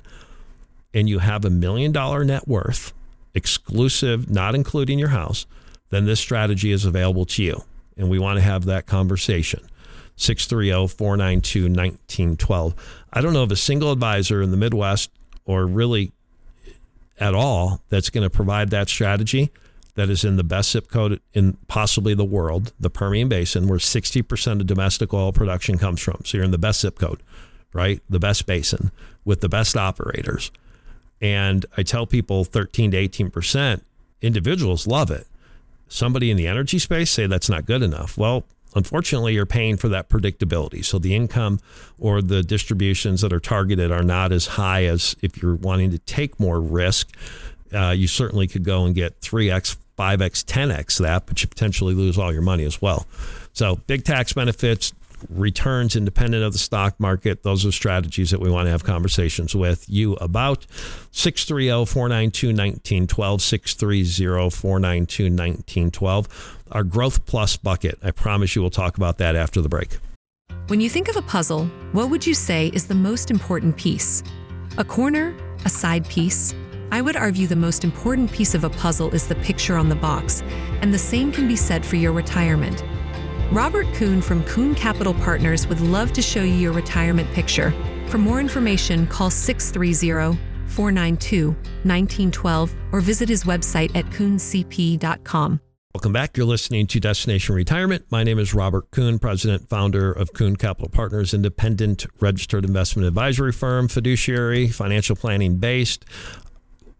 and 0.93 1.09
you 1.09 1.19
have 1.19 1.43
a 1.43 1.49
million 1.49 1.91
dollar 1.91 2.23
net 2.23 2.47
worth, 2.47 2.93
exclusive, 3.33 4.29
not 4.29 4.55
including 4.55 4.99
your 4.99 5.09
house, 5.09 5.45
then 5.93 6.05
this 6.05 6.19
strategy 6.19 6.71
is 6.71 6.85
available 6.85 7.25
to 7.25 7.43
you. 7.43 7.63
And 7.97 8.09
we 8.09 8.19
want 8.19 8.37
to 8.37 8.41
have 8.41 8.65
that 8.65 8.85
conversation. 8.85 9.67
630 10.15 10.95
492 10.95 11.63
1912. 11.63 12.75
I 13.11 13.21
don't 13.21 13.33
know 13.33 13.43
of 13.43 13.51
a 13.51 13.55
single 13.55 13.91
advisor 13.91 14.41
in 14.41 14.51
the 14.51 14.57
Midwest 14.57 15.11
or 15.45 15.65
really 15.65 16.11
at 17.19 17.33
all 17.33 17.81
that's 17.89 18.09
going 18.09 18.23
to 18.23 18.29
provide 18.29 18.69
that 18.71 18.89
strategy 18.89 19.51
that 19.95 20.09
is 20.09 20.23
in 20.23 20.37
the 20.37 20.43
best 20.43 20.71
zip 20.71 20.89
code 20.89 21.21
in 21.33 21.57
possibly 21.67 22.13
the 22.13 22.25
world, 22.25 22.73
the 22.79 22.89
Permian 22.89 23.29
Basin, 23.29 23.67
where 23.67 23.79
60% 23.79 24.59
of 24.59 24.65
domestic 24.65 25.13
oil 25.13 25.31
production 25.31 25.77
comes 25.77 26.01
from. 26.01 26.21
So 26.25 26.37
you're 26.37 26.45
in 26.45 26.51
the 26.51 26.57
best 26.57 26.81
zip 26.81 26.97
code, 26.97 27.21
right? 27.73 28.01
The 28.09 28.19
best 28.19 28.45
basin 28.45 28.91
with 29.23 29.41
the 29.41 29.49
best 29.49 29.77
operators. 29.77 30.51
And 31.21 31.65
I 31.77 31.83
tell 31.83 32.07
people 32.07 32.43
13 32.43 32.91
to 32.91 33.07
18%, 33.07 33.81
individuals 34.21 34.87
love 34.87 35.11
it. 35.11 35.27
Somebody 35.93 36.31
in 36.31 36.37
the 36.37 36.47
energy 36.47 36.79
space 36.79 37.11
say 37.11 37.27
that's 37.27 37.49
not 37.49 37.67
good 37.67 37.83
enough. 37.83 38.17
Well, 38.17 38.45
unfortunately, 38.73 39.35
you're 39.35 39.45
paying 39.45 39.77
for 39.77 39.89
that 39.89 40.09
predictability. 40.09 40.83
So 40.83 40.97
the 40.97 41.15
income 41.15 41.59
or 41.99 42.19
the 42.19 42.41
distributions 42.41 43.21
that 43.21 43.31
are 43.31 43.39
targeted 43.39 43.91
are 43.91 44.01
not 44.01 44.31
as 44.31 44.47
high 44.47 44.85
as 44.85 45.15
if 45.21 45.39
you're 45.39 45.53
wanting 45.53 45.91
to 45.91 45.99
take 45.99 46.39
more 46.39 46.59
risk. 46.59 47.15
Uh, 47.71 47.91
you 47.91 48.07
certainly 48.07 48.47
could 48.47 48.63
go 48.63 48.85
and 48.85 48.95
get 48.95 49.21
3x 49.21 49.77
5x, 49.95 50.43
10x 50.45 50.99
that, 50.99 51.27
but 51.27 51.43
you 51.43 51.47
potentially 51.47 51.93
lose 51.93 52.17
all 52.17 52.33
your 52.33 52.41
money 52.41 52.65
as 52.65 52.81
well. 52.81 53.05
So, 53.53 53.75
big 53.85 54.03
tax 54.03 54.33
benefits, 54.33 54.93
returns 55.29 55.95
independent 55.95 56.43
of 56.43 56.53
the 56.53 56.59
stock 56.59 56.99
market. 56.99 57.43
Those 57.43 57.65
are 57.65 57.71
strategies 57.71 58.31
that 58.31 58.39
we 58.39 58.49
want 58.49 58.67
to 58.67 58.71
have 58.71 58.83
conversations 58.83 59.55
with 59.55 59.85
you 59.89 60.13
about. 60.15 60.65
630 61.11 61.85
492 61.85 62.47
1912, 62.47 63.41
630 63.41 64.49
492 64.49 65.23
1912. 65.23 66.59
Our 66.71 66.83
Growth 66.83 67.25
Plus 67.25 67.57
bucket. 67.57 67.99
I 68.03 68.11
promise 68.11 68.55
you 68.55 68.61
we'll 68.61 68.71
talk 68.71 68.97
about 68.97 69.17
that 69.17 69.35
after 69.35 69.61
the 69.61 69.69
break. 69.69 69.97
When 70.67 70.79
you 70.79 70.89
think 70.89 71.09
of 71.09 71.17
a 71.17 71.21
puzzle, 71.21 71.65
what 71.91 72.09
would 72.09 72.25
you 72.25 72.33
say 72.33 72.67
is 72.67 72.87
the 72.87 72.95
most 72.95 73.29
important 73.29 73.75
piece? 73.75 74.23
A 74.77 74.83
corner? 74.83 75.35
A 75.65 75.69
side 75.69 76.07
piece? 76.07 76.55
I 76.91 77.01
would 77.01 77.15
argue 77.15 77.47
the 77.47 77.55
most 77.55 77.83
important 77.83 78.31
piece 78.31 78.53
of 78.53 78.63
a 78.63 78.69
puzzle 78.69 79.09
is 79.15 79.27
the 79.27 79.35
picture 79.35 79.77
on 79.77 79.89
the 79.89 79.95
box, 79.95 80.43
and 80.81 80.93
the 80.93 80.97
same 80.99 81.31
can 81.31 81.47
be 81.47 81.55
said 81.55 81.85
for 81.85 81.95
your 81.95 82.11
retirement. 82.11 82.83
Robert 83.53 83.85
Kuhn 83.93 84.19
from 84.19 84.43
Kuhn 84.45 84.73
Capital 84.73 85.13
Partners 85.13 85.67
would 85.67 85.79
love 85.79 86.11
to 86.13 86.23
show 86.23 86.41
you 86.41 86.55
your 86.55 86.73
retirement 86.73 87.31
picture. 87.33 87.71
For 88.07 88.17
more 88.17 88.39
information, 88.39 89.05
call 89.05 89.29
630 89.29 90.39
492 90.65 91.49
1912 91.83 92.75
or 92.91 92.99
visit 92.99 93.29
his 93.29 93.43
website 93.43 93.95
at 93.95 94.05
kuhncp.com. 94.05 95.59
Welcome 95.93 96.11
back. 96.11 96.35
You're 96.35 96.47
listening 96.47 96.87
to 96.87 96.99
Destination 96.99 97.53
Retirement. 97.53 98.05
My 98.09 98.23
name 98.23 98.39
is 98.39 98.55
Robert 98.55 98.89
Kuhn, 98.89 99.19
president, 99.19 99.69
founder 99.69 100.11
of 100.11 100.33
Kuhn 100.33 100.55
Capital 100.55 100.89
Partners, 100.89 101.35
independent 101.35 102.07
registered 102.19 102.65
investment 102.65 103.07
advisory 103.07 103.51
firm, 103.51 103.87
fiduciary, 103.87 104.69
financial 104.69 105.15
planning 105.15 105.57
based. 105.57 106.05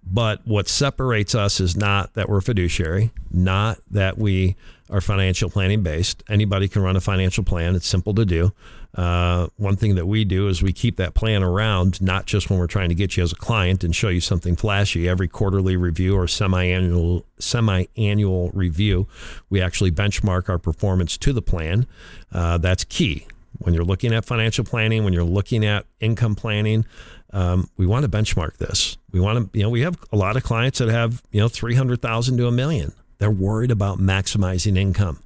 But 0.06 0.46
what 0.46 0.68
separates 0.68 1.34
us 1.34 1.60
is 1.60 1.76
not 1.76 2.14
that 2.14 2.30
we're 2.30 2.42
fiduciary, 2.42 3.12
not 3.32 3.80
that 3.90 4.18
we 4.18 4.56
are 4.90 5.02
financial 5.02 5.50
planning 5.50 5.82
based. 5.82 6.24
Anybody 6.30 6.68
can 6.68 6.82
run 6.82 6.96
a 6.96 7.02
financial 7.02 7.44
plan, 7.44 7.76
it's 7.76 7.88
simple 7.88 8.14
to 8.16 8.26
do. 8.26 8.52
Uh, 8.94 9.48
one 9.58 9.76
thing 9.76 9.96
that 9.96 10.06
we 10.06 10.24
do 10.24 10.48
is 10.48 10.62
we 10.62 10.72
keep 10.72 10.98
that 10.98 11.16
plan 11.16 11.42
around, 11.42 12.00
not 12.00 12.28
just 12.28 12.50
when 12.50 12.60
we're 12.60 12.68
trying 12.68 12.90
to 12.90 12.96
get 12.96 13.18
you 13.18 13.24
as 13.24 13.32
a 13.32 13.36
client 13.36 13.84
and 13.84 13.96
show 13.96 14.10
you 14.10 14.22
something 14.22 14.56
flashy. 14.56 15.10
Every 15.10 15.28
quarterly 15.28 15.76
review 15.76 16.16
or 16.16 16.28
semi-annual 16.28 17.26
semi-annual 17.40 18.52
review, 18.54 19.08
we 19.50 19.62
actually 19.62 19.92
benchmark 19.92 20.48
our 20.48 20.60
performance 20.60 21.18
to 21.18 21.34
the 21.34 21.42
plan. 21.42 21.88
Uh, 22.32 22.60
that's 22.60 22.84
key 22.84 23.26
when 23.60 23.74
you're 23.74 23.86
looking 23.86 24.14
at 24.14 24.26
financial 24.26 24.64
planning, 24.64 25.04
when 25.04 25.14
you're 25.14 25.24
looking 25.24 25.66
at 25.66 25.86
income 26.00 26.36
planning 26.36 26.86
um, 27.34 27.68
we 27.78 27.86
want 27.86 28.04
to 28.04 28.10
benchmark 28.10 28.58
this. 28.58 28.98
We 29.14 29.22
want 29.22 29.54
to, 29.54 29.58
you 29.58 29.64
know, 29.64 29.70
we 29.70 29.82
have 29.82 29.98
a 30.12 30.18
lot 30.18 30.36
of 30.36 30.44
clients 30.44 30.80
that 30.80 30.90
have, 30.90 31.22
you 31.32 31.40
know, 31.40 31.48
300,000 31.48 32.38
to 32.38 32.48
a 32.48 32.52
million. 32.52 32.94
They're 33.20 33.32
worried 33.32 33.72
about 33.72 34.00
maximizing 34.00 34.78
income. 34.78 35.20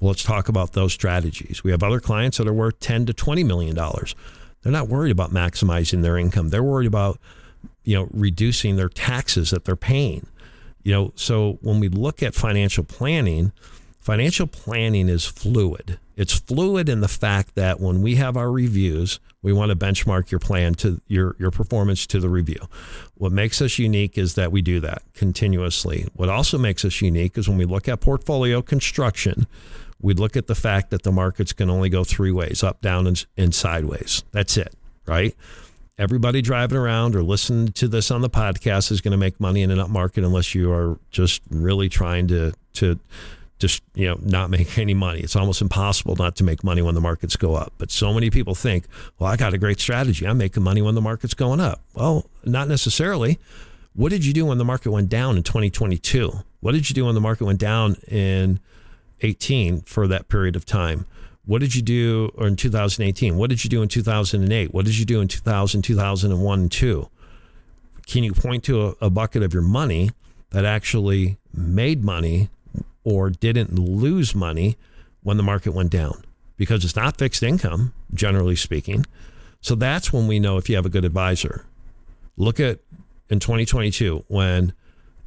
Well, 0.00 0.10
let's 0.10 0.22
talk 0.22 0.48
about 0.48 0.72
those 0.72 0.92
strategies. 0.92 1.62
We 1.64 1.72
have 1.72 1.82
other 1.82 2.00
clients 2.00 2.38
that 2.38 2.46
are 2.48 2.52
worth 2.52 2.78
10 2.80 3.06
to 3.06 3.12
20 3.12 3.44
million 3.44 3.74
dollars. 3.74 4.14
They're 4.62 4.72
not 4.72 4.88
worried 4.88 5.12
about 5.12 5.30
maximizing 5.30 6.02
their 6.02 6.16
income. 6.16 6.48
They're 6.48 6.62
worried 6.62 6.86
about, 6.86 7.18
you 7.82 7.96
know, 7.96 8.08
reducing 8.12 8.76
their 8.76 8.88
taxes 8.88 9.50
that 9.50 9.64
they're 9.64 9.76
paying. 9.76 10.26
You 10.82 10.92
know, 10.92 11.12
so 11.16 11.58
when 11.60 11.80
we 11.80 11.88
look 11.88 12.22
at 12.22 12.34
financial 12.34 12.84
planning, 12.84 13.52
financial 14.04 14.46
planning 14.46 15.08
is 15.08 15.24
fluid. 15.24 15.98
It's 16.14 16.38
fluid 16.38 16.90
in 16.90 17.00
the 17.00 17.08
fact 17.08 17.54
that 17.54 17.80
when 17.80 18.02
we 18.02 18.16
have 18.16 18.36
our 18.36 18.52
reviews, 18.52 19.18
we 19.40 19.50
want 19.50 19.70
to 19.70 19.76
benchmark 19.76 20.30
your 20.30 20.40
plan 20.40 20.74
to 20.74 21.00
your, 21.08 21.34
your 21.38 21.50
performance 21.50 22.06
to 22.08 22.20
the 22.20 22.28
review. 22.28 22.68
What 23.14 23.32
makes 23.32 23.62
us 23.62 23.78
unique 23.78 24.18
is 24.18 24.34
that 24.34 24.52
we 24.52 24.60
do 24.60 24.78
that 24.80 25.02
continuously. 25.14 26.06
What 26.14 26.28
also 26.28 26.58
makes 26.58 26.84
us 26.84 27.00
unique 27.00 27.38
is 27.38 27.48
when 27.48 27.56
we 27.56 27.64
look 27.64 27.88
at 27.88 28.02
portfolio 28.02 28.60
construction, 28.60 29.46
we 30.02 30.12
look 30.12 30.36
at 30.36 30.48
the 30.48 30.54
fact 30.54 30.90
that 30.90 31.02
the 31.02 31.12
markets 31.12 31.54
can 31.54 31.70
only 31.70 31.88
go 31.88 32.04
three 32.04 32.32
ways 32.32 32.62
up, 32.62 32.82
down, 32.82 33.06
and, 33.06 33.24
and 33.38 33.54
sideways. 33.54 34.22
That's 34.32 34.58
it, 34.58 34.74
right? 35.06 35.34
Everybody 35.96 36.42
driving 36.42 36.76
around 36.76 37.16
or 37.16 37.22
listening 37.22 37.68
to 37.68 37.88
this 37.88 38.10
on 38.10 38.20
the 38.20 38.28
podcast 38.28 38.92
is 38.92 39.00
going 39.00 39.12
to 39.12 39.18
make 39.18 39.40
money 39.40 39.62
in 39.62 39.70
an 39.70 39.78
up 39.78 39.88
market 39.88 40.24
unless 40.24 40.54
you 40.54 40.70
are 40.72 40.98
just 41.10 41.40
really 41.48 41.88
trying 41.88 42.28
to 42.28 42.52
to 42.74 42.98
just 43.64 43.82
you 43.94 44.06
know 44.06 44.18
not 44.20 44.50
make 44.50 44.78
any 44.84 44.94
money. 44.94 45.20
It's 45.20 45.36
almost 45.36 45.62
impossible 45.62 46.16
not 46.16 46.36
to 46.36 46.44
make 46.44 46.62
money 46.62 46.82
when 46.82 46.94
the 46.94 47.00
markets 47.00 47.36
go 47.36 47.54
up. 47.54 47.72
But 47.78 47.90
so 47.90 48.12
many 48.12 48.28
people 48.30 48.54
think, 48.54 48.86
well, 49.18 49.30
I 49.30 49.36
got 49.36 49.54
a 49.54 49.58
great 49.58 49.80
strategy. 49.80 50.26
I'm 50.26 50.38
making 50.38 50.62
money 50.62 50.82
when 50.82 50.94
the 50.94 51.00
market's 51.00 51.34
going 51.34 51.60
up. 51.60 51.80
Well, 51.94 52.26
not 52.44 52.68
necessarily. 52.68 53.38
What 53.94 54.10
did 54.10 54.24
you 54.24 54.32
do 54.32 54.46
when 54.46 54.58
the 54.58 54.64
market 54.64 54.90
went 54.90 55.08
down 55.08 55.36
in 55.36 55.44
2022? 55.44 56.32
What 56.60 56.72
did 56.72 56.90
you 56.90 56.94
do 56.94 57.06
when 57.06 57.14
the 57.14 57.20
market 57.20 57.44
went 57.44 57.60
down 57.60 57.96
in 58.08 58.60
18 59.22 59.82
for 59.82 60.06
that 60.08 60.28
period 60.28 60.56
of 60.56 60.66
time? 60.66 61.06
What 61.46 61.60
did 61.60 61.74
you 61.74 61.82
do 61.82 62.30
or 62.34 62.46
in 62.46 62.56
2018? 62.56 63.36
What 63.36 63.50
did 63.50 63.64
you 63.64 63.70
do 63.70 63.82
in 63.82 63.88
2008? 63.88 64.74
What 64.74 64.84
did 64.84 64.98
you 64.98 65.04
do 65.04 65.20
in 65.20 65.28
2000, 65.28 65.82
2001, 65.82 66.60
and 66.60 66.72
2? 66.72 67.08
Can 68.06 68.24
you 68.24 68.32
point 68.32 68.64
to 68.64 68.88
a, 68.88 68.94
a 69.02 69.10
bucket 69.10 69.42
of 69.42 69.54
your 69.54 69.62
money 69.62 70.10
that 70.50 70.64
actually 70.64 71.36
made 71.52 72.04
money 72.04 72.50
or 73.04 73.30
didn't 73.30 73.78
lose 73.78 74.34
money 74.34 74.76
when 75.22 75.36
the 75.36 75.42
market 75.42 75.72
went 75.72 75.90
down 75.90 76.24
because 76.56 76.84
it's 76.84 76.96
not 76.96 77.16
fixed 77.16 77.42
income, 77.42 77.92
generally 78.12 78.56
speaking. 78.56 79.04
So 79.60 79.74
that's 79.74 80.12
when 80.12 80.26
we 80.26 80.38
know 80.38 80.56
if 80.58 80.68
you 80.68 80.76
have 80.76 80.86
a 80.86 80.90
good 80.90 81.04
advisor. 81.04 81.66
Look 82.36 82.60
at 82.60 82.80
in 83.30 83.40
2022 83.40 84.24
when 84.28 84.72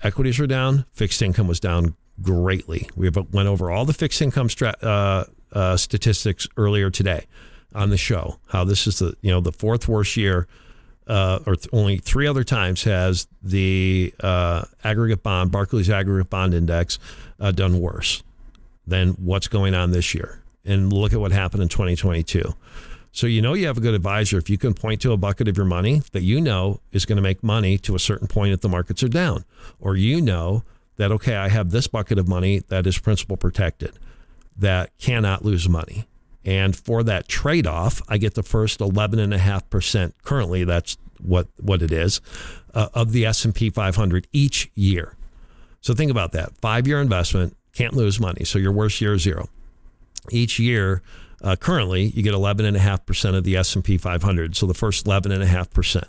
equities 0.04 0.40
were 0.40 0.48
down, 0.48 0.86
fixed 0.94 1.22
income 1.22 1.48
was 1.48 1.60
down 1.60 1.96
greatly. 2.22 2.90
We 2.96 3.10
went 3.10 3.48
over 3.48 3.72
all 3.72 3.86
the 3.86 3.94
fixed 3.94 4.22
income 4.22 4.50
stra- 4.50 4.76
uh, 4.82 5.26
uh, 5.52 5.78
statistics 5.78 6.48
earlier 6.58 6.90
today 6.90 7.26
on 7.74 7.90
the 7.90 7.98
show. 7.98 8.40
How 8.48 8.64
this 8.64 8.88
is 8.88 9.00
the 9.00 9.16
you 9.22 9.32
know 9.32 9.42
the 9.42 9.52
fourth 9.52 9.88
worst 9.88 10.18
year, 10.18 10.48
uh, 11.08 11.40
or 11.46 11.56
th- 11.56 11.70
only 11.72 11.98
three 11.98 12.28
other 12.28 12.44
times 12.44 12.84
has 12.84 13.28
the 13.42 14.14
uh, 14.20 14.66
aggregate 14.84 15.24
bond 15.24 15.52
Barclays 15.52 15.90
aggregate 15.90 16.30
bond 16.30 16.54
index 16.54 17.00
uh, 17.40 17.52
done 17.52 17.80
worse 17.80 18.24
than 18.86 19.10
what's 19.14 19.48
going 19.48 19.74
on 19.74 19.92
this 19.92 20.14
year. 20.14 20.42
And 20.66 20.92
look 20.92 21.14
at 21.14 21.20
what 21.20 21.32
happened 21.32 21.64
in 21.64 21.70
2022. 21.70 22.54
So 23.12 23.26
you 23.26 23.42
know 23.42 23.54
you 23.54 23.68
have 23.68 23.78
a 23.78 23.82
good 23.82 23.96
advisor 23.96 24.38
if 24.38 24.50
you 24.50 24.58
can 24.58 24.74
point 24.74 25.02
to 25.02 25.12
a 25.12 25.18
bucket 25.18 25.48
of 25.48 25.58
your 25.58 25.66
money 25.66 26.02
that 26.12 26.22
you 26.22 26.40
know 26.40 26.82
is 26.92 27.06
going 27.06 27.16
to 27.16 27.22
make 27.22 27.42
money 27.42 27.78
to 27.80 27.96
a 27.96 28.00
certain 28.00 28.28
point 28.28 28.54
if 28.54 28.62
the 28.62 28.70
markets 28.70 29.02
are 29.02 29.08
down, 29.08 29.44
or 29.80 29.96
you 29.96 30.22
know 30.22 30.64
that 30.98 31.12
okay, 31.12 31.36
I 31.36 31.50
have 31.50 31.72
this 31.72 31.88
bucket 31.88 32.20
of 32.20 32.28
money 32.28 32.60
that 32.68 32.86
is 32.86 33.00
principal 33.00 33.38
protected, 33.38 33.98
that 34.56 34.96
cannot 35.00 35.44
lose 35.44 35.68
money. 35.68 36.06
And 36.46 36.76
for 36.76 37.04
that 37.04 37.28
trade-off, 37.28 38.02
I 38.08 38.18
get 38.18 38.36
the 38.36 38.44
first 38.44 38.80
11.5%. 38.80 40.14
Currently, 40.24 40.64
that's 40.64 40.98
what, 41.20 41.48
what 41.60 41.82
it 41.82 41.92
is 41.92 42.22
uh, 42.74 42.88
of 42.94 43.12
the 43.12 43.26
S&P 43.26 43.70
500 43.70 44.28
each 44.32 44.72
year. 44.74 45.17
So 45.88 45.94
think 45.94 46.12
about 46.12 46.34
that. 46.34 46.52
Five 46.58 46.86
year 46.86 47.00
investment, 47.00 47.56
can't 47.72 47.94
lose 47.94 48.20
money. 48.20 48.44
So 48.44 48.60
your 48.60 48.74
worst 48.74 49.00
year 49.00 49.14
is 49.14 49.22
zero. 49.22 49.48
Each 50.30 50.60
year, 50.60 51.02
uh, 51.42 51.56
currently, 51.56 52.08
you 52.08 52.24
get 52.24 52.34
11.5% 52.34 53.36
of 53.38 53.46
the 53.46 53.56
S&P 53.56 53.98
500. 53.98 54.58
So 54.58 54.66
the 54.66 54.74
first 54.74 55.06
11.5%. 55.06 56.04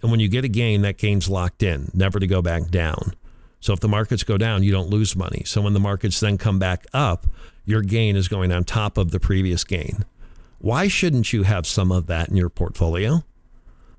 And 0.00 0.10
when 0.10 0.20
you 0.20 0.28
get 0.28 0.46
a 0.46 0.48
gain, 0.48 0.80
that 0.80 0.96
gain's 0.96 1.28
locked 1.28 1.62
in, 1.62 1.90
never 1.92 2.18
to 2.18 2.26
go 2.26 2.40
back 2.40 2.70
down. 2.70 3.12
So 3.60 3.74
if 3.74 3.80
the 3.80 3.88
markets 3.88 4.22
go 4.22 4.38
down, 4.38 4.62
you 4.62 4.72
don't 4.72 4.88
lose 4.88 5.14
money. 5.14 5.42
So 5.44 5.60
when 5.60 5.74
the 5.74 5.80
markets 5.80 6.18
then 6.18 6.38
come 6.38 6.58
back 6.58 6.86
up, 6.94 7.26
your 7.66 7.82
gain 7.82 8.16
is 8.16 8.26
going 8.26 8.50
on 8.50 8.64
top 8.64 8.96
of 8.96 9.10
the 9.10 9.20
previous 9.20 9.64
gain. 9.64 10.06
Why 10.60 10.88
shouldn't 10.88 11.30
you 11.30 11.42
have 11.42 11.66
some 11.66 11.92
of 11.92 12.06
that 12.06 12.30
in 12.30 12.36
your 12.36 12.48
portfolio? 12.48 13.22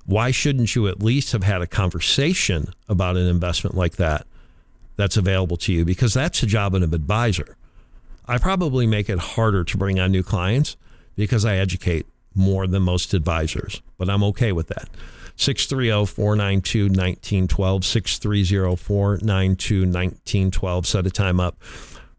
Why 0.07 0.31
shouldn't 0.31 0.75
you 0.75 0.87
at 0.87 1.03
least 1.03 1.31
have 1.33 1.43
had 1.43 1.61
a 1.61 1.67
conversation 1.67 2.73
about 2.89 3.17
an 3.17 3.27
investment 3.27 3.77
like 3.77 3.97
that 3.97 4.25
that's 4.95 5.17
available 5.17 5.57
to 5.57 5.73
you 5.73 5.85
because 5.85 6.13
that's 6.13 6.41
the 6.41 6.47
job 6.47 6.75
of 6.75 6.83
an 6.83 6.93
advisor. 6.93 7.57
I 8.25 8.37
probably 8.37 8.87
make 8.87 9.09
it 9.09 9.19
harder 9.19 9.63
to 9.63 9.77
bring 9.77 9.99
on 9.99 10.11
new 10.11 10.23
clients 10.23 10.77
because 11.15 11.43
I 11.45 11.57
educate 11.57 12.05
more 12.33 12.67
than 12.67 12.83
most 12.83 13.13
advisors, 13.13 13.81
but 13.97 14.09
I'm 14.09 14.23
okay 14.23 14.51
with 14.51 14.67
that. 14.67 14.89
630 15.35 16.05
492 16.05 16.83
1912. 16.83 17.85
630 17.85 18.75
492 18.75 19.79
1912. 19.79 20.87
Set 20.87 21.07
a 21.07 21.09
time 21.09 21.39
up 21.39 21.61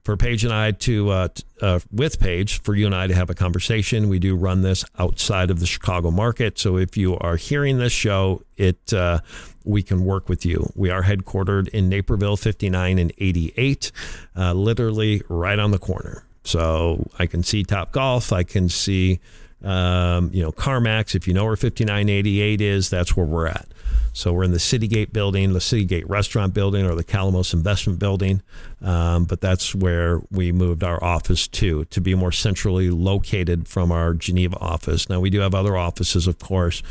for 0.05 0.17
Paige 0.17 0.45
and 0.45 0.53
I 0.53 0.73
to, 0.73 1.11
uh, 1.11 1.29
uh, 1.61 1.79
with 1.93 2.19
Paige, 2.19 2.61
for 2.61 2.75
you 2.75 2.87
and 2.87 2.95
I 2.95 3.07
to 3.07 3.15
have 3.15 3.31
a 3.31 3.35
conversation. 3.35 4.09
We 4.09 4.19
do 4.19 4.35
run 4.35 4.63
this 4.63 4.85
outside 4.99 5.51
of 5.51 5.61
the 5.61 5.67
Chicago 5.67 6.11
market. 6.11 6.59
So 6.59 6.77
if 6.77 6.97
you 6.97 7.17
are 7.19 7.37
hearing 7.37 7.79
this 7.79 7.93
show, 7.93 8.43
it 8.57 8.93
uh, 8.93 9.21
we 9.65 9.83
can 9.83 10.05
work 10.05 10.29
with 10.29 10.45
you. 10.45 10.71
We 10.75 10.91
are 10.91 11.03
headquartered 11.03 11.69
in 11.69 11.89
Naperville, 11.89 12.37
59 12.37 12.99
and 12.99 13.13
88, 13.19 13.93
uh, 14.37 14.53
literally 14.53 15.23
right 15.29 15.59
on 15.59 15.71
the 15.71 15.79
corner. 15.79 16.25
So 16.45 17.09
I 17.19 17.27
can 17.27 17.43
see 17.43 17.63
Top 17.63 17.93
Golf. 17.93 18.33
I 18.33 18.43
can 18.43 18.69
see, 18.69 19.21
um, 19.65 20.31
you 20.33 20.43
know, 20.43 20.53
CarMax. 20.53 21.15
If 21.15 21.27
you 21.27 21.35
know 21.35 21.45
where 21.45 21.57
5988 21.57 22.61
is, 22.61 22.91
that's 22.91 23.17
where 23.17 23.27
we're 23.27 23.47
at. 23.47 23.67
So 24.15 24.33
we're 24.33 24.45
in 24.45 24.53
the 24.53 24.59
Citygate 24.59 25.13
building, 25.13 25.53
the 25.53 25.59
Citygate 25.59 26.05
restaurant 26.07 26.53
building, 26.53 26.85
or 26.85 26.95
the 26.95 27.05
Calamos 27.05 27.55
investment 27.55 27.99
building. 27.99 28.43
Um, 28.83 29.25
but 29.25 29.41
that's 29.41 29.75
where 29.75 30.21
we 30.31 30.53
moved 30.53 30.85
our 30.85 31.03
office 31.03 31.49
to, 31.49 31.87
to 31.87 32.01
be 32.01 32.15
more 32.15 32.33
centrally 32.33 32.91
located 32.91 33.69
from 33.69 33.91
our 33.91 34.13
Geneva 34.13 34.59
office. 34.59 35.09
Now, 35.09 35.21
we 35.21 35.31
do 35.31 35.41
have 35.41 35.55
other 35.55 35.77
offices, 35.77 36.27
of 36.27 36.39
course, 36.39 36.83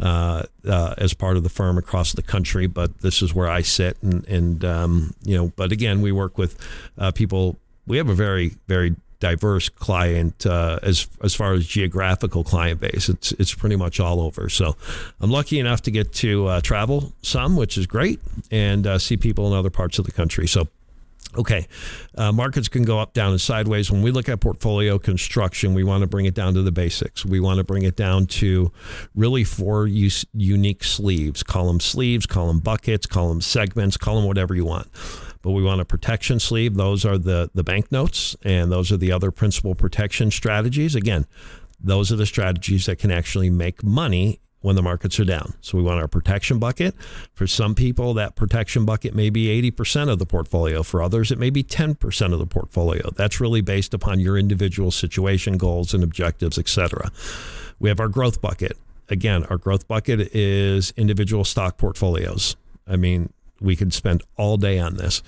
uh, 0.00 0.44
uh, 0.66 0.94
as 0.96 1.12
part 1.12 1.36
of 1.36 1.42
the 1.42 1.50
firm 1.50 1.76
across 1.76 2.12
the 2.12 2.22
country, 2.22 2.66
but 2.66 3.02
this 3.02 3.20
is 3.20 3.34
where 3.34 3.48
I 3.48 3.60
sit. 3.60 4.02
And, 4.02 4.26
and 4.26 4.64
um, 4.64 5.14
you 5.22 5.36
know, 5.36 5.52
but 5.56 5.72
again, 5.72 6.00
we 6.00 6.10
work 6.10 6.38
with 6.38 6.58
uh, 6.96 7.12
people. 7.12 7.58
We 7.86 7.98
have 7.98 8.08
a 8.08 8.14
very, 8.14 8.56
very 8.66 8.96
diverse 9.22 9.68
client 9.68 10.44
uh, 10.46 10.80
as 10.82 11.06
as 11.22 11.32
far 11.32 11.52
as 11.52 11.64
geographical 11.64 12.42
client 12.42 12.80
base. 12.80 13.08
It's 13.08 13.30
it's 13.32 13.54
pretty 13.54 13.76
much 13.76 14.00
all 14.00 14.20
over. 14.20 14.48
So 14.48 14.74
I'm 15.20 15.30
lucky 15.30 15.60
enough 15.60 15.80
to 15.82 15.92
get 15.92 16.12
to 16.14 16.48
uh, 16.48 16.60
travel 16.60 17.12
some, 17.22 17.54
which 17.54 17.78
is 17.78 17.86
great, 17.86 18.18
and 18.50 18.84
uh, 18.84 18.98
see 18.98 19.16
people 19.16 19.46
in 19.46 19.56
other 19.56 19.70
parts 19.70 19.98
of 19.98 20.04
the 20.04 20.12
country. 20.12 20.46
So. 20.46 20.68
Okay, 21.34 21.66
uh, 22.18 22.30
markets 22.30 22.68
can 22.68 22.82
go 22.82 22.98
up, 22.98 23.14
down, 23.14 23.30
and 23.30 23.40
sideways. 23.40 23.90
When 23.90 24.02
we 24.02 24.10
look 24.10 24.28
at 24.28 24.38
portfolio 24.40 24.98
construction, 24.98 25.72
we 25.72 25.82
want 25.82 26.02
to 26.02 26.06
bring 26.06 26.26
it 26.26 26.34
down 26.34 26.52
to 26.54 26.62
the 26.62 26.72
basics. 26.72 27.24
We 27.24 27.40
want 27.40 27.56
to 27.56 27.64
bring 27.64 27.84
it 27.84 27.96
down 27.96 28.26
to 28.42 28.70
really 29.14 29.42
four 29.42 29.86
unique 29.86 30.84
sleeves. 30.84 31.42
Call 31.42 31.68
them 31.68 31.80
sleeves, 31.80 32.26
call 32.26 32.48
them 32.48 32.60
buckets, 32.60 33.06
call 33.06 33.30
them 33.30 33.40
segments, 33.40 33.96
call 33.96 34.16
them 34.16 34.26
whatever 34.26 34.54
you 34.54 34.66
want 34.66 34.88
but 35.42 35.50
we 35.50 35.62
want 35.62 35.80
a 35.80 35.84
protection 35.84 36.40
sleeve. 36.40 36.76
Those 36.76 37.04
are 37.04 37.18
the, 37.18 37.50
the 37.54 37.64
banknotes, 37.64 38.36
and 38.44 38.72
those 38.72 38.90
are 38.90 38.96
the 38.96 39.12
other 39.12 39.30
principal 39.30 39.74
protection 39.74 40.30
strategies. 40.30 40.94
Again, 40.94 41.26
those 41.80 42.12
are 42.12 42.16
the 42.16 42.26
strategies 42.26 42.86
that 42.86 42.96
can 42.96 43.10
actually 43.10 43.50
make 43.50 43.82
money 43.82 44.38
when 44.60 44.76
the 44.76 44.82
markets 44.82 45.18
are 45.20 45.24
down. 45.24 45.54
So 45.60 45.76
we 45.76 45.84
want 45.84 46.00
our 46.00 46.08
protection 46.08 46.58
bucket. 46.58 46.94
For 47.34 47.46
some 47.46 47.74
people, 47.74 48.14
that 48.14 48.36
protection 48.36 48.84
bucket 48.84 49.14
may 49.14 49.28
be 49.28 49.70
80% 49.70 50.08
of 50.08 50.18
the 50.18 50.26
portfolio. 50.26 50.82
For 50.82 51.02
others, 51.02 51.30
it 51.30 51.38
may 51.38 51.50
be 51.50 51.62
10% 51.62 52.32
of 52.32 52.38
the 52.38 52.46
portfolio. 52.46 53.10
That's 53.16 53.40
really 53.40 53.60
based 53.60 53.92
upon 53.92 54.20
your 54.20 54.38
individual 54.38 54.90
situation, 54.90 55.58
goals, 55.58 55.92
and 55.92 56.02
objectives, 56.02 56.58
etc. 56.58 57.10
We 57.80 57.88
have 57.88 58.00
our 58.00 58.08
growth 58.08 58.40
bucket. 58.40 58.78
Again, 59.08 59.44
our 59.50 59.58
growth 59.58 59.88
bucket 59.88 60.20
is 60.34 60.94
individual 60.96 61.44
stock 61.44 61.76
portfolios. 61.76 62.56
I 62.86 62.96
mean, 62.96 63.32
we 63.62 63.76
could 63.76 63.92
spend 63.92 64.22
all 64.36 64.56
day 64.56 64.78
on 64.78 64.96
this. 64.96 65.22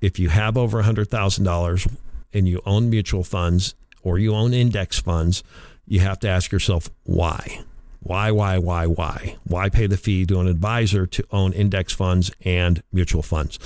If 0.00 0.18
you 0.18 0.28
have 0.30 0.56
over 0.56 0.82
$100,000 0.82 1.96
and 2.32 2.48
you 2.48 2.60
own 2.66 2.90
mutual 2.90 3.24
funds 3.24 3.74
or 4.02 4.18
you 4.18 4.34
own 4.34 4.52
index 4.52 4.98
funds, 4.98 5.42
you 5.86 6.00
have 6.00 6.18
to 6.20 6.28
ask 6.28 6.52
yourself 6.52 6.90
why. 7.04 7.60
Why, 8.00 8.30
why, 8.30 8.58
why, 8.58 8.86
why? 8.86 9.36
Why 9.44 9.70
pay 9.70 9.86
the 9.86 9.96
fee 9.96 10.26
to 10.26 10.40
an 10.40 10.46
advisor 10.46 11.06
to 11.06 11.24
own 11.30 11.52
index 11.52 11.92
funds 11.92 12.30
and 12.44 12.82
mutual 12.92 13.22
funds? 13.22 13.58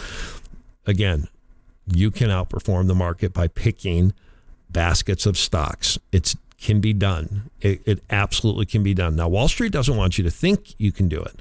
Again, 0.86 1.26
you 1.92 2.10
can 2.10 2.28
outperform 2.28 2.86
the 2.86 2.94
market 2.94 3.32
by 3.32 3.48
picking 3.48 4.12
baskets 4.70 5.26
of 5.26 5.36
stocks. 5.36 5.98
It 6.12 6.34
can 6.60 6.80
be 6.80 6.92
done. 6.92 7.50
It, 7.60 7.82
it 7.84 8.04
absolutely 8.10 8.66
can 8.66 8.82
be 8.82 8.94
done. 8.94 9.16
Now, 9.16 9.28
Wall 9.28 9.48
Street 9.48 9.72
doesn't 9.72 9.96
want 9.96 10.18
you 10.18 10.24
to 10.24 10.30
think 10.30 10.74
you 10.78 10.92
can 10.92 11.08
do 11.08 11.20
it. 11.20 11.40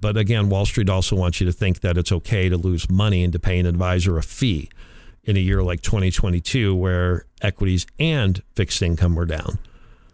But 0.00 0.16
again, 0.16 0.48
Wall 0.48 0.66
Street 0.66 0.88
also 0.88 1.14
wants 1.14 1.40
you 1.40 1.46
to 1.46 1.52
think 1.52 1.80
that 1.80 1.98
it's 1.98 2.12
okay 2.12 2.48
to 2.48 2.56
lose 2.56 2.90
money 2.90 3.22
and 3.22 3.32
to 3.32 3.38
pay 3.38 3.58
an 3.58 3.66
advisor 3.66 4.16
a 4.18 4.22
fee 4.22 4.70
in 5.24 5.36
a 5.36 5.40
year 5.40 5.62
like 5.62 5.82
2022 5.82 6.74
where 6.74 7.26
equities 7.42 7.86
and 7.98 8.42
fixed 8.54 8.80
income 8.80 9.14
were 9.14 9.26
down. 9.26 9.58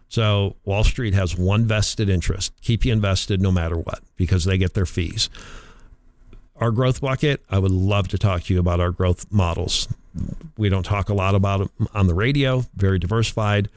So 0.09 0.55
Wall 0.65 0.83
Street 0.83 1.13
has 1.13 1.37
one 1.37 1.65
vested 1.65 2.09
interest 2.09 2.53
keep 2.61 2.85
you 2.85 2.93
invested 2.93 3.41
no 3.41 3.51
matter 3.51 3.77
what 3.77 3.99
because 4.15 4.45
they 4.45 4.57
get 4.57 4.73
their 4.73 4.85
fees. 4.85 5.29
Our 6.57 6.71
growth 6.71 7.01
bucket, 7.01 7.43
I 7.49 7.59
would 7.59 7.71
love 7.71 8.07
to 8.09 8.17
talk 8.17 8.43
to 8.43 8.53
you 8.53 8.59
about 8.59 8.79
our 8.79 8.91
growth 8.91 9.31
models. 9.31 9.87
We 10.57 10.69
don't 10.69 10.83
talk 10.83 11.09
a 11.09 11.13
lot 11.13 11.35
about 11.35 11.59
them 11.77 11.87
on 11.93 12.07
the 12.07 12.15
radio, 12.15 12.65
very 12.75 12.97
diversified 12.99 13.69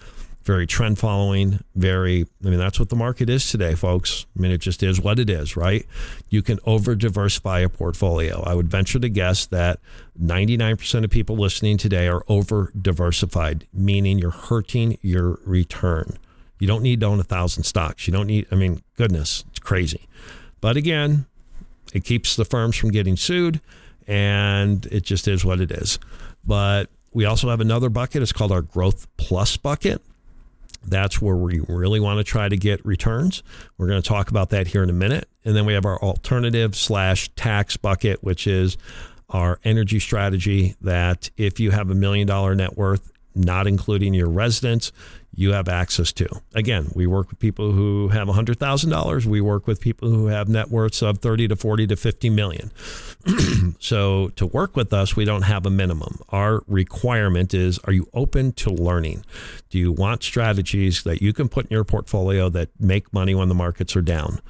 very 0.43 0.67
trend 0.67 0.99
following, 0.99 1.63
very, 1.75 2.27
I 2.45 2.49
mean, 2.49 2.59
that's 2.59 2.81
what 2.81 2.89
the 2.89 2.97
market 2.97 3.29
is 3.29 3.51
today, 3.51 3.75
folks. 3.75 4.27
I 4.37 4.41
mean, 4.41 4.51
it 4.51 4.59
just 4.59 4.83
is 4.83 5.01
what 5.01 5.19
it 5.19 5.29
is, 5.29 5.57
right? 5.57 5.87
You 6.29 6.43
can 6.43 6.59
over 6.65 6.95
diversify 6.95 7.61
a 7.61 7.69
portfolio. 7.69 8.43
I 8.43 8.55
would 8.55 8.69
venture 8.69 8.99
to 8.99 9.09
guess 9.09 9.47
that 9.47 9.81
99% 10.21 11.05
of 11.05 11.11
people 11.11 11.37
listening 11.37 11.77
today 11.77 12.09
are 12.09 12.25
over 12.27 12.73
diversified, 12.81 13.67
meaning 13.73 14.19
you're 14.19 14.31
hurting 14.31 14.99
your 15.03 15.39
return. 15.45 16.19
You 16.59 16.67
don't 16.67 16.83
need 16.83 17.01
to 17.01 17.07
own 17.07 17.21
a 17.21 17.25
thousand 17.25 17.65
stocks. 17.65 18.07
You 18.07 18.13
don't 18.13 18.27
need, 18.27 18.47
I 18.51 18.55
mean, 18.55 18.83
goodness, 18.97 19.45
it's 19.51 19.59
crazy. 19.59 20.09
But 20.61 20.77
again, 20.77 21.27
it 21.93 22.05
keeps 22.05 22.37
the 22.37 22.45
firms 22.45 22.77
from 22.77 22.91
getting 22.91 23.17
sued, 23.17 23.61
and 24.07 24.87
it 24.87 25.03
just 25.03 25.29
is 25.29 25.45
what 25.45 25.61
it 25.61 25.71
is. 25.71 25.99
But 26.45 26.91
we 27.13 27.25
also 27.25 27.49
have 27.49 27.61
another 27.61 27.89
bucket. 27.89 28.23
It's 28.23 28.33
called 28.33 28.53
our 28.53 28.63
Growth 28.63 29.07
Plus 29.17 29.57
bucket. 29.57 30.03
That's 30.87 31.21
where 31.21 31.37
we 31.37 31.61
really 31.69 32.01
want 32.01 32.19
to 32.19 32.25
try 32.25 32.49
to 32.49 32.57
get 32.57 32.85
returns. 32.85 33.43
We're 33.77 33.87
going 33.89 34.01
to 34.01 34.09
talk 34.09 34.31
about 34.31 34.51
that 34.51 34.69
here 34.69 34.83
in 34.83 34.91
a 34.91 34.95
minute. 34.95 35.29
And 35.45 35.55
then 35.55 35.67
we 35.67 35.75
have 35.75 35.85
our 35.85 35.99
alternative 35.99 36.75
slash 36.75 37.29
tax 37.31 37.77
bucket, 37.77 38.23
which 38.23 38.47
is 38.47 38.77
our 39.29 39.61
energy 39.65 40.01
strategy 40.01 40.75
that 40.81 41.31
if 41.37 41.61
you 41.61 41.71
have 41.71 41.91
a 41.91 41.95
million 41.95 42.27
dollar 42.27 42.55
net 42.55 42.77
worth, 42.77 43.13
not 43.35 43.67
including 43.67 44.15
your 44.15 44.29
residence, 44.29 44.93
you 45.35 45.53
have 45.53 45.69
access 45.69 46.13
to. 46.13 46.29
Again, 46.55 46.91
we 46.95 47.07
work 47.07 47.31
with 47.31 47.39
people 47.39 47.73
who 47.73 48.09
have 48.09 48.29
$100,000. 48.29 49.27
We 49.27 49.41
work 49.41 49.67
with 49.67 49.81
people 49.81 50.11
who 50.11 50.27
have 50.27 50.49
net 50.49 50.71
worths 50.71 51.03
of 51.03 51.19
30 51.19 51.49
to 51.49 51.57
40 51.57 51.87
to 51.87 51.97
50 51.97 52.31
million. 52.31 52.73
so 53.79 54.29
to 54.31 54.47
work 54.47 54.77
with 54.77 54.93
us, 54.93 55.15
we 55.15 55.25
don't 55.25 55.43
have 55.43 55.67
a 55.67 55.71
minimum. 55.71 56.21
Our 56.31 56.63
requirement 56.67 57.55
is 57.55 57.79
are 57.85 57.93
you 57.93 58.09
open 58.13 58.53
to 58.55 58.71
learning? 58.71 59.25
Do 59.71 59.79
you 59.79 59.93
want 59.93 60.23
strategies 60.23 61.05
that 61.05 61.23
you 61.23 61.33
can 61.33 61.49
put 61.49 61.67
in 61.67 61.75
your 61.75 61.85
portfolio 61.85 62.49
that 62.51 62.69
make 62.81 63.13
money 63.13 63.35
when 63.35 63.49
the 63.49 63.55
markets 63.55 63.95
are 63.95 64.03
down? 64.03 64.41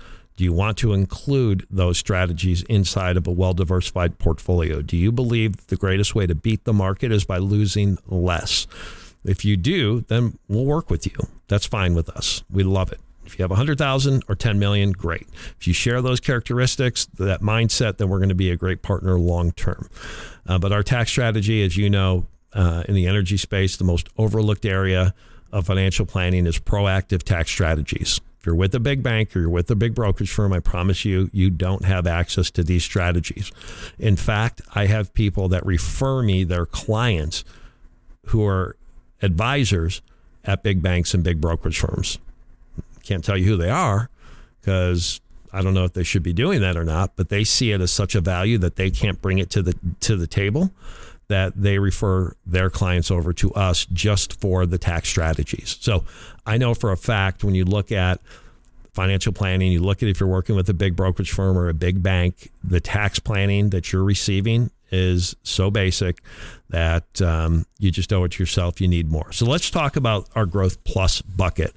Do 0.41 0.45
you 0.45 0.55
want 0.55 0.79
to 0.79 0.95
include 0.95 1.67
those 1.69 1.99
strategies 1.99 2.63
inside 2.63 3.19
of 3.19 3.27
a 3.27 3.31
well 3.31 3.53
diversified 3.53 4.19
portfolio? 4.19 4.81
Do 4.81 4.97
you 4.97 5.13
believe 5.13 5.67
the 5.67 5.77
greatest 5.77 6.15
way 6.15 6.27
to 6.27 6.35
beat 6.35 6.65
the 6.65 6.73
market 6.73 7.13
is 7.13 7.27
by 7.27 7.37
losing 7.37 7.99
less? 8.07 8.67
If 9.23 9.45
you 9.45 9.59
do, 9.59 10.01
then 10.09 10.39
we'll 10.49 10.65
work 10.65 10.89
with 10.89 11.05
you. 11.05 11.13
That's 11.49 11.67
fine 11.67 11.95
with 11.95 12.09
us. 12.09 12.43
We 12.51 12.63
love 12.63 12.91
it. 12.91 13.01
If 13.27 13.39
you 13.39 13.43
have 13.43 13.51
100,000 13.51 14.25
or 14.29 14.35
10 14.35 14.59
million, 14.59 14.93
great. 14.93 15.27
If 15.59 15.67
you 15.67 15.75
share 15.75 16.01
those 16.01 16.21
characteristics, 16.21 17.05
that 17.19 17.43
mindset, 17.43 17.99
then 17.99 18.09
we're 18.09 18.17
going 18.17 18.31
to 18.31 18.35
be 18.35 18.51
a 18.51 18.57
great 18.57 18.81
partner 18.81 19.21
long 19.21 19.53
term. 19.53 19.91
Uh, 20.47 20.59
but 20.59 20.73
our 20.73 20.83
tax 20.83 21.11
strategy, 21.11 21.63
as 21.63 21.77
you 21.77 21.91
know, 21.91 22.27
uh, 22.55 22.83
in 22.89 22.95
the 22.95 23.07
energy 23.07 23.37
space, 23.37 23.77
the 23.77 23.85
most 23.85 24.09
overlooked 24.17 24.65
area 24.65 25.13
of 25.53 25.67
financial 25.67 26.07
planning 26.07 26.47
is 26.47 26.59
proactive 26.59 27.25
tax 27.25 27.51
strategies. 27.51 28.23
If 28.41 28.47
you're 28.47 28.55
with 28.55 28.75
a 28.75 28.81
big 28.81 29.03
bank 29.03 29.37
or 29.37 29.41
you're 29.41 29.51
with 29.51 29.71
a 29.71 29.77
big 29.77 29.95
brokerage 29.95 30.31
firm, 30.31 30.55
I 30.55 30.61
promise 30.61 31.05
you, 31.05 31.29
you 31.31 31.51
don't 31.51 31.85
have 31.85 32.07
access 32.07 32.51
to 32.53 32.65
these 32.65 32.83
strategies. 32.83 33.53
In 33.99 34.17
fact, 34.17 34.63
I 34.75 34.87
have 34.87 35.13
people 35.13 35.49
that 35.49 35.65
refer 35.67 36.23
me 36.23 36.45
their 36.45 36.65
clients 36.65 37.45
who 38.29 38.47
are 38.47 38.77
advisors 39.21 40.01
at 40.43 40.63
big 40.63 40.83
banks 40.83 41.13
and 41.13 41.23
big 41.23 41.39
brokerage 41.39 41.79
firms. 41.79 42.19
Can't 43.03 43.23
tell 43.23 43.37
you 43.37 43.45
who 43.45 43.57
they 43.59 43.69
are 43.69 44.09
because 44.63 45.21
I 45.53 45.61
don't 45.61 45.75
know 45.75 45.85
if 45.85 45.93
they 45.93 46.03
should 46.03 46.23
be 46.23 46.33
doing 46.33 46.63
that 46.63 46.79
or 46.79 46.85
not, 46.85 47.17
but 47.17 47.29
they 47.29 47.45
see 47.45 47.73
it 47.73 47.83
as 47.83 47.91
such 47.91 48.15
a 48.15 48.23
value 48.23 48.57
that 48.57 48.77
they 48.77 48.91
can't 48.91 49.21
bring 49.21 49.39
it 49.39 49.51
to 49.51 49.63
the 49.63 49.75
to 50.01 50.17
the 50.17 50.27
table 50.27 50.71
that 51.31 51.55
they 51.57 51.79
refer 51.79 52.35
their 52.45 52.71
clients 52.71 53.11
over 53.11 53.33
to 53.33 53.53
us 53.55 53.87
just 53.87 54.41
for 54.41 54.67
the 54.67 54.79
tax 54.79 55.09
strategies. 55.09 55.79
So 55.81 56.05
I 56.45 56.59
know 56.59 56.75
for 56.75 56.93
a 56.93 56.97
fact 56.97 57.43
when 57.43 57.55
you 57.55 57.65
look 57.65 57.91
at 57.91 58.21
financial 58.93 59.33
planning, 59.33 59.73
you 59.73 59.81
look 59.81 60.03
at 60.03 60.09
if 60.09 60.21
you're 60.21 60.29
working 60.29 60.57
with 60.57 60.69
a 60.69 60.75
big 60.75 60.95
brokerage 60.97 61.31
firm 61.31 61.57
or 61.57 61.69
a 61.69 61.75
big 61.75 62.03
bank, 62.03 62.51
the 62.63 62.81
tax 62.81 63.19
planning 63.19 63.71
that 63.71 63.93
you're 63.93 64.05
receiving 64.05 64.71
is 64.93 65.37
so 65.45 65.71
basic 65.71 66.21
that 66.69 67.23
um, 67.23 67.65
you 67.79 67.93
just 67.93 68.13
owe 68.13 68.25
it 68.25 68.33
to 68.33 68.43
yourself. 68.43 68.81
You 68.81 68.89
need 68.89 69.09
more. 69.09 69.31
So 69.31 69.47
let's 69.47 69.71
talk 69.71 69.95
about 69.97 70.29
our 70.35 70.47
Growth 70.47 70.83
Plus 70.83 71.23
bucket. 71.23 71.73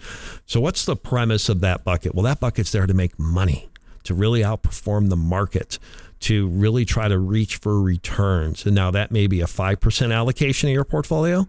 So, 0.48 0.60
what's 0.60 0.86
the 0.86 0.96
premise 0.96 1.48
of 1.48 1.62
that 1.62 1.84
bucket? 1.84 2.16
Well, 2.16 2.24
that 2.24 2.40
bucket's 2.40 2.72
there 2.72 2.88
to 2.88 2.94
make 2.94 3.20
money. 3.20 3.70
to 4.04 4.14
really 4.14 4.42
outperform 4.42 5.10
the 5.10 5.16
market, 5.16 5.80
to 6.24 6.48
really 6.48 6.86
try 6.86 7.10
to 7.10 7.20
reach 7.20 7.58
for 7.58 7.82
returns. 7.82 8.66
And 8.66 8.74
now 8.74 8.92
that 8.92 9.12
may 9.12 9.28
be 9.28 9.42
a 9.42 9.46
5% 9.46 10.16
allocation 10.16 10.70
of 10.70 10.74
your 10.74 10.86
portfolio. 10.86 11.48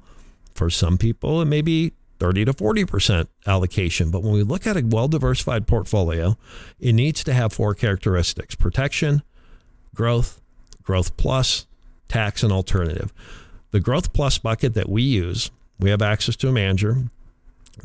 For 0.52 0.68
some 0.68 0.98
people, 0.98 1.40
it 1.40 1.44
may 1.44 1.62
be 1.62 1.92
30 2.18 2.46
to 2.46 2.52
40% 2.52 3.28
allocation. 3.46 4.10
But 4.10 4.24
when 4.24 4.32
we 4.32 4.42
look 4.42 4.66
at 4.66 4.76
a 4.76 4.82
well 4.84 5.06
diversified 5.06 5.68
portfolio, 5.68 6.36
it 6.80 6.92
needs 6.92 7.22
to 7.24 7.32
have 7.32 7.52
four 7.52 7.74
characteristics 7.74 8.56
protection, 8.56 9.22
growth, 9.94 10.40
growth 10.82 11.16
plus, 11.16 11.66
tax, 12.08 12.42
and 12.42 12.52
alternative. 12.52 13.12
The 13.70 13.80
growth 13.80 14.12
plus 14.12 14.38
bucket 14.38 14.74
that 14.74 14.88
we 14.88 15.02
use, 15.02 15.52
we 15.78 15.90
have 15.90 16.02
access 16.02 16.34
to 16.36 16.48
a 16.48 16.52
manager 16.52 17.04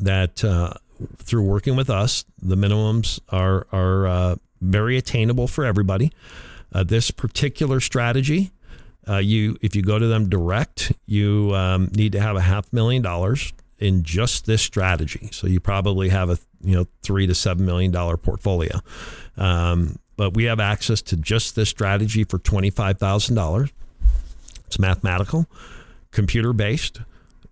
that 0.00 0.42
uh, 0.42 0.74
through 1.18 1.42
working 1.42 1.76
with 1.76 1.88
us, 1.88 2.24
the 2.40 2.56
minimums 2.56 3.20
are, 3.28 3.68
are 3.70 4.06
uh, 4.06 4.36
very 4.60 4.96
attainable 4.96 5.46
for 5.46 5.64
everybody. 5.64 6.12
Uh, 6.72 6.84
this 6.84 7.10
particular 7.10 7.80
strategy, 7.80 8.52
uh, 9.08 9.16
you 9.16 9.56
if 9.60 9.74
you 9.74 9.82
go 9.82 9.98
to 9.98 10.06
them 10.06 10.28
direct, 10.28 10.92
you 11.06 11.52
um, 11.54 11.88
need 11.94 12.12
to 12.12 12.20
have 12.20 12.36
a 12.36 12.40
half 12.40 12.72
million 12.72 13.02
dollars 13.02 13.52
in 13.78 14.02
just 14.02 14.46
this 14.46 14.62
strategy. 14.62 15.30
So 15.32 15.46
you 15.46 15.58
probably 15.58 16.10
have 16.10 16.30
a 16.30 16.38
you 16.62 16.76
know 16.76 16.86
three 17.02 17.26
to 17.26 17.34
seven 17.34 17.64
million 17.66 17.90
dollar 17.90 18.16
portfolio. 18.16 18.80
Um, 19.36 19.98
but 20.16 20.34
we 20.34 20.44
have 20.44 20.60
access 20.60 21.00
to 21.02 21.16
just 21.16 21.56
this 21.56 21.70
strategy 21.70 22.24
for 22.24 22.38
twenty 22.38 22.70
five 22.70 22.98
thousand 22.98 23.34
dollars. 23.34 23.70
It's 24.66 24.78
mathematical, 24.78 25.46
computer 26.12 26.52
based. 26.52 27.00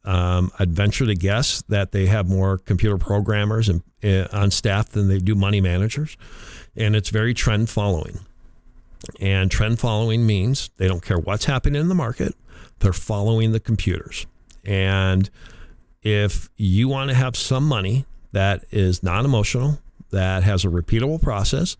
Um, 0.04 0.52
I'd 0.58 0.72
venture 0.72 1.06
to 1.06 1.14
guess 1.14 1.62
that 1.68 1.92
they 1.92 2.06
have 2.06 2.28
more 2.28 2.58
computer 2.58 2.96
programmers 2.96 3.68
and, 3.68 3.82
uh, 4.04 4.28
on 4.32 4.50
staff 4.50 4.90
than 4.90 5.08
they 5.08 5.18
do 5.18 5.34
money 5.34 5.60
managers, 5.60 6.16
and 6.76 6.94
it's 6.94 7.10
very 7.10 7.34
trend 7.34 7.68
following. 7.68 8.20
And 9.20 9.50
trend 9.50 9.78
following 9.78 10.26
means 10.26 10.70
they 10.76 10.88
don't 10.88 11.02
care 11.02 11.18
what's 11.18 11.44
happening 11.44 11.80
in 11.80 11.88
the 11.88 11.94
market; 11.94 12.34
they're 12.80 12.92
following 12.92 13.52
the 13.52 13.60
computers. 13.60 14.26
And 14.64 15.30
if 16.02 16.50
you 16.56 16.88
want 16.88 17.10
to 17.10 17.16
have 17.16 17.36
some 17.36 17.64
money 17.64 18.04
that 18.32 18.64
is 18.70 19.02
non 19.02 19.24
emotional, 19.24 19.78
that 20.10 20.42
has 20.42 20.64
a 20.64 20.68
repeatable 20.68 21.20
process, 21.20 21.76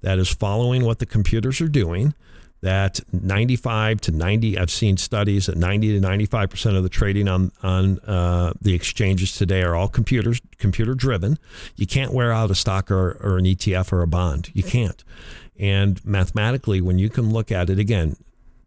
that 0.00 0.18
is 0.18 0.28
following 0.28 0.84
what 0.84 0.98
the 0.98 1.06
computers 1.06 1.60
are 1.60 1.68
doing, 1.68 2.14
that 2.60 3.00
95 3.12 4.00
to 4.02 4.12
90, 4.12 4.56
I've 4.56 4.70
seen 4.70 4.96
studies 4.96 5.46
that 5.46 5.56
90 5.56 6.00
to 6.00 6.06
95% 6.06 6.76
of 6.76 6.84
the 6.84 6.88
trading 6.88 7.28
on, 7.28 7.50
on 7.62 7.98
uh, 8.00 8.52
the 8.60 8.74
exchanges 8.74 9.36
today 9.36 9.62
are 9.62 9.74
all 9.74 9.88
computers, 9.88 10.40
computer 10.58 10.94
driven. 10.94 11.38
You 11.76 11.86
can't 11.86 12.12
wear 12.12 12.32
out 12.32 12.50
a 12.50 12.54
stock 12.54 12.90
or, 12.90 13.18
or 13.20 13.38
an 13.38 13.44
ETF 13.44 13.92
or 13.92 14.02
a 14.02 14.06
bond. 14.06 14.50
You 14.54 14.62
can't. 14.62 15.02
And 15.58 16.04
mathematically, 16.04 16.80
when 16.80 16.98
you 16.98 17.10
can 17.10 17.32
look 17.32 17.52
at 17.52 17.70
it 17.70 17.78
again, 17.78 18.16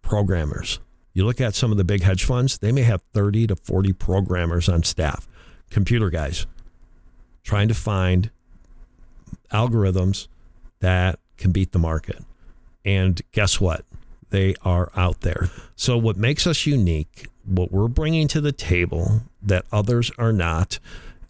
programmers, 0.01 0.79
you 1.13 1.25
look 1.25 1.41
at 1.41 1.55
some 1.55 1.71
of 1.71 1.77
the 1.77 1.83
big 1.83 2.03
hedge 2.03 2.25
funds, 2.25 2.57
they 2.57 2.71
may 2.71 2.83
have 2.83 3.01
30 3.13 3.47
to 3.47 3.55
40 3.55 3.93
programmers 3.93 4.69
on 4.69 4.83
staff, 4.83 5.27
computer 5.69 6.09
guys, 6.09 6.45
trying 7.43 7.67
to 7.67 7.73
find 7.73 8.29
algorithms 9.51 10.27
that 10.79 11.19
can 11.37 11.51
beat 11.51 11.71
the 11.71 11.79
market. 11.79 12.23
And 12.83 13.21
guess 13.31 13.59
what? 13.59 13.85
They 14.29 14.55
are 14.63 14.91
out 14.95 15.21
there. 15.21 15.49
So, 15.75 15.97
what 15.97 16.17
makes 16.17 16.45
us 16.45 16.65
unique, 16.65 17.27
what 17.45 17.71
we're 17.71 17.87
bringing 17.87 18.27
to 18.29 18.41
the 18.41 18.51
table 18.51 19.21
that 19.41 19.65
others 19.71 20.11
are 20.17 20.33
not, 20.33 20.79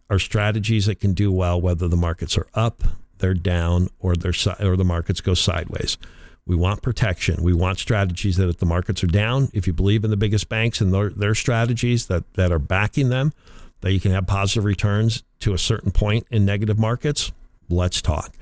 are 0.10 0.20
strategies 0.20 0.86
that 0.88 0.99
can 0.99 1.14
do 1.14 1.32
well 1.32 1.60
whether 1.60 1.88
the 1.88 1.97
markets 1.97 2.38
are 2.38 2.47
up, 2.53 2.84
they're 3.20 3.34
down, 3.34 3.89
or 3.99 4.16
they're 4.16 4.34
or 4.59 4.76
the 4.76 4.86
markets 4.86 5.22
go 5.22 5.34
sideways. 5.34 5.97
We 6.45 6.55
want 6.55 6.84
protection. 6.84 7.41
We 7.41 7.53
want 7.53 7.80
strategies 7.80 8.38
that 8.38 8.49
if 8.49 8.57
the 8.57 8.66
markets 8.68 9.03
are 9.03 9.07
down, 9.07 9.49
if 9.53 9.66
you 9.66 9.74
believe 9.74 10.03
in 10.03 10.11
the 10.11 10.18
biggest 10.18 10.47
banks 10.47 10.80
and 10.80 10.93
their, 10.93 11.09
their 11.09 11.34
strategies 11.34 12.05
that, 12.07 12.32
that 12.34 12.51
are 12.51 12.59
backing 12.59 13.09
them, 13.09 13.34
that 13.82 13.93
you 13.93 13.99
can 13.99 14.11
have 14.11 14.28
positive 14.28 14.63
returns 14.63 15.24
to 15.39 15.53
a 15.53 15.57
certain 15.57 15.91
point 15.91 16.28
in 16.30 16.45
negative 16.45 16.78
markets, 16.78 17.32
let's 17.68 18.01
talk. 18.01 18.34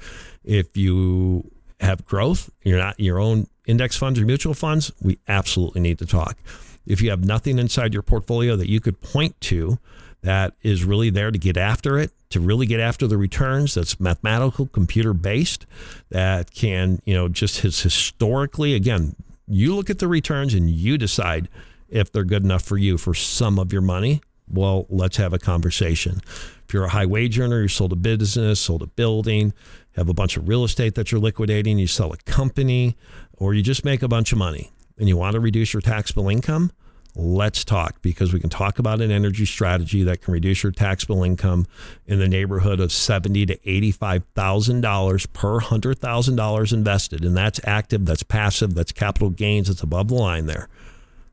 If 0.44 0.76
you 0.76 1.52
have 1.80 2.06
growth, 2.06 2.50
you're 2.64 2.78
not 2.78 3.00
in 3.00 3.06
your 3.06 3.20
own 3.20 3.48
index 3.66 3.96
funds 3.96 4.20
or 4.20 4.26
mutual 4.26 4.54
funds, 4.54 4.92
we 5.02 5.20
absolutely 5.28 5.82
need 5.82 6.00
to 6.00 6.06
talk. 6.06 6.38
If 6.86 7.02
you 7.02 7.10
have 7.10 7.24
nothing 7.24 7.58
inside 7.58 7.94
your 7.94 8.04
portfolio 8.04 8.58
that 8.58 8.70
you 8.70 8.82
could 8.82 9.00
point 9.00 9.40
to 9.42 9.80
that 10.24 10.56
is 10.64 10.84
really 10.84 11.10
there 11.10 11.32
to 11.32 11.38
get 11.38 11.58
after 11.58 12.00
it, 12.00 12.12
to 12.30 12.40
really 12.40 12.66
get 12.66 12.80
after 12.80 13.08
the 13.08 13.18
returns 13.18 13.76
that's 13.76 14.00
mathematical, 14.00 14.66
computer 14.68 15.14
based, 15.14 15.66
that 16.10 16.52
can, 16.54 17.00
you 17.06 17.14
know, 17.14 17.28
just 17.28 17.60
has 17.62 17.82
historically, 17.82 18.74
again, 18.74 19.16
you 19.48 19.76
look 19.76 19.90
at 19.90 20.00
the 20.00 20.08
returns 20.08 20.54
and 20.54 20.70
you 20.70 20.98
decide 20.98 21.50
if 21.90 22.12
they're 22.12 22.24
good 22.24 22.44
enough 22.44 22.64
for 22.64 22.78
you 22.78 22.98
for 22.98 23.14
some 23.14 23.60
of 23.60 23.72
your 23.72 23.82
money. 23.82 24.22
Well, 24.50 24.88
let's 24.90 25.18
have 25.18 25.34
a 25.34 25.40
conversation. 25.40 26.22
If 26.68 26.74
you're 26.74 26.86
a 26.86 26.90
high 26.90 27.06
wage 27.06 27.38
earner, 27.40 27.62
you 27.62 27.68
sold 27.68 27.94
a 27.94 27.98
business, 27.98 28.60
sold 28.60 28.82
a 28.82 28.88
building, 28.88 29.54
have 29.96 30.10
a 30.10 30.14
bunch 30.14 30.38
of 30.38 30.48
real 30.48 30.64
estate 30.64 30.96
that 30.96 31.12
you're 31.12 31.22
liquidating, 31.22 31.78
you 31.78 31.88
sell 31.88 32.14
a 32.14 32.18
company, 32.18 32.96
or 33.38 33.54
you 33.54 33.62
just 33.62 33.86
make 33.86 34.02
a 34.02 34.08
bunch 34.08 34.32
of 34.32 34.38
money 34.38 34.72
and 34.98 35.10
you 35.10 35.18
want 35.18 35.34
to 35.34 35.40
reduce 35.40 35.74
your 35.74 35.82
taxable 35.82 36.30
income, 36.30 36.72
let's 37.16 37.64
talk 37.64 38.02
because 38.02 38.34
we 38.34 38.40
can 38.40 38.50
talk 38.50 38.80
about 38.80 39.00
an 39.00 39.12
energy 39.12 39.46
strategy 39.46 40.04
that 40.04 40.22
can 40.22 40.34
reduce 40.34 40.64
your 40.64 40.72
taxable 40.72 41.24
income 41.24 41.68
in 42.08 42.20
the 42.20 42.28
neighborhood 42.28 42.80
of 42.80 42.92
seventy 42.92 43.46
to 43.46 43.58
eighty-five 43.70 44.26
thousand 44.34 44.82
dollars 44.82 45.26
per 45.28 45.60
hundred 45.60 46.00
thousand 46.00 46.36
dollars 46.36 46.74
invested, 46.74 47.24
and 47.24 47.38
that's 47.38 47.60
active, 47.64 48.06
that's 48.06 48.24
passive, 48.24 48.74
that's 48.74 48.92
capital 48.92 49.30
gains, 49.30 49.70
it's 49.70 49.84
above 49.84 50.08
the 50.08 50.16
line 50.16 50.48
there. 50.48 50.68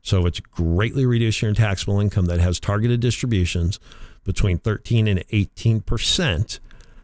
So 0.03 0.25
it's 0.25 0.39
greatly 0.39 1.05
reducing 1.05 1.47
your 1.47 1.55
taxable 1.55 1.99
income 1.99 2.25
that 2.25 2.39
has 2.39 2.59
targeted 2.59 2.99
distributions 2.99 3.79
between 4.23 4.59
thirteen 4.59 5.07
and 5.07 5.23
eighteen 5.31 5.81
percent. 5.81 6.59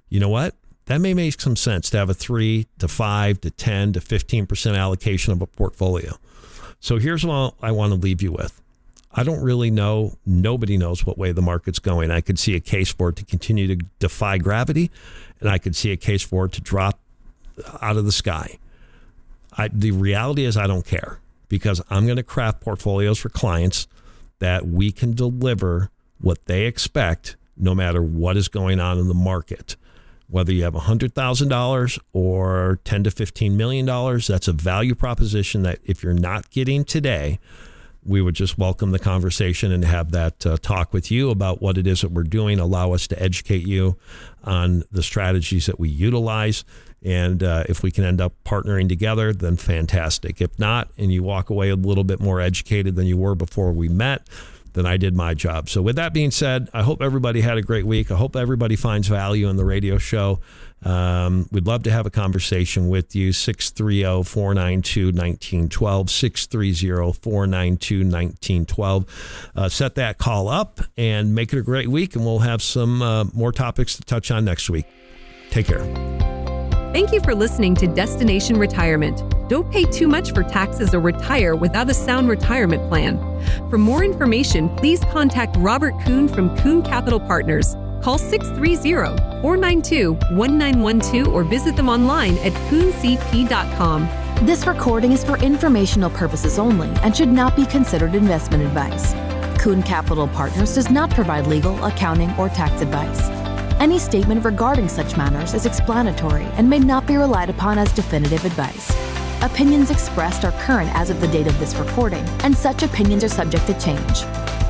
You 0.09 0.19
know 0.19 0.29
what? 0.29 0.55
That 0.85 1.01
may 1.01 1.13
make 1.13 1.41
some 1.41 1.55
sense 1.55 1.89
to 1.89 1.97
have 1.97 2.09
a 2.09 2.13
three 2.13 2.67
to 2.79 2.87
five 2.87 3.41
to 3.41 3.51
ten 3.51 3.91
to 3.93 4.01
fifteen 4.01 4.45
percent 4.45 4.77
allocation 4.77 5.33
of 5.33 5.41
a 5.41 5.47
portfolio. 5.47 6.13
So 6.79 6.97
here's 6.97 7.25
what 7.25 7.55
I 7.61 7.71
want 7.71 7.91
to 7.91 7.99
leave 7.99 8.21
you 8.21 8.31
with. 8.31 8.61
I 9.17 9.23
don't 9.23 9.41
really 9.41 9.71
know. 9.71 10.15
Nobody 10.27 10.77
knows 10.77 11.03
what 11.03 11.17
way 11.17 11.31
the 11.31 11.41
market's 11.41 11.79
going. 11.79 12.11
I 12.11 12.21
could 12.21 12.37
see 12.37 12.55
a 12.55 12.59
case 12.59 12.93
for 12.93 13.09
it 13.09 13.15
to 13.15 13.25
continue 13.25 13.67
to 13.67 13.83
defy 13.97 14.37
gravity, 14.37 14.91
and 15.39 15.49
I 15.49 15.57
could 15.57 15.75
see 15.75 15.91
a 15.91 15.97
case 15.97 16.21
for 16.21 16.45
it 16.45 16.51
to 16.53 16.61
drop 16.61 16.99
out 17.81 17.97
of 17.97 18.05
the 18.05 18.11
sky. 18.11 18.59
I, 19.57 19.69
the 19.69 19.89
reality 19.89 20.45
is, 20.45 20.55
I 20.55 20.67
don't 20.67 20.85
care 20.85 21.19
because 21.49 21.81
I'm 21.89 22.05
going 22.05 22.17
to 22.17 22.23
craft 22.23 22.61
portfolios 22.61 23.17
for 23.17 23.29
clients 23.29 23.87
that 24.37 24.67
we 24.67 24.91
can 24.91 25.13
deliver 25.13 25.89
what 26.21 26.45
they 26.45 26.65
expect 26.65 27.37
no 27.55 27.73
matter 27.73 28.03
what 28.03 28.37
is 28.37 28.47
going 28.47 28.79
on 28.79 28.99
in 28.99 29.07
the 29.07 29.15
market. 29.15 29.75
Whether 30.29 30.51
you 30.51 30.63
have 30.63 30.73
$100,000 30.73 31.99
or 32.13 32.79
10 32.83 33.03
to 33.03 33.09
$15 33.09 33.51
million, 33.53 33.85
that's 34.27 34.47
a 34.47 34.53
value 34.53 34.93
proposition 34.93 35.63
that 35.63 35.79
if 35.85 36.03
you're 36.03 36.13
not 36.13 36.51
getting 36.51 36.83
today, 36.83 37.39
we 38.07 38.21
would 38.21 38.35
just 38.35 38.57
welcome 38.57 38.91
the 38.91 38.99
conversation 38.99 39.71
and 39.71 39.83
have 39.83 40.11
that 40.11 40.45
uh, 40.45 40.57
talk 40.57 40.93
with 40.93 41.11
you 41.11 41.29
about 41.29 41.61
what 41.61 41.77
it 41.77 41.85
is 41.85 42.01
that 42.01 42.11
we're 42.11 42.23
doing, 42.23 42.59
allow 42.59 42.93
us 42.93 43.05
to 43.07 43.21
educate 43.21 43.67
you 43.67 43.97
on 44.43 44.83
the 44.91 45.03
strategies 45.03 45.65
that 45.65 45.79
we 45.79 45.89
utilize. 45.89 46.63
And 47.03 47.43
uh, 47.43 47.65
if 47.67 47.83
we 47.83 47.91
can 47.91 48.05
end 48.05 48.21
up 48.21 48.33
partnering 48.45 48.87
together, 48.87 49.33
then 49.33 49.57
fantastic. 49.57 50.41
If 50.41 50.57
not, 50.57 50.89
and 50.97 51.11
you 51.11 51.21
walk 51.21 51.49
away 51.49 51.69
a 51.69 51.75
little 51.75 52.05
bit 52.05 52.19
more 52.19 52.39
educated 52.39 52.95
than 52.95 53.05
you 53.05 53.17
were 53.17 53.35
before 53.35 53.71
we 53.73 53.89
met, 53.89 54.27
then 54.73 54.85
I 54.85 54.97
did 54.97 55.15
my 55.15 55.33
job. 55.33 55.69
So, 55.69 55.81
with 55.81 55.95
that 55.97 56.13
being 56.13 56.31
said, 56.31 56.69
I 56.73 56.83
hope 56.83 57.01
everybody 57.01 57.41
had 57.41 57.57
a 57.57 57.61
great 57.61 57.85
week. 57.85 58.11
I 58.11 58.15
hope 58.15 58.35
everybody 58.35 58.75
finds 58.75 59.07
value 59.07 59.49
in 59.49 59.57
the 59.57 59.65
radio 59.65 59.97
show. 59.97 60.39
Um, 60.83 61.47
we'd 61.51 61.65
love 61.65 61.83
to 61.83 61.91
have 61.91 62.05
a 62.05 62.09
conversation 62.09 62.89
with 62.89 63.15
you. 63.15 63.33
630 63.33 64.23
492 64.23 65.05
1912. 65.07 66.09
630 66.09 67.19
492 67.19 67.95
1912. 67.99 69.51
Uh, 69.55 69.69
set 69.69 69.95
that 69.95 70.17
call 70.17 70.47
up 70.47 70.79
and 70.97 71.33
make 71.33 71.53
it 71.53 71.59
a 71.59 71.63
great 71.63 71.87
week, 71.87 72.15
and 72.15 72.25
we'll 72.25 72.39
have 72.39 72.61
some 72.61 73.01
uh, 73.01 73.25
more 73.33 73.51
topics 73.51 73.95
to 73.95 74.03
touch 74.03 74.31
on 74.31 74.45
next 74.45 74.69
week. 74.69 74.85
Take 75.49 75.67
care. 75.67 75.83
Thank 76.93 77.11
you 77.11 77.21
for 77.21 77.35
listening 77.35 77.75
to 77.75 77.87
Destination 77.87 78.57
Retirement. 78.57 79.21
Don't 79.49 79.69
pay 79.71 79.83
too 79.83 80.07
much 80.07 80.33
for 80.33 80.41
taxes 80.41 80.93
or 80.93 80.99
retire 80.99 81.55
without 81.55 81.89
a 81.89 81.93
sound 81.93 82.29
retirement 82.29 82.87
plan. 82.89 83.19
For 83.69 83.77
more 83.77 84.03
information, 84.03 84.69
please 84.77 85.01
contact 85.11 85.55
Robert 85.57 85.93
Kuhn 86.03 86.27
from 86.27 86.57
Kuhn 86.57 86.81
Capital 86.81 87.19
Partners. 87.19 87.75
Call 88.07 88.17
630 88.17 89.41
492 89.41 90.13
1912 90.37 91.27
or 91.27 91.43
visit 91.43 91.75
them 91.75 91.89
online 91.89 92.37
at 92.37 92.53
kuhncp.com. 92.69 94.07
This 94.45 94.65
recording 94.65 95.11
is 95.11 95.25
for 95.25 95.37
informational 95.39 96.09
purposes 96.11 96.57
only 96.57 96.87
and 97.03 97.13
should 97.13 97.27
not 97.27 97.57
be 97.57 97.65
considered 97.65 98.15
investment 98.15 98.63
advice. 98.63 99.11
Kuhn 99.61 99.83
Capital 99.83 100.29
Partners 100.29 100.73
does 100.73 100.89
not 100.89 101.09
provide 101.09 101.47
legal, 101.47 101.83
accounting, 101.83 102.31
or 102.37 102.47
tax 102.47 102.79
advice. 102.79 103.27
Any 103.81 103.99
statement 103.99 104.45
regarding 104.45 104.87
such 104.87 105.17
matters 105.17 105.53
is 105.53 105.65
explanatory 105.65 106.45
and 106.55 106.69
may 106.69 106.79
not 106.79 107.05
be 107.07 107.17
relied 107.17 107.49
upon 107.49 107.77
as 107.77 107.91
definitive 107.91 108.45
advice. 108.45 108.89
Opinions 109.41 109.91
expressed 109.91 110.45
are 110.45 110.53
current 110.61 110.89
as 110.93 111.09
of 111.09 111.19
the 111.19 111.27
date 111.27 111.47
of 111.47 111.59
this 111.59 111.75
recording, 111.75 112.23
and 112.45 112.55
such 112.55 112.83
opinions 112.83 113.25
are 113.25 113.27
subject 113.27 113.67
to 113.67 113.77
change. 113.81 114.23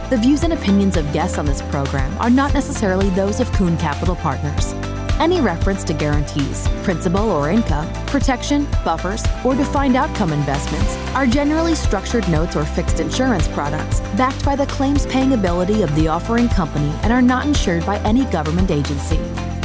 The 0.09 0.15
views 0.15 0.43
and 0.43 0.53
opinions 0.53 0.95
of 0.95 1.11
guests 1.11 1.37
on 1.37 1.45
this 1.45 1.61
program 1.63 2.17
are 2.19 2.29
not 2.29 2.53
necessarily 2.53 3.09
those 3.09 3.41
of 3.41 3.51
Kuhn 3.51 3.77
Capital 3.77 4.15
Partners. 4.15 4.71
Any 5.19 5.41
reference 5.41 5.83
to 5.83 5.93
guarantees, 5.93 6.65
principal 6.81 7.29
or 7.29 7.49
income, 7.49 7.91
protection, 8.05 8.69
buffers, 8.85 9.21
or 9.43 9.53
defined 9.53 9.97
outcome 9.97 10.31
investments 10.31 10.95
are 11.13 11.27
generally 11.27 11.75
structured 11.75 12.25
notes 12.29 12.55
or 12.55 12.63
fixed 12.63 13.01
insurance 13.01 13.49
products 13.49 13.99
backed 14.15 14.45
by 14.45 14.55
the 14.55 14.65
claims 14.67 15.05
paying 15.07 15.33
ability 15.33 15.81
of 15.81 15.93
the 15.95 16.07
offering 16.07 16.47
company 16.47 16.89
and 17.03 17.11
are 17.11 17.21
not 17.21 17.45
insured 17.45 17.85
by 17.85 17.99
any 18.03 18.23
government 18.27 18.71
agency. 18.71 19.19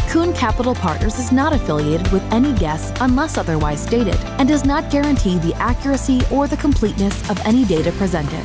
Kuhn 0.08 0.32
Capital 0.32 0.74
Partners 0.74 1.20
is 1.20 1.30
not 1.30 1.52
affiliated 1.52 2.10
with 2.10 2.22
any 2.32 2.52
guests 2.54 2.92
unless 3.00 3.38
otherwise 3.38 3.80
stated 3.80 4.16
and 4.40 4.48
does 4.48 4.64
not 4.64 4.90
guarantee 4.90 5.38
the 5.38 5.54
accuracy 5.54 6.20
or 6.32 6.48
the 6.48 6.56
completeness 6.56 7.30
of 7.30 7.38
any 7.46 7.64
data 7.64 7.92
presented. 7.92 8.44